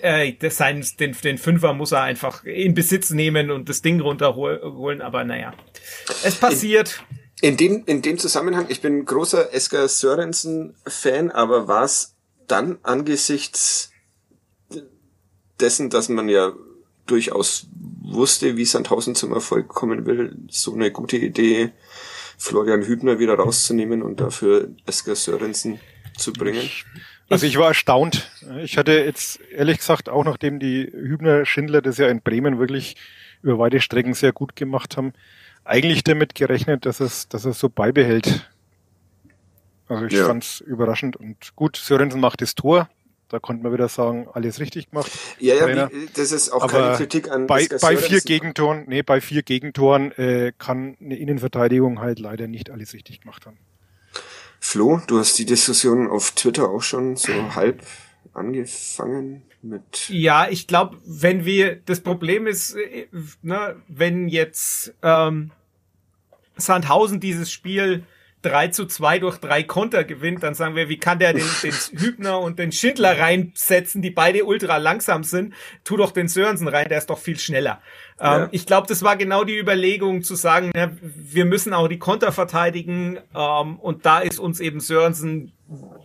äh, 0.01 0.33
sein, 0.51 0.85
den, 0.99 1.17
den 1.23 1.37
Fünfer 1.39 1.73
muss 1.73 1.91
er 1.91 2.03
einfach 2.03 2.43
in 2.43 2.75
Besitz 2.75 3.09
nehmen 3.09 3.49
und 3.49 3.67
das 3.67 3.81
Ding 3.81 3.99
runterholen, 3.99 5.01
aber 5.01 5.23
naja. 5.23 5.55
Es 6.23 6.35
passiert. 6.35 7.03
In, 7.41 7.49
in 7.53 7.57
dem, 7.57 7.83
in 7.87 8.01
dem 8.03 8.19
Zusammenhang, 8.19 8.67
ich 8.69 8.81
bin 8.81 9.03
großer 9.03 9.51
Esker 9.55 9.87
Sörensen-Fan, 9.87 11.31
aber 11.31 11.67
war 11.67 11.85
es 11.85 12.15
dann 12.45 12.77
angesichts 12.83 13.91
dessen, 15.59 15.89
dass 15.89 16.09
man 16.09 16.29
ja 16.29 16.53
durchaus 17.07 17.67
wusste, 18.13 18.57
wie 18.57 18.65
Sandhausen 18.65 19.15
zum 19.15 19.33
Erfolg 19.33 19.67
kommen 19.67 20.05
will, 20.05 20.35
so 20.49 20.73
eine 20.73 20.91
gute 20.91 21.17
Idee, 21.17 21.71
Florian 22.37 22.83
Hübner 22.83 23.19
wieder 23.19 23.35
rauszunehmen 23.35 24.01
und 24.01 24.19
dafür 24.19 24.69
Esker 24.85 25.15
Sörensen 25.15 25.79
zu 26.17 26.33
bringen? 26.33 26.69
Also 27.29 27.45
ich 27.45 27.57
war 27.57 27.69
erstaunt. 27.69 28.31
Ich 28.63 28.77
hatte 28.77 28.93
jetzt 28.93 29.39
ehrlich 29.51 29.79
gesagt, 29.79 30.07
auch 30.07 30.23
nachdem 30.23 30.59
die 30.59 30.89
Hübner 30.91 31.45
Schindler 31.45 31.81
das 31.81 31.97
ja 31.97 32.07
in 32.07 32.21
Bremen 32.21 32.59
wirklich 32.59 32.95
über 33.41 33.59
weite 33.59 33.81
Strecken 33.81 34.13
sehr 34.13 34.31
gut 34.31 34.55
gemacht 34.55 34.97
haben, 34.97 35.13
eigentlich 35.63 36.03
damit 36.03 36.35
gerechnet, 36.35 36.85
dass 36.85 36.99
es, 36.99 37.27
dass 37.27 37.45
es 37.45 37.59
so 37.59 37.69
beibehält. 37.69 38.49
Also 39.89 40.05
ich 40.05 40.13
ja. 40.13 40.25
fand's 40.25 40.61
überraschend 40.61 41.15
und 41.17 41.55
gut, 41.55 41.75
Sörensen 41.77 42.19
macht 42.19 42.41
das 42.41 42.55
Tor. 42.55 42.89
Da 43.29 43.39
konnte 43.39 43.63
man 43.63 43.73
wieder 43.73 43.89
sagen, 43.89 44.27
alles 44.33 44.59
richtig 44.59 44.89
gemacht. 44.89 45.11
Ja, 45.39 45.55
ja, 45.55 45.91
wie, 45.91 46.07
das 46.13 46.31
ist 46.31 46.49
auch 46.51 46.61
Aber 46.61 46.71
keine 46.71 46.95
Kritik 46.95 47.29
an 47.29 47.45
bei, 47.47 47.67
bei 47.81 47.97
vier 47.97 48.21
Gegentoren, 48.21 48.85
nee, 48.87 49.01
bei 49.01 49.19
vier 49.19 49.43
Gegentoren 49.43 50.11
äh, 50.13 50.53
kann 50.57 50.97
eine 51.01 51.17
Innenverteidigung 51.17 51.99
halt 51.99 52.19
leider 52.19 52.47
nicht 52.47 52.69
alles 52.69 52.93
richtig 52.93 53.21
gemacht 53.21 53.45
haben. 53.45 53.57
Flo, 54.59 55.01
du 55.07 55.19
hast 55.19 55.37
die 55.37 55.45
Diskussion 55.45 56.07
auf 56.07 56.31
Twitter 56.31 56.69
auch 56.69 56.81
schon 56.81 57.15
so 57.15 57.33
halb 57.55 57.81
angefangen 58.33 59.43
mit. 59.61 60.09
Ja, 60.09 60.47
ich 60.49 60.67
glaube, 60.67 60.97
wenn 61.05 61.45
wir, 61.45 61.75
das 61.85 62.01
Problem 62.01 62.47
ist, 62.47 62.75
äh, 62.75 63.07
ne, 63.41 63.75
wenn 63.87 64.29
jetzt 64.29 64.93
ähm, 65.01 65.51
Sandhausen 66.55 67.19
dieses 67.19 67.51
Spiel 67.51 68.03
3 68.43 68.67
zu 68.69 68.85
2 68.85 69.19
durch 69.19 69.37
drei 69.37 69.63
Konter 69.63 70.03
gewinnt, 70.03 70.43
dann 70.43 70.53
sagen 70.53 70.75
wir, 70.75 70.89
wie 70.89 70.97
kann 70.97 71.19
der 71.19 71.33
den, 71.33 71.45
den 71.63 71.73
Hübner 71.73 72.39
und 72.39 72.59
den 72.59 72.71
Schindler 72.71 73.19
reinsetzen, 73.19 74.01
die 74.01 74.11
beide 74.11 74.45
ultra 74.45 74.77
langsam 74.77 75.23
sind? 75.23 75.53
Tu 75.83 75.97
doch 75.97 76.11
den 76.11 76.27
Sörensen 76.27 76.67
rein, 76.67 76.87
der 76.87 76.99
ist 76.99 77.09
doch 77.09 77.19
viel 77.19 77.39
schneller. 77.39 77.81
Ja. 78.19 78.43
Ähm, 78.43 78.49
ich 78.51 78.65
glaube, 78.65 78.87
das 78.87 79.01
war 79.03 79.17
genau 79.17 79.43
die 79.43 79.57
Überlegung 79.57 80.21
zu 80.21 80.35
sagen, 80.35 80.71
ja, 80.75 80.91
wir 81.01 81.45
müssen 81.45 81.73
auch 81.73 81.87
die 81.87 81.99
Konter 81.99 82.31
verteidigen 82.31 83.17
ähm, 83.35 83.79
und 83.79 84.05
da 84.05 84.19
ist 84.19 84.39
uns 84.39 84.59
eben 84.59 84.79
Sörensen 84.79 85.51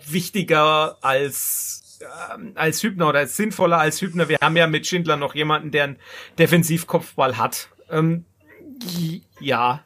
wichtiger 0.06 0.98
als 1.02 2.00
ähm, 2.34 2.52
als 2.54 2.82
Hübner 2.82 3.08
oder 3.08 3.26
sinnvoller 3.26 3.78
als 3.78 4.00
Hübner. 4.00 4.28
Wir 4.28 4.38
haben 4.40 4.56
ja 4.56 4.66
mit 4.66 4.86
Schindler 4.86 5.16
noch 5.16 5.34
jemanden, 5.34 5.70
der 5.70 5.84
einen 5.84 5.96
Defensivkopfball 6.38 7.36
hat. 7.38 7.68
Ähm, 7.90 8.24
ja, 9.38 9.84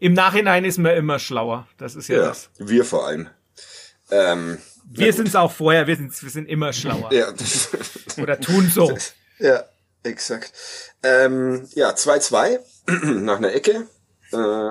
im 0.00 0.14
Nachhinein 0.14 0.64
ist 0.64 0.78
man 0.78 0.96
immer 0.96 1.18
schlauer. 1.18 1.68
Das 1.78 1.94
ist 1.94 2.08
ja, 2.08 2.16
ja 2.16 2.24
das. 2.26 2.50
Wir 2.58 2.84
vor 2.84 3.06
allem. 3.06 3.28
Ähm, 4.10 4.58
wir 4.84 5.12
sind 5.12 5.28
es 5.28 5.36
auch 5.36 5.52
vorher, 5.52 5.86
wir 5.86 5.96
sind, 5.96 6.22
wir 6.22 6.30
sind 6.30 6.48
immer 6.48 6.72
schlauer. 6.72 7.12
Ja. 7.12 7.32
Oder 8.22 8.40
tun 8.40 8.68
so. 8.68 8.96
Ja, 9.38 9.64
exakt. 10.02 10.52
Ähm, 11.02 11.68
ja, 11.74 11.90
2-2 11.90 12.58
nach 13.20 13.36
einer 13.36 13.52
Ecke. 13.52 13.86
Äh, 14.32 14.70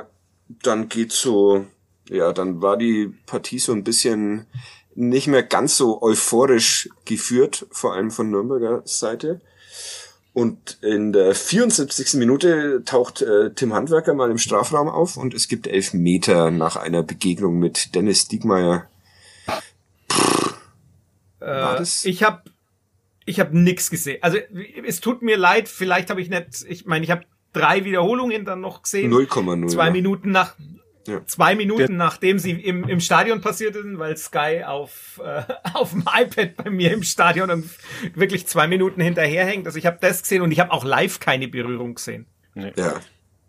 dann 0.64 0.90
geht's 0.90 1.22
so, 1.22 1.68
ja, 2.10 2.34
dann 2.34 2.62
war 2.62 2.76
die 2.76 3.14
Partie 3.26 3.60
so 3.60 3.72
ein 3.72 3.84
bisschen 3.84 4.48
nicht 4.96 5.28
mehr 5.28 5.44
ganz 5.44 5.78
so 5.78 6.02
euphorisch 6.02 6.90
geführt, 7.06 7.68
vor 7.72 7.94
allem 7.94 8.12
von 8.12 8.30
Nürnberger 8.30 8.82
Seite. 8.86 9.42
Und 10.40 10.78
in 10.82 11.12
der 11.12 11.36
74. 11.36 12.14
Minute 12.14 12.84
taucht 12.86 13.22
äh, 13.22 13.54
Tim 13.54 13.74
Handwerker 13.74 14.14
mal 14.14 14.32
im 14.32 14.38
Strafraum 14.38 14.88
auf 14.88 15.18
und 15.18 15.34
es 15.34 15.50
gibt 15.50 15.68
elf 15.68 15.94
Meter 15.94 16.50
nach 16.50 16.78
einer 16.78 17.04
Begegnung 17.04 17.60
mit 17.60 17.94
Dennis 17.94 18.30
Diegmeier. 18.30 18.88
Äh, 21.42 21.84
ich 22.04 22.24
habe 22.24 22.44
ich 23.26 23.42
hab 23.42 23.52
nix 23.52 23.90
gesehen. 23.90 24.20
Also 24.22 24.38
es 24.86 25.02
tut 25.02 25.24
mir 25.24 25.36
leid, 25.36 25.68
vielleicht 25.68 26.10
habe 26.10 26.22
ich 26.22 26.30
nicht, 26.30 26.66
ich 26.70 26.86
meine, 26.86 27.04
ich 27.04 27.12
habe 27.12 27.24
drei 27.52 27.84
Wiederholungen 27.84 28.46
dann 28.46 28.62
noch 28.62 28.84
gesehen. 28.84 29.12
0,0. 29.12 29.68
Zwei 29.68 29.92
Minuten 29.92 30.32
nach 30.32 30.56
ja. 31.10 31.26
Zwei 31.26 31.56
Minuten 31.56 31.80
Der 31.80 31.90
nachdem 31.90 32.40
sie 32.40 32.52
im, 32.52 32.88
im 32.88 33.00
Stadion 33.00 33.42
passiert 33.42 33.74
sind, 33.74 33.98
weil 34.00 34.16
Sky 34.16 34.64
auf, 34.66 35.20
äh, 35.24 35.44
auf 35.74 35.92
dem 35.92 36.02
iPad 36.02 36.56
bei 36.56 36.70
mir 36.70 36.94
im 36.94 37.04
Stadion 37.04 37.50
und 37.50 37.70
wirklich 38.14 38.48
zwei 38.48 38.68
Minuten 38.68 39.02
hinterherhängt. 39.02 39.66
Also 39.66 39.78
ich 39.78 39.86
habe 39.86 39.98
das 40.00 40.22
gesehen 40.22 40.42
und 40.42 40.52
ich 40.52 40.60
habe 40.60 40.72
auch 40.72 40.86
live 40.86 41.20
keine 41.20 41.48
Berührung 41.48 41.96
gesehen. 41.96 42.28
Nee. 42.54 42.74
Ja. 42.76 43.00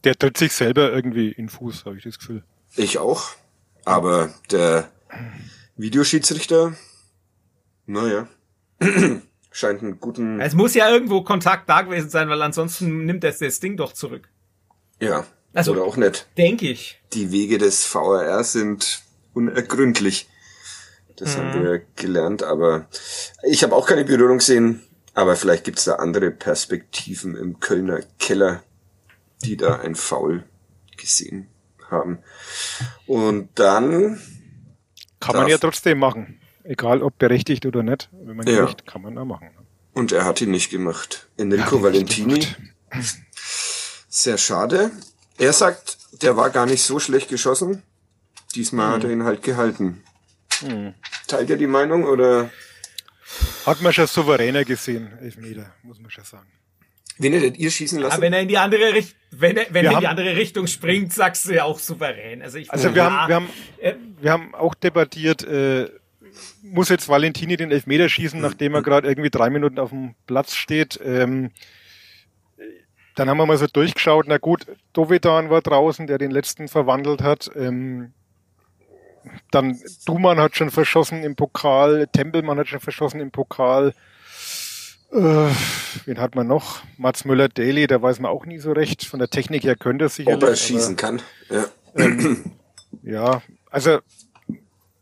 Der 0.04 0.16
tritt 0.16 0.38
sich 0.38 0.52
selber 0.52 0.90
irgendwie 0.92 1.30
in 1.30 1.48
Fuß, 1.48 1.84
habe 1.84 1.98
ich 1.98 2.04
das 2.04 2.18
Gefühl. 2.18 2.42
Ich 2.76 2.98
auch. 2.98 3.30
Aber 3.84 4.32
der 4.50 4.90
Videoschiedsrichter, 5.76 6.74
naja, 7.86 8.28
scheint 9.50 9.82
einen 9.82 10.00
guten. 10.00 10.40
Es 10.40 10.54
muss 10.54 10.74
ja 10.74 10.88
irgendwo 10.88 11.22
Kontakt 11.22 11.68
da 11.68 11.82
gewesen 11.82 12.08
sein, 12.08 12.28
weil 12.28 12.40
ansonsten 12.40 13.04
nimmt 13.04 13.24
er 13.24 13.32
das 13.32 13.60
Ding 13.60 13.76
doch 13.76 13.92
zurück. 13.92 14.28
Ja, 15.00 15.26
also, 15.52 15.72
Oder 15.72 15.82
auch 15.82 15.96
nicht. 15.96 16.26
Denke 16.36 16.68
ich. 16.68 17.00
Die 17.12 17.32
Wege 17.32 17.58
des 17.58 17.84
VRR 17.84 18.44
sind 18.44 19.02
unergründlich. 19.34 20.28
Das 21.16 21.36
mhm. 21.36 21.40
haben 21.40 21.64
wir 21.64 21.82
gelernt, 21.96 22.42
aber 22.42 22.88
ich 23.42 23.62
habe 23.62 23.74
auch 23.74 23.86
keine 23.86 24.04
Berührung 24.04 24.38
gesehen, 24.38 24.82
aber 25.14 25.36
vielleicht 25.36 25.64
gibt's 25.64 25.84
da 25.84 25.96
andere 25.96 26.30
Perspektiven 26.30 27.36
im 27.36 27.60
Kölner 27.60 28.00
Keller, 28.18 28.62
die 29.42 29.56
da 29.56 29.80
ein 29.80 29.94
Foul 29.94 30.44
gesehen 30.96 31.48
haben. 31.90 32.18
Und 33.06 33.50
dann 33.56 34.20
kann 35.18 35.36
man 35.36 35.48
ja 35.48 35.58
trotzdem 35.58 35.98
machen, 35.98 36.40
egal 36.64 37.02
ob 37.02 37.18
berechtigt 37.18 37.66
oder 37.66 37.82
nicht. 37.82 38.08
Wenn 38.12 38.36
man 38.36 38.46
ja. 38.46 38.64
nicht, 38.64 38.86
kann 38.86 39.02
man 39.02 39.16
da 39.16 39.24
machen. 39.24 39.50
Und 39.92 40.12
er 40.12 40.24
hat 40.24 40.40
ihn 40.40 40.52
nicht 40.52 40.70
gemacht. 40.70 41.28
Enrico 41.36 41.82
Valentini. 41.82 42.46
Sehr 44.08 44.38
schade. 44.38 44.90
Er 45.40 45.54
sagt, 45.54 45.96
der 46.20 46.36
war 46.36 46.50
gar 46.50 46.66
nicht 46.66 46.82
so 46.82 47.00
schlecht 47.00 47.30
geschossen. 47.30 47.82
Diesmal 48.54 48.88
hm. 48.88 48.94
hat 48.94 49.04
er 49.04 49.10
ihn 49.10 49.24
halt 49.24 49.42
gehalten. 49.42 50.02
Hm. 50.60 50.92
Teilt 51.26 51.48
ihr 51.48 51.56
die 51.56 51.66
Meinung 51.66 52.04
oder? 52.04 52.50
Hat 53.64 53.80
man 53.80 53.92
schon 53.92 54.06
souveräner 54.06 54.66
gesehen, 54.66 55.10
Elfmeter, 55.22 55.72
muss 55.82 55.98
man 55.98 56.10
schon 56.10 56.24
sagen. 56.24 56.46
Wen 57.16 57.32
hättet 57.32 57.58
ihr 57.58 57.70
schießen 57.70 58.00
lassen? 58.00 58.12
Aber 58.12 58.22
wenn 58.22 58.32
er 58.34 58.40
in 58.40 58.48
die 58.48 58.58
andere 58.58 58.92
Richtung, 58.92 59.18
wenn 59.30 59.56
er, 59.56 59.66
wenn 59.70 59.86
er 59.86 59.92
in 59.92 60.00
die 60.00 60.06
andere 60.06 60.36
Richtung 60.36 60.66
springt, 60.66 61.12
sagst 61.12 61.46
du 61.46 61.54
ja 61.54 61.64
auch 61.64 61.78
souverän. 61.78 62.42
Also, 62.42 62.58
ich 62.58 62.70
also 62.70 62.94
wir, 62.94 63.04
haben, 63.04 63.28
wir, 63.28 63.34
haben, 63.34 63.48
äh, 63.78 63.94
wir 64.20 64.32
haben 64.32 64.54
auch 64.54 64.74
debattiert, 64.74 65.44
äh, 65.44 65.88
muss 66.62 66.90
jetzt 66.90 67.08
Valentini 67.08 67.56
den 67.56 67.70
Elfmeter 67.70 68.08
schießen, 68.10 68.40
nachdem 68.40 68.74
er 68.74 68.82
gerade 68.82 69.08
irgendwie 69.08 69.30
drei 69.30 69.48
Minuten 69.48 69.78
auf 69.78 69.90
dem 69.90 70.14
Platz 70.26 70.54
steht. 70.54 71.00
Ähm, 71.02 71.50
dann 73.20 73.28
haben 73.28 73.36
wir 73.36 73.44
mal 73.44 73.58
so 73.58 73.66
durchgeschaut, 73.66 74.24
na 74.28 74.38
gut, 74.38 74.64
Dovedan 74.94 75.50
war 75.50 75.60
draußen, 75.60 76.06
der 76.06 76.16
den 76.16 76.30
letzten 76.30 76.68
verwandelt 76.68 77.20
hat. 77.20 77.50
Ähm, 77.54 78.14
dann 79.50 79.78
Duman 80.06 80.40
hat 80.40 80.56
schon 80.56 80.70
verschossen 80.70 81.22
im 81.22 81.36
Pokal, 81.36 82.08
Tempelmann 82.10 82.58
hat 82.58 82.68
schon 82.68 82.80
verschossen 82.80 83.20
im 83.20 83.30
Pokal. 83.30 83.92
Äh, 85.12 85.50
wen 86.06 86.18
hat 86.18 86.34
man 86.34 86.46
noch? 86.46 86.80
Mats 86.96 87.26
Müller-Daly, 87.26 87.86
da 87.88 88.00
weiß 88.00 88.20
man 88.20 88.30
auch 88.30 88.46
nie 88.46 88.58
so 88.58 88.72
recht. 88.72 89.04
Von 89.04 89.18
der 89.18 89.28
Technik 89.28 89.64
her 89.64 89.76
könnte 89.76 90.06
er 90.06 90.08
sicherlich. 90.08 90.42
Ob 90.42 90.48
er 90.48 90.56
schießen 90.56 90.96
kann. 90.96 91.20
Ja. 91.50 91.66
Ähm, 91.96 92.52
ja, 93.02 93.42
also 93.70 93.98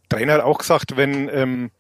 Trainer 0.09 0.33
hat 0.33 0.41
auch 0.41 0.59
gesagt, 0.59 0.97
wenn 0.97 1.29
ähm, 1.29 1.71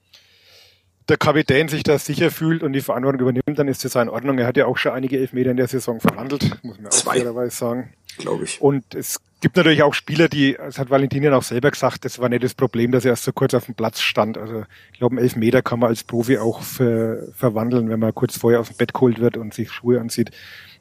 der 1.08 1.16
Kapitän 1.16 1.68
sich 1.68 1.82
da 1.82 1.98
sicher 1.98 2.30
fühlt 2.30 2.62
und 2.62 2.72
die 2.72 2.80
Verantwortung 2.80 3.22
übernimmt, 3.22 3.58
dann 3.58 3.68
ist 3.68 3.84
das 3.84 3.94
in 3.94 4.08
Ordnung. 4.08 4.38
Er 4.38 4.46
hat 4.46 4.56
ja 4.56 4.66
auch 4.66 4.76
schon 4.76 4.92
einige 4.92 5.18
Elfmeter 5.18 5.50
in 5.50 5.56
der 5.56 5.68
Saison 5.68 6.00
verwandelt, 6.00 6.62
muss 6.62 6.78
man 6.78 6.88
auch 6.88 6.94
fairerweise 6.94 7.56
sagen. 7.56 7.94
Glaube 8.18 8.44
ich. 8.44 8.60
Und 8.60 8.94
es 8.94 9.20
gibt 9.40 9.56
natürlich 9.56 9.82
auch 9.82 9.94
Spieler, 9.94 10.28
die, 10.28 10.54
das 10.54 10.78
hat 10.78 10.90
Valentinien 10.90 11.32
auch 11.32 11.42
selber 11.42 11.70
gesagt, 11.70 12.04
das 12.04 12.18
war 12.18 12.28
nicht 12.28 12.42
das 12.42 12.54
Problem, 12.54 12.92
dass 12.92 13.04
er 13.04 13.12
erst 13.12 13.24
so 13.24 13.32
kurz 13.32 13.54
auf 13.54 13.66
dem 13.66 13.74
Platz 13.74 14.00
stand. 14.00 14.36
Also 14.36 14.64
ich 14.92 14.98
glaube, 14.98 15.16
einen 15.16 15.24
Elfmeter 15.24 15.62
kann 15.62 15.78
man 15.78 15.90
als 15.90 16.02
Profi 16.02 16.38
auch 16.38 16.60
ver, 16.60 17.28
verwandeln, 17.32 17.88
wenn 17.88 18.00
man 18.00 18.14
kurz 18.14 18.36
vorher 18.36 18.60
aus 18.60 18.68
dem 18.68 18.76
Bett 18.76 18.92
geholt 18.92 19.20
wird 19.20 19.36
und 19.36 19.54
sich 19.54 19.70
Schuhe 19.70 20.00
anzieht. 20.00 20.32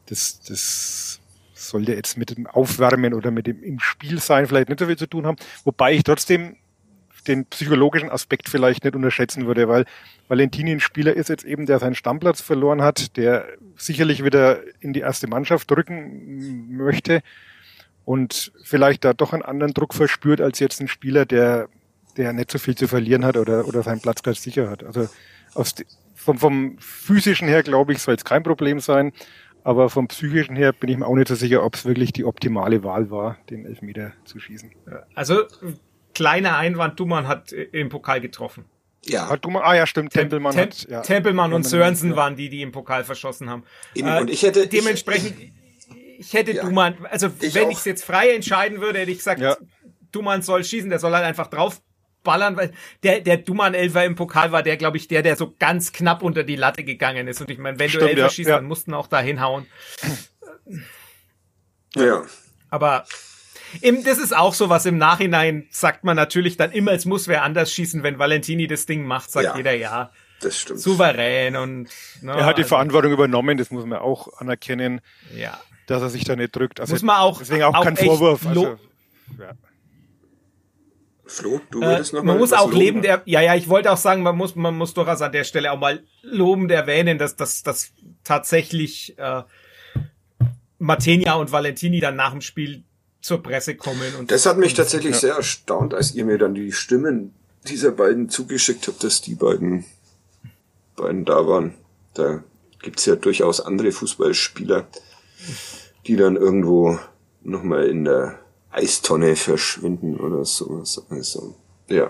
Das, 0.07 0.41
das 0.41 1.19
sollte 1.53 1.93
jetzt 1.93 2.17
mit 2.17 2.35
dem 2.35 2.47
Aufwärmen 2.47 3.13
oder 3.13 3.31
mit 3.31 3.47
dem 3.47 3.63
im 3.63 3.79
Spiel 3.79 4.19
sein 4.19 4.47
vielleicht 4.47 4.69
nicht 4.69 4.79
so 4.79 4.87
viel 4.87 4.97
zu 4.97 5.07
tun 5.07 5.25
haben. 5.25 5.37
Wobei 5.63 5.93
ich 5.93 6.03
trotzdem 6.03 6.57
den 7.27 7.45
psychologischen 7.45 8.09
Aspekt 8.09 8.49
vielleicht 8.49 8.83
nicht 8.83 8.95
unterschätzen 8.95 9.45
würde, 9.45 9.67
weil 9.67 9.85
Valentini 10.27 10.71
ein 10.71 10.79
Spieler 10.79 11.13
ist 11.13 11.29
jetzt 11.29 11.45
eben, 11.45 11.65
der 11.65 11.79
seinen 11.79 11.95
Stammplatz 11.95 12.41
verloren 12.41 12.81
hat, 12.81 13.17
der 13.17 13.45
sicherlich 13.75 14.23
wieder 14.23 14.59
in 14.79 14.93
die 14.93 15.01
erste 15.01 15.27
Mannschaft 15.27 15.71
rücken 15.71 16.75
möchte 16.75 17.21
und 18.05 18.51
vielleicht 18.63 19.03
da 19.03 19.13
doch 19.13 19.33
einen 19.33 19.43
anderen 19.43 19.73
Druck 19.73 19.93
verspürt 19.93 20.41
als 20.41 20.59
jetzt 20.59 20.79
ein 20.79 20.87
Spieler, 20.87 21.25
der, 21.25 21.69
der 22.15 22.33
nicht 22.33 22.51
so 22.51 22.57
viel 22.57 22.75
zu 22.75 22.87
verlieren 22.87 23.25
hat 23.25 23.37
oder, 23.37 23.67
oder 23.67 23.83
seinen 23.83 24.01
Platz 24.01 24.23
ganz 24.23 24.41
sicher 24.41 24.69
hat. 24.69 24.83
Also 24.83 25.09
aus, 25.53 25.75
vom, 26.15 26.37
vom 26.37 26.77
physischen 26.79 27.47
her, 27.47 27.63
glaube 27.63 27.93
ich, 27.93 27.99
soll 27.99 28.15
es 28.15 28.25
kein 28.25 28.43
Problem 28.43 28.79
sein. 28.79 29.13
Aber 29.63 29.89
vom 29.89 30.07
psychischen 30.07 30.55
her 30.55 30.71
bin 30.71 30.89
ich 30.89 30.97
mir 30.97 31.05
auch 31.05 31.15
nicht 31.15 31.27
so 31.27 31.35
sicher, 31.35 31.61
ob 31.61 31.75
es 31.75 31.83
wirklich 31.83 32.13
die 32.13 32.23
optimale 32.23 32.85
Wahl 32.85 33.11
war, 33.11 33.37
den 33.49 33.65
Elfmeter 33.65 34.13
zu 34.23 34.39
schießen. 34.39 34.71
Also 35.13 35.43
kleiner 36.17 36.57
Einwand, 36.57 36.99
Dumann 36.99 37.27
hat 37.27 37.51
im 37.51 37.89
Pokal 37.89 38.21
getroffen. 38.21 38.65
Ja. 39.05 39.29
Hat 39.29 39.45
Dumann, 39.45 39.61
ah 39.63 39.75
ja, 39.75 39.85
stimmt, 39.85 40.13
Tempelmann 40.13 40.55
Tem 40.55 40.63
hat. 40.63 40.89
Ja. 40.89 41.01
Tempelmann 41.01 41.53
und 41.53 41.61
Sörensen 41.61 42.15
waren 42.15 42.35
die, 42.35 42.49
die 42.49 42.63
im 42.63 42.71
Pokal 42.71 43.03
verschossen 43.03 43.51
haben. 43.51 43.63
Eben, 43.93 44.07
äh, 44.07 44.19
und 44.21 44.31
ich 44.31 44.41
hätte 44.41 44.67
dementsprechend, 44.67 45.39
ich, 45.39 45.51
ich 46.17 46.33
hätte 46.33 46.53
ja, 46.53 46.63
Dumann, 46.63 47.05
also 47.11 47.29
ich 47.39 47.53
wenn 47.53 47.69
ich 47.69 47.77
es 47.77 47.85
jetzt 47.85 48.03
frei 48.03 48.31
entscheiden 48.33 48.81
würde, 48.81 48.97
hätte 48.97 49.11
ich 49.11 49.19
gesagt, 49.19 49.39
ja. 49.39 49.55
Dumann 50.11 50.41
soll 50.41 50.63
schießen, 50.63 50.89
der 50.89 50.97
soll 50.97 51.13
halt 51.13 51.23
einfach 51.23 51.47
drauf 51.47 51.79
ballern, 52.23 52.57
weil 52.57 52.73
der, 53.03 53.21
der 53.21 53.37
Duman 53.37 53.75
Elfer 53.75 54.03
im 54.03 54.15
Pokal 54.15 54.51
war 54.51 54.63
der, 54.63 54.75
glaube 54.75 54.97
ich, 54.97 55.07
der, 55.07 55.21
der 55.21 55.35
so 55.35 55.53
ganz 55.59 55.91
knapp 55.91 56.23
unter 56.23 56.43
die 56.43 56.55
Latte 56.55 56.83
gegangen 56.83 57.27
ist. 57.27 57.41
Und 57.41 57.51
ich 57.51 57.59
meine, 57.59 57.77
wenn 57.77 57.89
Stimmt, 57.89 58.05
du 58.05 58.09
Elfer 58.09 58.21
ja, 58.21 58.29
schießt, 58.31 58.49
ja. 58.49 58.55
dann 58.55 58.65
mussten 58.65 58.95
auch 58.95 59.05
da 59.05 59.19
hinhauen. 59.19 59.67
Ja. 61.95 62.23
Aber 62.69 63.05
im, 63.81 64.03
das 64.03 64.17
ist 64.17 64.35
auch 64.35 64.53
so 64.53 64.69
was 64.69 64.85
im 64.85 64.97
Nachhinein 64.97 65.67
sagt 65.69 66.03
man 66.03 66.15
natürlich 66.15 66.57
dann 66.57 66.71
immer, 66.71 66.91
es 66.91 67.05
muss 67.05 67.27
wer 67.27 67.43
anders 67.43 67.73
schießen, 67.73 68.03
wenn 68.03 68.19
Valentini 68.19 68.67
das 68.67 68.85
Ding 68.85 69.05
macht, 69.05 69.31
sagt 69.31 69.45
ja, 69.45 69.57
jeder 69.57 69.73
ja. 69.73 70.11
Das 70.39 70.59
stimmt. 70.59 70.79
Souverän 70.79 71.55
und. 71.55 71.89
Ne, 72.21 72.31
er 72.31 72.45
hat 72.45 72.57
die 72.57 72.61
also, 72.61 72.75
Verantwortung 72.75 73.11
übernommen, 73.11 73.57
das 73.57 73.71
muss 73.71 73.85
man 73.85 73.97
auch 73.99 74.27
anerkennen. 74.37 75.01
Ja. 75.35 75.59
Dass 75.87 76.01
er 76.01 76.09
sich 76.09 76.25
da 76.25 76.35
nicht 76.35 76.55
drückt. 76.55 76.79
Also 76.79 76.93
muss 76.93 77.01
man 77.01 77.17
auch. 77.17 77.39
Deswegen 77.39 77.63
auch, 77.63 77.73
auch 77.73 77.83
kein 77.83 77.97
Vorwurf. 77.97 78.45
Also, 78.45 78.77
ja. 79.39 79.53
Flo, 81.25 81.59
du 81.71 81.81
würdest 81.81 82.13
äh, 82.13 82.17
noch 82.17 82.23
Man 82.23 82.35
mal 82.35 82.39
muss 82.39 82.53
auch 82.53 82.67
loben, 82.67 82.77
leben, 82.77 83.01
der, 83.01 83.21
ja, 83.25 83.41
ja, 83.41 83.55
ich 83.55 83.67
wollte 83.67 83.91
auch 83.91 83.97
sagen, 83.97 84.23
man 84.23 84.37
muss, 84.37 84.55
man 84.55 84.77
muss 84.77 84.93
durchaus 84.93 85.21
an 85.21 85.31
der 85.31 85.43
Stelle 85.43 85.71
auch 85.71 85.79
mal 85.79 86.03
lobend 86.21 86.71
erwähnen, 86.71 87.17
dass, 87.17 87.35
dass, 87.35 87.63
dass 87.63 87.91
tatsächlich 88.23 89.17
äh, 89.17 89.43
Matenia 90.79 91.33
und 91.33 91.51
Valentini 91.51 91.99
dann 91.99 92.15
nach 92.15 92.31
dem 92.31 92.41
Spiel 92.41 92.83
zur 93.27 93.43
Presse 93.43 93.75
kommen. 93.75 94.15
Und 94.17 94.31
das 94.31 94.45
hat 94.45 94.57
mich 94.57 94.71
und, 94.71 94.77
tatsächlich 94.77 95.15
ja. 95.15 95.19
sehr 95.19 95.35
erstaunt, 95.35 95.93
als 95.93 96.15
ihr 96.15 96.23
mir 96.23 96.37
dann 96.37 96.55
die 96.55 96.71
Stimmen 96.71 97.33
dieser 97.67 97.91
beiden 97.91 98.29
zugeschickt 98.29 98.87
habt, 98.87 99.03
dass 99.03 99.19
die 99.21 99.35
beiden, 99.35 99.83
beiden 100.95 101.25
da 101.25 101.45
waren. 101.45 101.73
Da 102.13 102.41
gibt's 102.81 103.05
ja 103.05 103.17
durchaus 103.17 103.59
andere 103.59 103.91
Fußballspieler, 103.91 104.87
die 106.05 106.15
dann 106.15 106.37
irgendwo 106.37 106.99
nochmal 107.43 107.87
in 107.87 108.05
der 108.05 108.39
Eistonne 108.71 109.35
verschwinden 109.35 110.17
oder 110.17 110.45
sowas. 110.45 111.03
Also, 111.09 111.55
ja. 111.89 112.09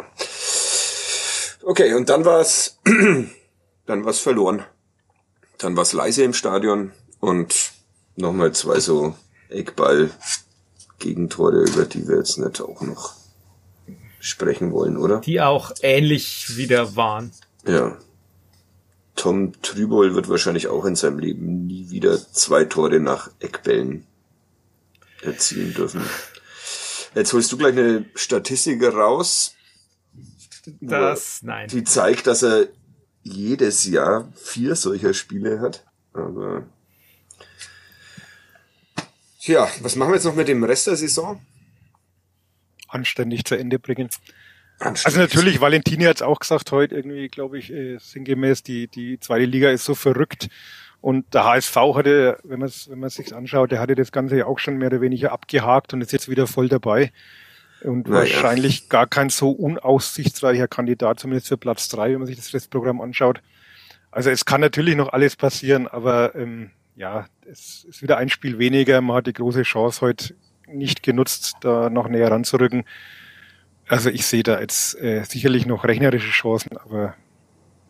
Okay, 1.64 1.96
und 1.96 2.10
dann 2.10 2.26
war's, 2.26 2.78
dann 3.88 4.06
war's 4.06 4.20
verloren. 4.20 4.64
Dann 5.58 5.76
war's 5.76 5.94
leise 5.94 6.24
im 6.24 6.34
Stadion 6.34 6.92
und 7.20 7.72
nochmal 8.16 8.52
zwei 8.52 8.80
so 8.80 9.16
Eckball 9.50 10.12
Gegentore, 11.00 11.64
über 11.64 11.86
die 11.86 12.08
wir 12.08 12.18
jetzt 12.18 12.38
nicht 12.38 12.62
auch 12.62 12.82
noch 12.82 13.14
sprechen 14.20 14.72
wollen, 14.72 14.98
oder? 14.98 15.22
Die 15.22 15.42
auch 15.42 15.72
ähnlich 15.82 16.58
wieder 16.58 16.96
waren. 16.96 17.32
Ja. 17.66 17.98
Tom 19.16 19.54
Trübol 19.62 20.14
wird 20.16 20.30
wahrscheinlich 20.30 20.68
auch 20.68 20.86
in 20.86 20.96
seinem 20.96 21.20
Leben 21.20 21.66
nie 21.66 21.90
wieder 21.90 22.18
zwei 22.32 22.66
Tore 22.66 23.00
nach 23.00 23.32
Eckbällen 23.40 24.06
erzielen 25.22 25.74
dürfen. 25.74 26.02
Jetzt 27.16 27.34
holst 27.34 27.52
du 27.52 27.58
gleich 27.58 27.76
eine 27.76 28.06
Statistik 28.14 28.84
raus. 28.84 29.56
Das, 30.82 31.42
nein. 31.42 31.68
Die 31.70 31.84
zeigt, 31.84 32.28
dass 32.28 32.44
er 32.44 32.68
jedes 33.24 33.86
Jahr 33.86 34.32
vier 34.36 34.76
solcher 34.76 35.14
Spiele 35.14 35.60
hat. 35.60 35.86
Aber. 36.14 36.66
Tja, 39.48 39.70
was 39.80 39.96
machen 39.96 40.10
wir 40.10 40.16
jetzt 40.16 40.26
noch 40.26 40.36
mit 40.36 40.50
dem 40.50 40.62
Rest 40.66 40.88
der 40.88 40.98
Saison? 40.98 41.40
Anständig 42.90 43.46
zu 43.46 43.56
Ende 43.56 43.80
bringen. 43.80 44.10
Also 44.78 45.22
natürlich, 45.22 45.62
Valentini 45.62 46.04
hat 46.04 46.18
es 46.18 46.22
auch 46.22 46.40
gesagt 46.40 46.74
heute 46.74 46.96
irgendwie, 46.96 47.30
glaube 47.30 47.58
ich, 47.58 47.72
äh, 47.72 47.98
sinngemäß, 47.98 48.64
die, 48.64 48.90
die 48.90 49.22
zweite 49.22 49.46
Liga 49.46 49.70
ist 49.70 49.86
so 49.86 49.96
verrückt. 49.96 50.50
Und 51.00 51.34
der 51.34 51.46
HSV 51.46 51.78
hatte, 51.96 52.40
wenn 52.44 52.60
man 52.60 52.68
es 52.68 52.90
wenn 52.90 53.00
man 53.00 53.10
sich 53.10 53.34
anschaut, 53.34 53.72
der 53.72 53.80
hatte 53.80 53.96
das 53.96 54.12
Ganze 54.12 54.36
ja 54.36 54.48
auch 54.48 54.60
schon 54.60 54.76
mehr 54.76 54.88
oder 54.88 55.00
weniger 55.00 55.32
abgehakt 55.32 55.94
und 55.94 56.02
ist 56.02 56.12
jetzt 56.12 56.28
wieder 56.28 56.46
voll 56.46 56.68
dabei. 56.68 57.14
Und 57.84 58.10
naja. 58.10 58.20
wahrscheinlich 58.20 58.90
gar 58.90 59.08
kein 59.08 59.30
so 59.30 59.52
unaussichtsreicher 59.52 60.68
Kandidat, 60.68 61.22
zumindest 61.22 61.48
für 61.48 61.58
Platz 61.58 61.88
drei, 61.88 62.12
wenn 62.12 62.20
man 62.20 62.28
sich 62.28 62.36
das 62.36 62.54
Restprogramm 62.54 63.00
anschaut. 63.00 63.42
Also 64.12 64.30
es 64.30 64.44
kann 64.44 64.60
natürlich 64.60 64.98
noch 64.98 65.14
alles 65.14 65.38
passieren, 65.38 65.88
aber 65.88 66.36
ähm, 66.36 66.72
ja, 66.98 67.28
es 67.46 67.86
ist 67.88 68.02
wieder 68.02 68.18
ein 68.18 68.30
Spiel 68.30 68.58
weniger. 68.58 69.00
Man 69.02 69.16
hat 69.16 69.28
die 69.28 69.34
große 69.34 69.62
Chance 69.62 70.02
heute 70.02 70.36
nicht 70.68 71.04
genutzt, 71.04 71.54
da 71.62 71.90
noch 71.90 72.10
näher 72.10 72.32
ranzurücken. 72.32 72.84
Also 73.88 74.10
ich 74.10 74.26
sehe 74.26 74.44
da 74.44 74.60
jetzt 74.60 74.96
äh, 75.00 75.24
sicherlich 75.24 75.66
noch 75.66 75.86
rechnerische 75.86 76.32
Chancen, 76.32 76.76
aber 76.78 77.16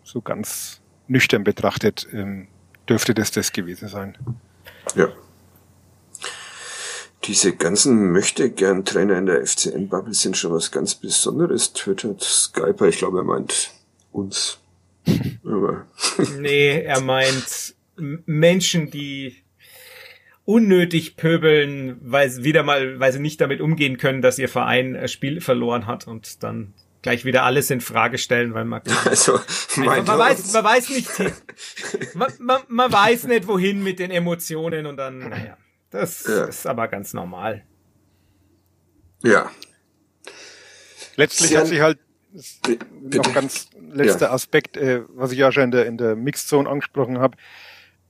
so 0.03 0.22
ganz 0.22 0.82
nüchtern 1.08 1.43
betrachtet 1.43 2.08
ähm, 2.12 2.47
dürfte 2.88 3.14
das 3.14 3.32
das 3.32 3.51
gewesen 3.53 3.88
sein. 3.88 4.18
Ja. 4.95 5.08
Diese 7.24 7.55
ganzen 7.55 8.12
möchte 8.12 8.49
gern 8.51 8.86
Trainer 8.86 9.18
in 9.18 9.26
der 9.26 9.45
FCN-Bubble 9.45 10.14
sind 10.14 10.38
schon 10.38 10.51
was 10.51 10.72
ganz 10.72 10.95
Besonderes, 10.95 11.74
twittert 11.74 12.22
Skyper. 12.22 12.88
Ich 12.88 12.99
glaube, 12.99 13.20
er 13.20 13.24
meint 13.24 13.72
uns. 14.12 14.60
Nee, 16.38 16.82
er 16.82 16.99
meint 16.99 17.76
Menschen, 17.97 18.89
die 18.89 19.43
unnötig 20.47 21.17
pöbeln, 21.17 21.97
weil 22.01 22.29
sie 22.29 22.45
wieder 22.45 22.63
mal, 22.63 23.01
weil 23.01 23.11
sie 23.11 23.19
nicht 23.19 23.41
damit 23.41 23.59
umgehen 23.59 23.97
können, 23.97 24.21
dass 24.21 24.39
ihr 24.39 24.47
Verein 24.47 24.95
ein 24.95 25.09
Spiel 25.09 25.41
verloren 25.41 25.87
hat 25.87 26.07
und 26.07 26.41
dann 26.41 26.73
gleich 27.01 27.25
wieder 27.25 27.43
alles 27.43 27.69
in 27.69 27.81
Frage 27.81 28.17
stellen, 28.17 28.53
weil 28.53 28.63
man 28.63 28.81
also, 29.05 29.41
man, 29.75 30.05
man 30.05 30.19
weiß, 30.19 30.53
man 30.53 30.63
weiß 30.63 30.89
nicht, 30.89 31.09
man, 32.15 32.31
man, 32.39 32.61
man 32.69 32.91
weiß 32.91 33.25
nicht 33.25 33.45
wohin 33.47 33.83
mit 33.83 33.99
den 33.99 34.09
Emotionen 34.09 34.85
und 34.85 34.95
dann, 34.95 35.19
naja, 35.19 35.57
das 35.89 36.25
ja. 36.25 36.45
ist 36.45 36.65
aber 36.65 36.87
ganz 36.87 37.13
normal. 37.13 37.65
Ja. 39.23 39.51
Letztlich 41.17 41.49
Sehr, 41.49 41.59
hat 41.59 41.67
sich 41.67 41.81
halt 41.81 41.99
noch 43.01 43.33
ganz 43.33 43.69
letzter 43.91 44.27
ja. 44.27 44.31
Aspekt, 44.31 44.77
äh, 44.77 45.01
was 45.09 45.33
ich 45.33 45.39
ja 45.39 45.51
schon 45.51 45.63
in 45.63 45.71
der 45.71 45.85
in 45.87 45.97
der 45.97 46.15
Mixzone 46.15 46.69
angesprochen 46.69 47.19
habe 47.19 47.35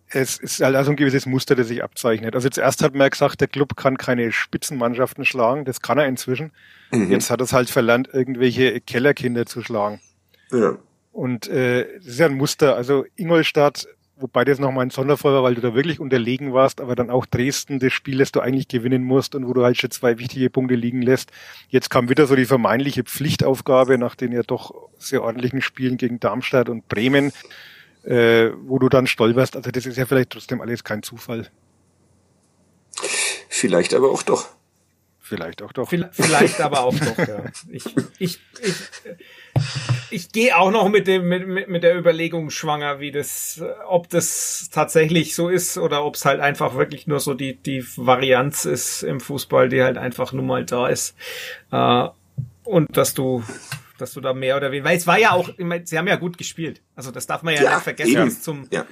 es 0.09 0.37
ist 0.37 0.61
halt 0.61 0.75
also 0.75 0.91
ein 0.91 0.95
gewisses 0.95 1.25
Muster, 1.25 1.55
das 1.55 1.67
sich 1.67 1.83
abzeichnet. 1.83 2.35
Also 2.35 2.49
zuerst 2.49 2.81
hat 2.81 2.95
man 2.95 3.09
gesagt, 3.09 3.41
der 3.41 3.47
Club 3.47 3.75
kann 3.75 3.97
keine 3.97 4.31
Spitzenmannschaften 4.31 5.25
schlagen, 5.25 5.65
das 5.65 5.81
kann 5.81 5.97
er 5.97 6.07
inzwischen. 6.07 6.51
Mhm. 6.91 7.11
Jetzt 7.11 7.29
hat 7.29 7.41
er 7.41 7.45
es 7.45 7.53
halt 7.53 7.69
verlernt, 7.69 8.09
irgendwelche 8.13 8.79
Kellerkinder 8.79 9.45
zu 9.45 9.61
schlagen. 9.61 9.99
Ja. 10.51 10.77
Und 11.11 11.47
äh, 11.47 11.85
das 11.97 12.05
ist 12.05 12.19
ja 12.19 12.27
ein 12.27 12.35
Muster. 12.35 12.75
Also 12.75 13.05
Ingolstadt, 13.15 13.87
wobei 14.15 14.45
das 14.45 14.59
nochmal 14.59 14.85
ein 14.85 14.91
Sonderfall 14.91 15.33
war, 15.33 15.43
weil 15.43 15.55
du 15.55 15.61
da 15.61 15.75
wirklich 15.75 15.99
unterlegen 15.99 16.53
warst, 16.53 16.79
aber 16.79 16.95
dann 16.95 17.09
auch 17.09 17.25
Dresden, 17.25 17.79
das 17.79 17.91
Spiel, 17.91 18.19
das 18.19 18.31
du 18.31 18.39
eigentlich 18.39 18.67
gewinnen 18.67 19.03
musst 19.03 19.35
und 19.35 19.47
wo 19.47 19.53
du 19.53 19.63
halt 19.63 19.77
schon 19.77 19.91
zwei 19.91 20.19
wichtige 20.19 20.49
Punkte 20.49 20.75
liegen 20.75 21.01
lässt. 21.01 21.31
Jetzt 21.69 21.89
kam 21.89 22.07
wieder 22.07 22.27
so 22.27 22.35
die 22.35 22.45
vermeintliche 22.45 23.03
Pflichtaufgabe 23.03 23.97
nach 23.97 24.15
den 24.15 24.31
ja 24.31 24.43
doch 24.43 24.73
sehr 24.97 25.23
ordentlichen 25.23 25.61
Spielen 25.61 25.97
gegen 25.97 26.19
Darmstadt 26.19 26.69
und 26.69 26.87
Bremen 26.87 27.33
äh, 28.03 28.51
wo 28.63 28.79
du 28.79 28.89
dann 28.89 29.07
stolperst. 29.07 29.55
Also 29.55 29.71
das 29.71 29.85
ist 29.85 29.97
ja 29.97 30.05
vielleicht 30.05 30.31
trotzdem 30.31 30.61
alles 30.61 30.83
kein 30.83 31.03
Zufall. 31.03 31.47
Vielleicht 33.49 33.93
aber 33.93 34.11
auch 34.11 34.23
doch. 34.23 34.47
Vielleicht 35.19 35.61
auch 35.61 35.73
doch. 35.73 35.89
Vielleicht 36.11 36.61
aber 36.61 36.81
auch 36.81 36.95
doch, 36.95 37.17
ja. 37.17 37.43
Ich, 37.69 37.85
ich, 38.17 38.39
ich, 38.61 38.75
ich 40.09 40.31
gehe 40.31 40.57
auch 40.57 40.71
noch 40.71 40.87
mit 40.87 41.05
dem 41.05 41.27
mit, 41.27 41.67
mit 41.67 41.83
der 41.83 41.97
Überlegung 41.97 42.49
schwanger, 42.49 43.01
wie 43.01 43.11
das, 43.11 43.61
ob 43.87 44.07
das 44.09 44.69
tatsächlich 44.71 45.35
so 45.35 45.49
ist 45.49 45.77
oder 45.77 46.05
ob 46.05 46.15
es 46.15 46.23
halt 46.23 46.39
einfach 46.39 46.75
wirklich 46.75 47.07
nur 47.07 47.19
so 47.19 47.33
die 47.33 47.57
die 47.57 47.83
Varianz 47.97 48.63
ist 48.63 49.03
im 49.03 49.19
Fußball, 49.19 49.67
die 49.67 49.83
halt 49.83 49.97
einfach 49.97 50.31
nun 50.31 50.45
mal 50.45 50.63
da 50.63 50.87
ist 50.87 51.13
äh, 51.71 52.07
und 52.63 52.95
dass 52.95 53.13
du 53.13 53.43
dass 53.97 54.13
du 54.13 54.21
da 54.21 54.33
mehr 54.33 54.57
oder 54.57 54.71
weniger, 54.71 54.89
weil 54.89 54.97
es 54.97 55.07
war 55.07 55.19
ja 55.19 55.31
auch, 55.31 55.49
ich 55.49 55.65
meine, 55.65 55.85
sie 55.85 55.97
haben 55.97 56.07
ja 56.07 56.15
gut 56.15 56.37
gespielt. 56.37 56.81
Also 56.95 57.11
das 57.11 57.27
darf 57.27 57.43
man 57.43 57.53
ja, 57.53 57.63
ja 57.63 57.75
nicht 57.75 57.83
vergessen. 57.83 58.25
Bis 58.25 58.41
zum, 58.41 58.67
ja. 58.71 58.85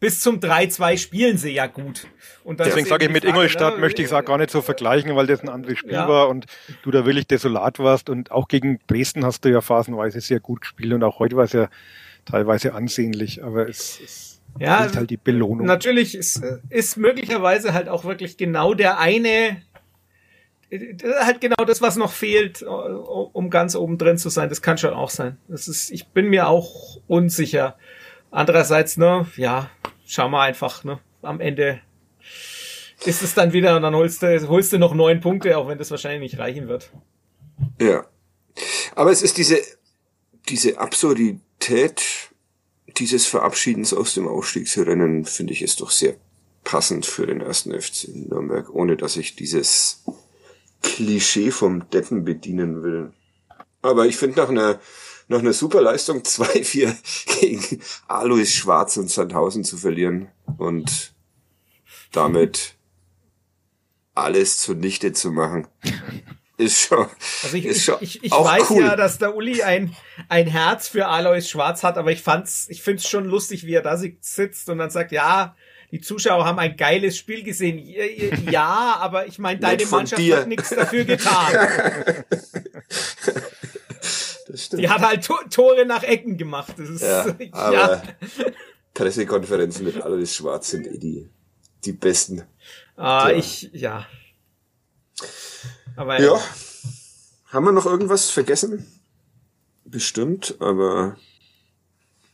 bis 0.00 0.20
zum 0.20 0.40
3-2 0.40 0.98
spielen 0.98 1.38
sie 1.38 1.50
ja 1.50 1.66
gut. 1.66 2.06
Und 2.44 2.60
Deswegen 2.60 2.86
sage 2.86 3.06
ich, 3.06 3.10
mit 3.10 3.24
Frage, 3.24 3.36
Ingolstadt 3.36 3.74
ne? 3.74 3.80
möchte 3.80 4.02
ich 4.02 4.06
es 4.08 4.12
auch 4.12 4.24
gar 4.24 4.38
nicht 4.38 4.50
so 4.50 4.62
vergleichen, 4.62 5.14
weil 5.16 5.26
das 5.26 5.40
ein 5.40 5.48
anderes 5.48 5.78
Spiel 5.78 5.92
ja. 5.92 6.08
war 6.08 6.28
und 6.28 6.46
du 6.82 6.90
da 6.90 7.04
wirklich 7.06 7.26
desolat 7.26 7.78
warst 7.78 8.08
und 8.08 8.30
auch 8.30 8.48
gegen 8.48 8.80
Dresden 8.86 9.24
hast 9.24 9.44
du 9.44 9.50
ja 9.50 9.60
phasenweise 9.60 10.20
sehr 10.20 10.40
gut 10.40 10.62
gespielt 10.62 10.92
und 10.92 11.02
auch 11.04 11.18
heute 11.18 11.36
war 11.36 11.44
es 11.44 11.52
ja 11.52 11.68
teilweise 12.24 12.74
ansehnlich, 12.74 13.42
aber 13.42 13.68
es, 13.68 14.00
es 14.04 14.40
ja, 14.58 14.92
halt 14.94 15.10
die 15.10 15.16
Belohnung. 15.16 15.66
Natürlich 15.66 16.14
ist, 16.14 16.42
ist 16.68 16.96
möglicherweise 16.96 17.72
halt 17.72 17.88
auch 17.88 18.04
wirklich 18.04 18.36
genau 18.36 18.74
der 18.74 18.98
eine 18.98 19.62
halt 21.20 21.40
genau 21.40 21.64
das, 21.66 21.82
was 21.82 21.96
noch 21.96 22.12
fehlt, 22.12 22.62
um 22.62 23.50
ganz 23.50 23.74
oben 23.74 23.98
drin 23.98 24.18
zu 24.18 24.28
sein. 24.28 24.48
Das 24.48 24.62
kann 24.62 24.78
schon 24.78 24.94
auch 24.94 25.10
sein. 25.10 25.38
Das 25.48 25.68
ist, 25.68 25.90
ich 25.90 26.08
bin 26.08 26.28
mir 26.28 26.48
auch 26.48 27.00
unsicher. 27.06 27.76
Andererseits, 28.30 28.96
ne, 28.96 29.26
ja, 29.36 29.70
schau 30.06 30.28
mal 30.28 30.46
einfach, 30.46 30.84
ne, 30.84 30.98
am 31.20 31.40
Ende 31.40 31.80
ist 33.04 33.22
es 33.22 33.34
dann 33.34 33.52
wieder 33.52 33.76
und 33.76 33.82
dann 33.82 33.94
holst 33.94 34.22
du, 34.22 34.48
holst 34.48 34.72
du 34.72 34.78
noch 34.78 34.94
neun 34.94 35.20
Punkte, 35.20 35.58
auch 35.58 35.68
wenn 35.68 35.78
das 35.78 35.90
wahrscheinlich 35.90 36.32
nicht 36.32 36.38
reichen 36.38 36.68
wird. 36.68 36.90
Ja. 37.80 38.06
Aber 38.94 39.10
es 39.10 39.22
ist 39.22 39.38
diese, 39.38 39.58
diese 40.48 40.78
Absurdität 40.78 42.02
dieses 42.98 43.26
Verabschiedens 43.26 43.92
aus 43.94 44.14
dem 44.14 44.28
Aufstiegsrennen, 44.28 45.24
finde 45.24 45.52
ich, 45.52 45.62
ist 45.62 45.80
doch 45.80 45.90
sehr 45.90 46.14
passend 46.64 47.06
für 47.06 47.26
den 47.26 47.40
ersten 47.40 47.72
FC 47.72 48.08
Nürnberg, 48.08 48.70
ohne 48.70 48.96
dass 48.96 49.16
ich 49.16 49.34
dieses 49.34 50.04
Klischee 50.82 51.50
vom 51.50 51.88
Deppen 51.90 52.24
bedienen 52.24 52.82
will. 52.82 53.12
Aber 53.80 54.06
ich 54.06 54.16
finde 54.16 54.40
nach 54.40 54.48
einer 54.48 54.80
nach 55.28 55.40
einer 55.40 55.52
Superleistung 55.52 56.18
2-4 56.22 57.40
gegen 57.40 57.82
Alois 58.08 58.46
Schwarz 58.46 58.96
und 58.96 59.10
Sandhausen 59.10 59.64
zu 59.64 59.76
verlieren 59.76 60.28
und 60.58 61.14
damit 62.12 62.74
alles 64.14 64.58
zunichte 64.58 65.12
zu 65.12 65.32
machen. 65.32 65.66
Ist 66.58 66.86
schon. 66.86 67.06
Also 67.42 67.56
ich, 67.56 67.64
ist 67.64 67.82
schon 67.82 67.96
ich, 68.00 68.16
ich, 68.16 68.24
ich 68.26 68.30
weiß 68.30 68.70
cool. 68.70 68.82
ja, 68.82 68.94
dass 68.94 69.18
der 69.18 69.34
Uli 69.34 69.62
ein, 69.62 69.96
ein 70.28 70.46
Herz 70.46 70.86
für 70.86 71.08
Alois 71.08 71.48
Schwarz 71.48 71.82
hat, 71.82 71.96
aber 71.96 72.12
ich 72.12 72.22
fand's, 72.22 72.66
ich 72.68 72.82
find's 72.82 73.08
schon 73.08 73.24
lustig, 73.24 73.66
wie 73.66 73.72
er 73.72 73.82
da 73.82 73.96
sitzt 73.96 74.68
und 74.68 74.78
dann 74.78 74.90
sagt, 74.90 75.12
ja, 75.12 75.56
die 75.92 76.00
Zuschauer 76.00 76.46
haben 76.46 76.58
ein 76.58 76.76
geiles 76.76 77.18
Spiel 77.18 77.42
gesehen. 77.42 77.78
Ja, 78.50 78.96
aber 78.98 79.26
ich 79.26 79.38
meine, 79.38 79.60
deine 79.60 79.84
Mannschaft 79.86 80.20
dir. 80.20 80.38
hat 80.38 80.48
nichts 80.48 80.70
dafür 80.70 81.04
getan. 81.04 82.24
Das 84.48 84.64
stimmt. 84.64 84.82
Die 84.82 84.88
hat 84.88 85.02
halt 85.02 85.28
Tore 85.50 85.86
nach 85.86 86.02
Ecken 86.02 86.36
gemacht. 86.36 86.74
Das 86.78 86.88
ist, 86.88 87.02
ja, 87.02 87.26
ja. 87.72 88.02
Pressekonferenzen 88.94 89.84
mit 89.84 90.00
alles 90.00 90.34
Schwarz 90.34 90.70
sind 90.70 90.86
eh 90.86 90.98
die, 90.98 91.28
die 91.84 91.92
besten. 91.92 92.42
Ah, 92.96 93.28
ja. 93.30 93.36
ich, 93.36 93.70
ja. 93.72 94.06
Aber 95.96 96.20
ja. 96.20 96.40
Haben 97.48 97.66
wir 97.66 97.72
noch 97.72 97.86
irgendwas 97.86 98.30
vergessen? 98.30 98.86
Bestimmt, 99.84 100.56
aber. 100.58 101.16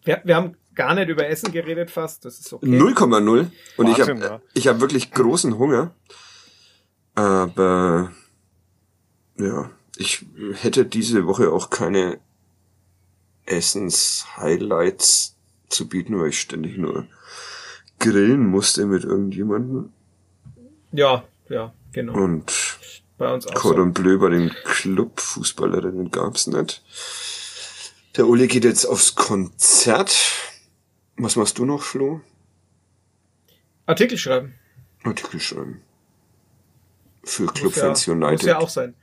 Wir, 0.05 0.21
wir 0.25 0.37
haben 0.37 0.57
gar 0.79 0.95
nicht 0.95 1.09
über 1.09 1.29
Essen 1.29 1.53
geredet 1.53 1.91
fast. 1.91 2.25
Das 2.25 2.39
ist 2.39 2.53
okay. 2.53 2.67
0,0. 2.67 3.51
Und 3.77 3.89
ich 3.89 4.01
habe 4.01 4.19
ja. 4.19 4.41
ich 4.55 4.69
hab 4.69 4.81
wirklich 4.81 5.11
großen 5.11 5.59
Hunger. 5.59 5.93
Aber 7.17 8.13
ja, 9.37 9.71
ich 9.97 10.25
hätte 10.55 10.87
diese 10.87 11.27
Woche 11.27 11.53
auch 11.53 11.71
keine 11.71 12.21
Essens-Highlights 13.45 15.35
zu 15.69 15.89
bieten, 15.89 16.19
weil 16.19 16.29
ich 16.29 16.41
ständig 16.41 16.79
nur 16.79 17.09
grillen 17.99 18.47
musste 18.47 18.87
mit 18.87 19.03
irgendjemandem. 19.03 19.93
Ja, 20.93 21.25
ja, 21.49 21.73
genau. 21.93 22.13
Und 22.13 22.53
bei 23.19 23.35
uns 23.35 23.49
auch 23.49 23.55
Cordon 23.55 23.93
so. 23.95 24.01
Bleu 24.01 24.19
bei 24.19 24.29
den 24.29 24.51
Clubfußballerinnen 24.65 26.13
gab's 26.13 26.47
nicht. 26.47 26.85
Der 28.17 28.29
Uli 28.29 28.47
geht 28.47 28.65
jetzt 28.65 28.85
aufs 28.85 29.17
Konzert. 29.17 30.17
Was 31.19 31.37
machst 31.37 31.59
du 31.59 31.65
noch, 31.65 31.83
Flo? 31.83 32.21
Artikel 33.87 34.17
schreiben. 34.17 34.55
Artikel 35.03 35.41
schreiben. 35.41 35.83
Für 37.25 37.47
Clubfans 37.47 38.07
ja, 38.07 38.13
United. 38.13 38.33
Muss 38.33 38.47
ja 38.47 38.59
auch 38.59 38.69
sein. 38.69 38.95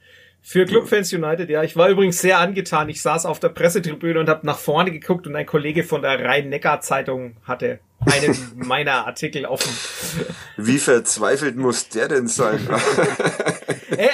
Für 0.41 0.65
Clubfans 0.65 1.11
United, 1.11 1.49
ja. 1.49 1.63
Ich 1.63 1.75
war 1.75 1.89
übrigens 1.89 2.19
sehr 2.19 2.37
angetan. 2.37 2.87
Ich 2.87 3.01
saß 3.01 3.25
auf 3.25 3.39
der 3.39 3.49
Pressetribüne 3.49 4.19
und 4.19 4.29
habe 4.29 4.45
nach 4.45 4.59
vorne 4.59 4.91
geguckt 4.91 5.25
und 5.25 5.35
ein 5.35 5.45
Kollege 5.45 5.83
von 5.83 6.03
der 6.03 6.23
Rhein-Neckar-Zeitung 6.23 7.37
hatte 7.43 7.79
einen 7.99 8.35
meiner 8.55 9.07
Artikel 9.07 9.45
offen. 9.45 9.71
Wie 10.55 10.77
verzweifelt 10.77 11.55
muss 11.55 11.89
der 11.89 12.07
denn 12.07 12.27
sein? 12.27 12.59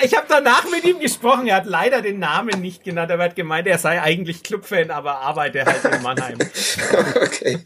ich 0.04 0.16
habe 0.16 0.26
danach 0.28 0.70
mit 0.70 0.84
ihm 0.84 1.00
gesprochen. 1.00 1.48
Er 1.48 1.58
hat 1.58 1.66
leider 1.66 2.02
den 2.02 2.20
Namen 2.20 2.62
nicht 2.62 2.84
genannt. 2.84 3.12
Er 3.12 3.18
hat 3.18 3.36
gemeint, 3.36 3.68
er 3.68 3.78
sei 3.78 4.02
eigentlich 4.02 4.44
Clubfan, 4.44 4.92
aber 4.92 5.20
arbeite 5.20 5.66
halt 5.66 5.84
in 5.84 6.02
Mannheim. 6.02 6.38
okay, 7.16 7.60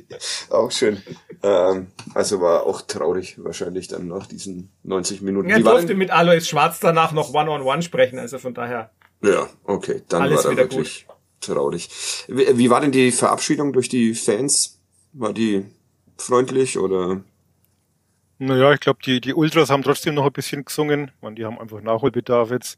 auch 0.50 0.72
schön. 0.72 1.02
Ähm, 1.44 1.88
also 2.14 2.42
war 2.42 2.66
auch 2.66 2.82
traurig 2.82 3.44
wahrscheinlich 3.44 3.88
dann 3.88 4.08
nach 4.08 4.28
diesen 4.28 4.72
90 4.84 5.22
Minuten. 5.22 5.50
Er 5.50 5.60
durfte 5.60 5.96
mit 5.96 6.12
Alois 6.12 6.42
Schwarz 6.42 6.80
danach 6.80 7.12
noch 7.12 7.34
One-on-One 7.34 7.64
-on 7.64 7.78
-one 7.78 7.82
sprechen, 7.82 8.20
also 8.20 8.40
von 8.40 8.54
daher. 8.54 8.92
Ja, 9.22 9.48
okay, 9.64 10.04
dann 10.10 10.24
alles 10.24 10.44
war 10.44 10.52
er 10.52 10.58
wirklich 10.58 11.06
gut. 11.08 11.16
traurig. 11.42 11.90
Wie, 12.28 12.58
wie 12.58 12.70
war 12.70 12.82
denn 12.82 12.92
die 12.92 13.12
Verabschiedung 13.12 13.74
durch 13.74 13.90
die 13.90 14.14
Fans? 14.14 14.80
War 15.14 15.34
die 15.34 15.66
freundlich 16.18 16.78
oder? 16.78 17.22
Naja, 18.38 18.74
ich 18.74 18.82
glaube, 18.82 19.00
die, 19.06 19.22
die 19.22 19.34
Ultras 19.34 19.70
haben 19.70 19.82
trotzdem 19.82 20.14
noch 20.14 20.26
ein 20.26 20.32
bisschen 20.34 20.66
gesungen. 20.66 21.12
Man, 21.22 21.36
die 21.36 21.46
haben 21.46 21.58
einfach 21.58 21.82
Nachholbedarf 21.82 22.52
jetzt. 22.52 22.78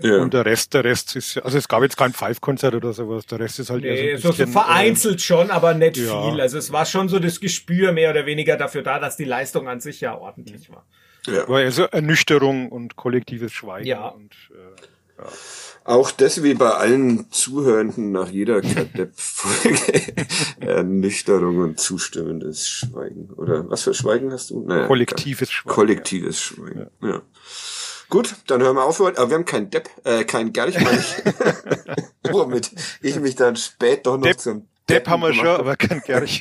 Ja. 0.00 0.18
Und 0.18 0.34
der 0.34 0.44
Rest, 0.44 0.74
der 0.74 0.84
Rest 0.84 1.16
ist, 1.16 1.38
also 1.38 1.56
es 1.56 1.66
gab 1.66 1.82
jetzt 1.82 1.96
kein 1.96 2.12
Five-Konzert 2.12 2.74
oder 2.74 2.92
sowas. 2.92 3.24
Der 3.26 3.40
Rest 3.40 3.58
ist 3.58 3.70
halt 3.70 3.82
nee, 3.82 4.10
eher 4.10 4.18
so, 4.18 4.28
ein 4.28 4.32
bisschen, 4.32 4.46
so 4.46 4.52
vereinzelt 4.52 5.16
äh, 5.16 5.22
schon, 5.22 5.50
aber 5.50 5.72
nicht 5.74 5.96
ja. 5.96 6.30
viel. 6.30 6.40
Also 6.40 6.58
es 6.58 6.70
war 6.72 6.84
schon 6.84 7.08
so 7.08 7.18
das 7.18 7.40
Gespür 7.40 7.92
mehr 7.92 8.10
oder 8.10 8.26
weniger 8.26 8.56
dafür 8.56 8.82
da, 8.82 8.98
dass 8.98 9.16
die 9.16 9.24
Leistung 9.24 9.66
an 9.66 9.80
sich 9.80 10.00
ja 10.02 10.14
ordentlich 10.14 10.70
war. 10.70 10.84
Ja. 11.26 11.48
War 11.48 11.58
also 11.60 11.84
Ernüchterung 11.84 12.68
und 12.68 12.96
kollektives 12.96 13.52
Schweigen. 13.52 13.86
Ja. 13.86 14.08
Und, 14.08 14.32
äh, 14.50 15.22
ja. 15.22 15.28
Auch 15.84 16.10
das 16.10 16.42
wie 16.42 16.54
bei 16.54 16.70
allen 16.70 17.30
Zuhörenden 17.30 18.12
nach 18.12 18.28
jeder 18.28 18.60
Kadepp-Folge 18.60 20.14
Ernüchterung 20.60 21.58
und 21.62 21.80
zustimmendes 21.80 22.68
Schweigen. 22.68 23.30
Oder 23.36 23.68
was 23.70 23.82
für 23.84 23.94
Schweigen 23.94 24.32
hast 24.32 24.50
du? 24.50 24.60
Naja, 24.66 24.86
kollektives 24.86 25.50
Schweigen. 25.50 25.74
Kollektives 25.74 26.40
Schweigen, 26.40 26.90
ja. 27.00 27.08
ja. 27.08 27.22
Gut, 28.10 28.34
dann 28.46 28.62
hören 28.62 28.76
wir 28.76 28.84
auf. 28.84 29.00
Aber 29.00 29.28
wir 29.28 29.34
haben 29.34 29.44
kein 29.44 29.70
Depp, 29.70 29.88
äh, 30.04 30.24
kein 30.24 30.52
Gerlich, 30.52 30.80
meine 30.80 30.98
ich. 30.98 31.16
Womit 32.32 32.70
ich 33.00 33.18
mich 33.20 33.34
dann 33.34 33.56
spät 33.56 34.06
doch 34.06 34.16
noch 34.16 34.22
Depp, 34.22 34.40
zum 34.40 34.60
Depp, 34.60 35.04
Depp 35.04 35.08
haben 35.08 35.20
wir 35.20 35.34
schon, 35.34 35.46
aber 35.46 35.76
kein 35.76 36.00
Gerlich. 36.00 36.40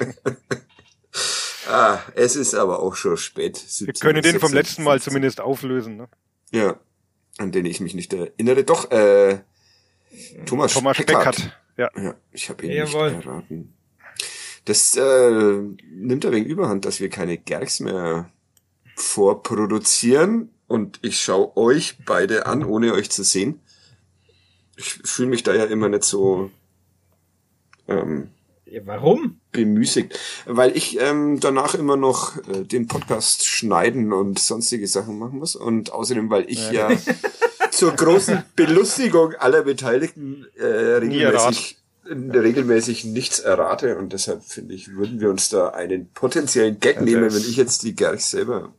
ah, 1.70 2.00
es 2.16 2.36
ist 2.36 2.54
aber 2.56 2.82
auch 2.82 2.96
schon 2.96 3.18
spät. 3.18 3.62
Wir 3.80 3.94
können 3.94 4.22
den 4.22 4.40
vom 4.40 4.54
letzten 4.54 4.84
Mal 4.84 5.02
zumindest 5.02 5.42
auflösen, 5.42 5.98
ne? 5.98 6.10
Ja 6.52 6.78
an 7.38 7.52
den 7.52 7.66
ich 7.66 7.80
mich 7.80 7.94
nicht 7.94 8.14
erinnere. 8.14 8.64
Doch, 8.64 8.92
äh, 8.92 9.40
Thomas, 10.46 10.74
Thomas. 10.74 10.98
Speckhardt. 10.98 11.52
Ja. 11.78 11.92
ja, 11.96 12.16
ich 12.32 12.50
habe 12.50 12.66
ihn 12.66 12.72
Jawohl. 12.72 13.12
nicht 13.12 13.26
erraten. 13.26 13.74
Das 14.66 14.96
äh, 14.98 15.62
nimmt 15.92 16.26
ein 16.26 16.32
wenig 16.32 16.48
Überhand, 16.48 16.86
dass 16.86 17.00
wir 17.00 17.10
keine 17.10 17.38
Gergs 17.38 17.80
mehr 17.80 18.32
vorproduzieren. 18.96 20.50
Und 20.68 21.00
ich 21.02 21.22
schaue 21.22 21.56
euch 21.56 21.98
beide 22.06 22.46
an, 22.46 22.64
ohne 22.66 22.94
euch 22.94 23.10
zu 23.10 23.24
sehen. 23.24 23.62
Ich 24.76 25.00
fühle 25.06 25.30
mich 25.30 25.44
da 25.44 25.54
ja 25.54 25.66
immer 25.66 25.88
nicht 25.88 26.04
so 26.04 26.52
ähm, 27.88 28.30
ja, 28.66 28.82
warum? 28.86 29.40
Bemüßigt. 29.58 30.18
Weil 30.46 30.78
ich 30.78 31.00
ähm, 31.02 31.40
danach 31.40 31.74
immer 31.74 31.98
noch 31.98 32.38
äh, 32.48 32.64
den 32.64 32.88
Podcast 32.88 33.48
schneiden 33.48 34.14
und 34.14 34.38
sonstige 34.38 34.88
Sachen 34.88 35.18
machen 35.18 35.40
muss. 35.40 35.56
Und 35.56 35.92
außerdem, 35.92 36.30
weil 36.30 36.46
ich 36.48 36.72
ja, 36.72 36.92
ja 36.92 36.98
zur 37.72 37.94
großen 37.94 38.44
Belustigung 38.56 39.34
aller 39.34 39.64
Beteiligten 39.64 40.46
äh, 40.58 40.66
regelmäßig, 40.66 41.80
regelmäßig 42.06 43.06
nichts 43.06 43.40
errate. 43.40 43.98
Und 43.98 44.14
deshalb 44.14 44.44
finde 44.44 44.76
ich, 44.76 44.94
würden 44.94 45.20
wir 45.20 45.32
uns 45.32 45.50
da 45.50 45.70
einen 45.70 46.10
potenziellen 46.14 46.80
Gag 46.80 46.98
ja, 46.98 47.02
nehmen, 47.02 47.34
wenn 47.34 47.42
ich 47.42 47.58
jetzt 47.58 47.82
die 47.82 47.96
Gerch 47.96 48.26
selber. 48.26 48.74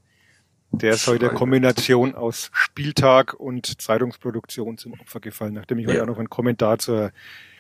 Der 0.71 0.93
ist 0.93 1.09
heute 1.09 1.21
der 1.21 1.31
Kombination 1.31 2.15
aus 2.15 2.51
Spieltag 2.53 3.35
und 3.35 3.81
Zeitungsproduktion 3.81 4.79
zum 4.79 4.93
Opfer 4.93 5.19
gefallen, 5.19 5.55
nachdem 5.55 5.79
ich 5.79 5.87
ja. 5.87 5.93
heute 5.93 6.03
auch 6.03 6.07
noch 6.07 6.19
einen 6.19 6.31
Kommentar 6.31 6.79
zur 6.79 7.11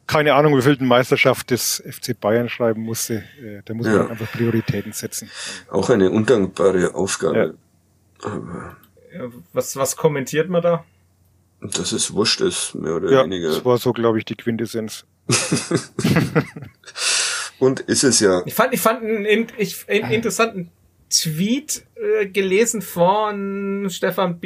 keine 0.09 0.34
Ahnung, 0.34 0.56
wie 0.56 0.62
viel 0.62 0.82
Meisterschaft 0.82 1.50
des 1.50 1.82
FC 1.88 2.18
Bayern 2.18 2.48
schreiben 2.48 2.82
musste. 2.82 3.22
Äh, 3.40 3.62
da 3.64 3.74
muss 3.74 3.86
ja. 3.86 3.98
man 3.98 4.11
einfach 4.11 4.32
Prioritäten 4.32 4.92
setzen. 4.92 5.30
Auch 5.70 5.90
eine 5.90 6.11
undankbare 6.11 6.94
Aufgabe. 6.94 7.54
Ja. 8.24 9.28
Was, 9.52 9.76
was 9.76 9.96
kommentiert 9.96 10.48
man 10.48 10.62
da? 10.62 10.84
Dass 11.61 11.92
es 11.92 12.12
wurscht 12.12 12.40
ist, 12.40 12.74
mehr 12.74 12.96
oder 12.96 13.11
ja, 13.11 13.24
weniger. 13.24 13.48
Das 13.48 13.64
war 13.64 13.78
so, 13.78 13.92
glaube 13.92 14.18
ich, 14.18 14.24
die 14.24 14.34
Quintessenz. 14.34 15.04
Und 17.59 17.80
ist 17.80 18.04
es 18.04 18.20
ja. 18.20 18.42
Ich 18.46 18.54
fand, 18.54 18.72
ich 18.72 18.80
fand 18.80 19.02
einen, 19.02 19.48
ich, 19.59 19.88
einen 19.88 20.11
interessanten 20.12 20.70
Tweet 21.11 21.84
äh, 21.96 22.26
gelesen 22.26 22.80
von 22.80 23.88
Stefan 23.90 24.40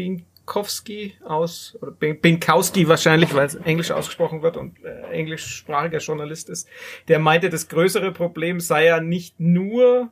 Binkowski 0.45 1.15
aus, 1.25 1.79
oder 1.81 1.93
Binkowski 1.93 2.89
wahrscheinlich, 2.89 3.35
weil 3.35 3.47
es 3.47 3.55
Englisch 3.55 3.91
ausgesprochen 3.91 4.43
wird 4.43 4.57
und 4.57 4.83
äh, 4.85 5.03
englischsprachiger 5.13 5.99
Journalist 5.99 6.51
ist. 6.51 6.69
Der 7.09 7.19
meinte, 7.19 7.49
das 7.49 7.69
größere 7.69 8.13
Problem 8.13 8.61
sei 8.61 8.87
ja 8.87 9.01
nicht 9.01 9.39
nur, 9.39 10.11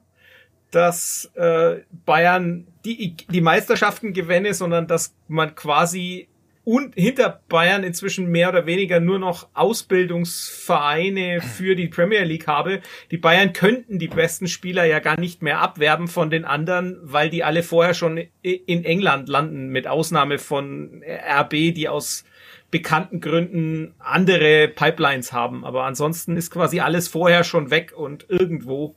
dass 0.70 1.30
äh, 1.34 1.80
Bayern 2.06 2.68
die, 2.84 3.16
die 3.28 3.40
Meisterschaften 3.40 4.12
gewinne, 4.12 4.54
sondern 4.54 4.86
dass 4.86 5.14
man 5.26 5.54
quasi 5.54 6.28
und 6.70 6.94
hinter 6.94 7.42
Bayern 7.48 7.82
inzwischen 7.82 8.30
mehr 8.30 8.48
oder 8.48 8.64
weniger 8.64 9.00
nur 9.00 9.18
noch 9.18 9.48
Ausbildungsvereine 9.54 11.40
für 11.40 11.74
die 11.74 11.88
Premier 11.88 12.22
League 12.22 12.46
habe. 12.46 12.80
Die 13.10 13.16
Bayern 13.16 13.52
könnten 13.52 13.98
die 13.98 14.06
besten 14.06 14.46
Spieler 14.46 14.84
ja 14.84 15.00
gar 15.00 15.18
nicht 15.18 15.42
mehr 15.42 15.58
abwerben 15.58 16.06
von 16.06 16.30
den 16.30 16.44
anderen, 16.44 16.96
weil 17.02 17.28
die 17.28 17.42
alle 17.42 17.64
vorher 17.64 17.92
schon 17.92 18.18
in 18.42 18.84
England 18.84 19.28
landen, 19.28 19.70
mit 19.70 19.88
Ausnahme 19.88 20.38
von 20.38 21.02
RB, 21.04 21.74
die 21.74 21.88
aus 21.88 22.24
bekannten 22.70 23.20
Gründen 23.20 23.96
andere 23.98 24.68
Pipelines 24.68 25.32
haben. 25.32 25.64
Aber 25.64 25.86
ansonsten 25.86 26.36
ist 26.36 26.52
quasi 26.52 26.78
alles 26.78 27.08
vorher 27.08 27.42
schon 27.42 27.72
weg 27.72 27.94
und 27.96 28.26
irgendwo. 28.28 28.94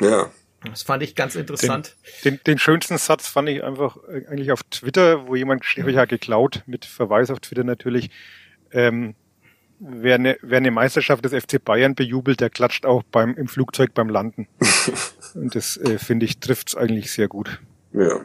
Ja, 0.00 0.30
das 0.70 0.82
fand 0.82 1.02
ich 1.02 1.14
ganz 1.14 1.34
interessant. 1.34 1.96
Den, 2.24 2.34
den, 2.34 2.40
den 2.46 2.58
schönsten 2.58 2.98
Satz 2.98 3.28
fand 3.28 3.48
ich 3.48 3.62
einfach 3.62 3.96
äh, 4.08 4.26
eigentlich 4.28 4.52
auf 4.52 4.62
Twitter, 4.64 5.26
wo 5.26 5.36
jemand, 5.36 5.64
habe 5.64 5.90
ich 5.90 5.96
ja 5.96 6.04
geklaut, 6.04 6.62
mit 6.66 6.84
Verweis 6.84 7.30
auf 7.30 7.40
Twitter 7.40 7.64
natürlich, 7.64 8.10
ähm, 8.72 9.14
wer, 9.78 10.16
eine, 10.16 10.38
wer 10.42 10.58
eine 10.58 10.70
Meisterschaft 10.70 11.24
des 11.24 11.32
FC 11.32 11.62
Bayern 11.62 11.94
bejubelt, 11.94 12.40
der 12.40 12.50
klatscht 12.50 12.86
auch 12.86 13.02
beim, 13.02 13.34
im 13.36 13.48
Flugzeug 13.48 13.94
beim 13.94 14.08
Landen. 14.08 14.48
Und 15.34 15.54
das, 15.54 15.76
äh, 15.76 15.98
finde 15.98 16.26
ich, 16.26 16.38
trifft's 16.38 16.74
eigentlich 16.74 17.10
sehr 17.10 17.28
gut. 17.28 17.60
Ja. 17.92 18.24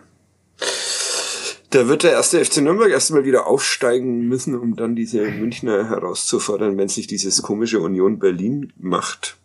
Da 1.72 1.88
wird 1.88 2.04
der 2.04 2.12
erste 2.12 2.44
FC 2.44 2.58
Nürnberg 2.58 2.92
erstmal 2.92 3.24
wieder 3.24 3.48
aufsteigen 3.48 4.28
müssen, 4.28 4.60
um 4.60 4.76
dann 4.76 4.94
diese 4.96 5.22
Münchner 5.22 5.90
herauszufordern, 5.90 6.78
wenn 6.78 6.90
sich 6.90 7.08
dieses 7.08 7.42
komische 7.42 7.80
Union 7.80 8.20
Berlin 8.20 8.74
macht, 8.78 9.38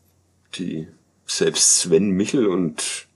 die 0.57 0.89
selbst 1.27 1.81
Sven 1.81 2.11
Michel 2.11 2.47
und 2.47 3.07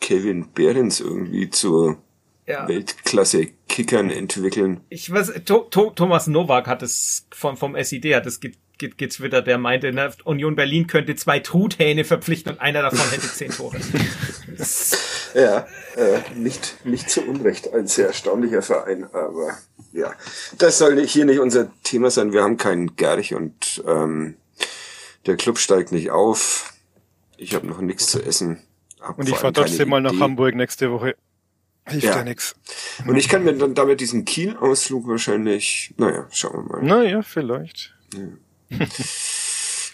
Kevin 0.00 0.52
Behrens 0.52 1.00
irgendwie 1.00 1.50
zur 1.50 1.98
ja. 2.46 2.68
Weltklasse-Kickern 2.68 4.10
entwickeln. 4.10 4.80
Ich 4.88 5.10
weiß, 5.10 5.32
to 5.44 5.60
to 5.70 5.90
Thomas 5.90 6.26
Nowak 6.26 6.66
hat 6.66 6.82
es 6.82 7.26
vom, 7.32 7.56
vom 7.56 7.76
SID 7.82 8.14
hat 8.14 8.26
es 8.26 8.40
gezwittert, 8.78 9.46
der 9.46 9.58
meinte, 9.58 9.92
ne, 9.92 10.12
Union 10.24 10.54
Berlin 10.54 10.86
könnte 10.86 11.16
zwei 11.16 11.40
Truthähne 11.40 12.04
verpflichten 12.04 12.52
und 12.52 12.60
einer 12.60 12.82
davon 12.82 13.10
hätte 13.10 13.26
zehn 13.26 13.50
Tore. 13.50 13.76
ja, 15.34 15.66
äh, 15.96 16.20
nicht, 16.36 16.84
nicht 16.84 17.10
zu 17.10 17.22
Unrecht 17.22 17.72
ein 17.72 17.86
sehr 17.86 18.08
erstaunlicher 18.08 18.62
Verein, 18.62 19.04
aber 19.12 19.58
ja, 19.92 20.12
das 20.58 20.78
soll 20.78 21.04
hier 21.06 21.24
nicht 21.24 21.40
unser 21.40 21.70
Thema 21.82 22.10
sein. 22.10 22.32
Wir 22.32 22.42
haben 22.42 22.58
keinen 22.58 22.96
Gerch 22.96 23.34
und 23.34 23.82
ähm, 23.86 24.36
der 25.24 25.36
Club 25.36 25.58
steigt 25.58 25.90
nicht 25.90 26.10
auf. 26.10 26.75
Ich 27.36 27.54
habe 27.54 27.66
noch 27.66 27.80
nichts 27.80 28.06
zu 28.06 28.22
essen. 28.22 28.62
Hab 29.00 29.18
und 29.18 29.28
ich 29.28 29.36
fahre 29.36 29.52
trotzdem 29.52 29.88
mal 29.88 30.00
nach 30.00 30.18
Hamburg 30.18 30.54
nächste 30.54 30.90
Woche. 30.90 31.16
Hilft 31.86 32.06
ja, 32.06 32.16
ja 32.16 32.24
nix. 32.24 32.56
Und 33.06 33.16
ich 33.16 33.28
kann 33.28 33.44
mir 33.44 33.54
dann 33.54 33.74
damit 33.74 34.00
diesen 34.00 34.24
Kiel-Ausflug 34.24 35.06
wahrscheinlich, 35.06 35.94
naja, 35.96 36.26
schauen 36.30 36.68
wir 36.68 36.76
mal. 36.76 36.82
Naja, 36.82 37.22
vielleicht. 37.22 37.94
Ja. 38.14 38.78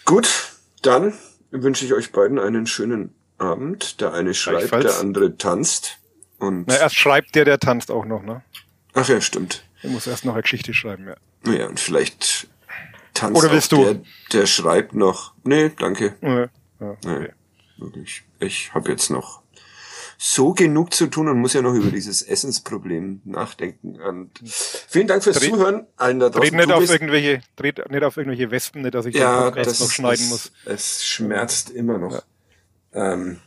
Gut, 0.05 0.53
dann 0.81 1.13
wünsche 1.51 1.85
ich 1.85 1.93
euch 1.93 2.11
beiden 2.11 2.39
einen 2.39 2.65
schönen 2.65 3.13
Abend. 3.37 4.01
Der 4.01 4.13
eine 4.13 4.33
schreibt, 4.33 4.71
der 4.71 4.99
andere 4.99 5.37
tanzt. 5.37 5.99
Und 6.39 6.67
Na, 6.67 6.77
erst 6.77 6.95
schreibt 6.95 7.35
der, 7.35 7.45
der 7.45 7.59
tanzt 7.59 7.91
auch 7.91 8.05
noch, 8.05 8.23
ne? 8.23 8.41
Ach 8.93 9.07
ja, 9.07 9.21
stimmt. 9.21 9.63
Er 9.81 9.89
muss 9.89 10.07
erst 10.07 10.25
noch 10.25 10.33
eine 10.33 10.41
Geschichte 10.41 10.73
schreiben, 10.73 11.07
ja. 11.07 11.51
Ja, 11.51 11.67
und 11.67 11.79
vielleicht 11.79 12.47
tanzt 13.13 13.37
Oder 13.37 13.51
willst 13.51 13.71
du? 13.71 13.83
Der, 13.83 14.01
der 14.31 14.45
schreibt 14.47 14.95
noch. 14.95 15.33
Nee, 15.43 15.71
danke. 15.77 16.15
Ja. 16.21 16.49
Ja, 16.79 16.97
nee, 17.05 17.29
wirklich. 17.77 18.23
Ich 18.39 18.73
habe 18.73 18.91
jetzt 18.91 19.09
noch 19.09 19.43
so 20.17 20.53
genug 20.53 20.93
zu 20.93 21.07
tun 21.07 21.27
und 21.27 21.39
muss 21.39 21.53
ja 21.53 21.61
noch 21.61 21.73
über 21.73 21.91
dieses 21.91 22.21
Essensproblem 22.21 23.21
nachdenken. 23.25 23.99
Und 23.99 24.31
vielen 24.43 25.07
Dank 25.07 25.23
fürs 25.23 25.39
Dreh, 25.39 25.49
Zuhören 25.49 25.85
allen 25.97 26.19
da 26.19 26.29
draußen. 26.29 26.55
Dreht 26.55 26.67
nicht 26.67 26.71
auf 26.71 26.89
irgendwelche, 26.89 27.41
dreht 27.55 27.89
nicht 27.89 28.03
auf 28.03 28.17
irgendwelche 28.17 28.51
Wespen, 28.51 28.83
nicht, 28.83 28.93
dass 28.93 29.05
ich 29.05 29.15
ja, 29.15 29.51
das, 29.51 29.79
noch 29.79 29.91
schneiden 29.91 30.23
es, 30.23 30.29
muss. 30.29 30.51
Es 30.65 31.03
schmerzt 31.05 31.71
immer 31.71 31.97
noch. 31.97 32.23
Ja. 32.93 33.13
Ähm, 33.13 33.39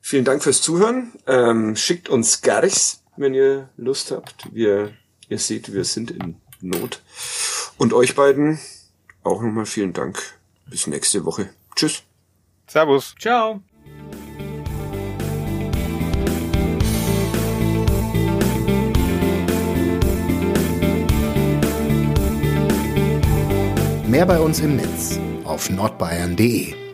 vielen 0.00 0.24
Dank 0.24 0.42
fürs 0.42 0.62
Zuhören. 0.62 1.12
Ähm, 1.26 1.76
schickt 1.76 2.08
uns 2.08 2.40
Garchs, 2.40 3.02
wenn 3.16 3.34
ihr 3.34 3.68
Lust 3.76 4.10
habt. 4.10 4.48
Wir, 4.54 4.92
ihr 5.28 5.38
seht, 5.38 5.72
wir 5.72 5.84
sind 5.84 6.10
in 6.10 6.36
Not. 6.60 7.02
Und 7.76 7.92
euch 7.92 8.14
beiden 8.14 8.58
auch 9.22 9.42
nochmal 9.42 9.66
vielen 9.66 9.92
Dank. 9.92 10.22
Bis 10.66 10.86
nächste 10.86 11.24
Woche. 11.24 11.50
Tschüss. 11.74 12.04
Servus. 12.66 13.14
Ciao. 13.18 13.60
Mehr 24.06 24.24
bei 24.24 24.38
uns 24.40 24.60
im 24.60 24.76
Netz 24.76 25.18
auf 25.44 25.68
nordbayern.de 25.68 26.85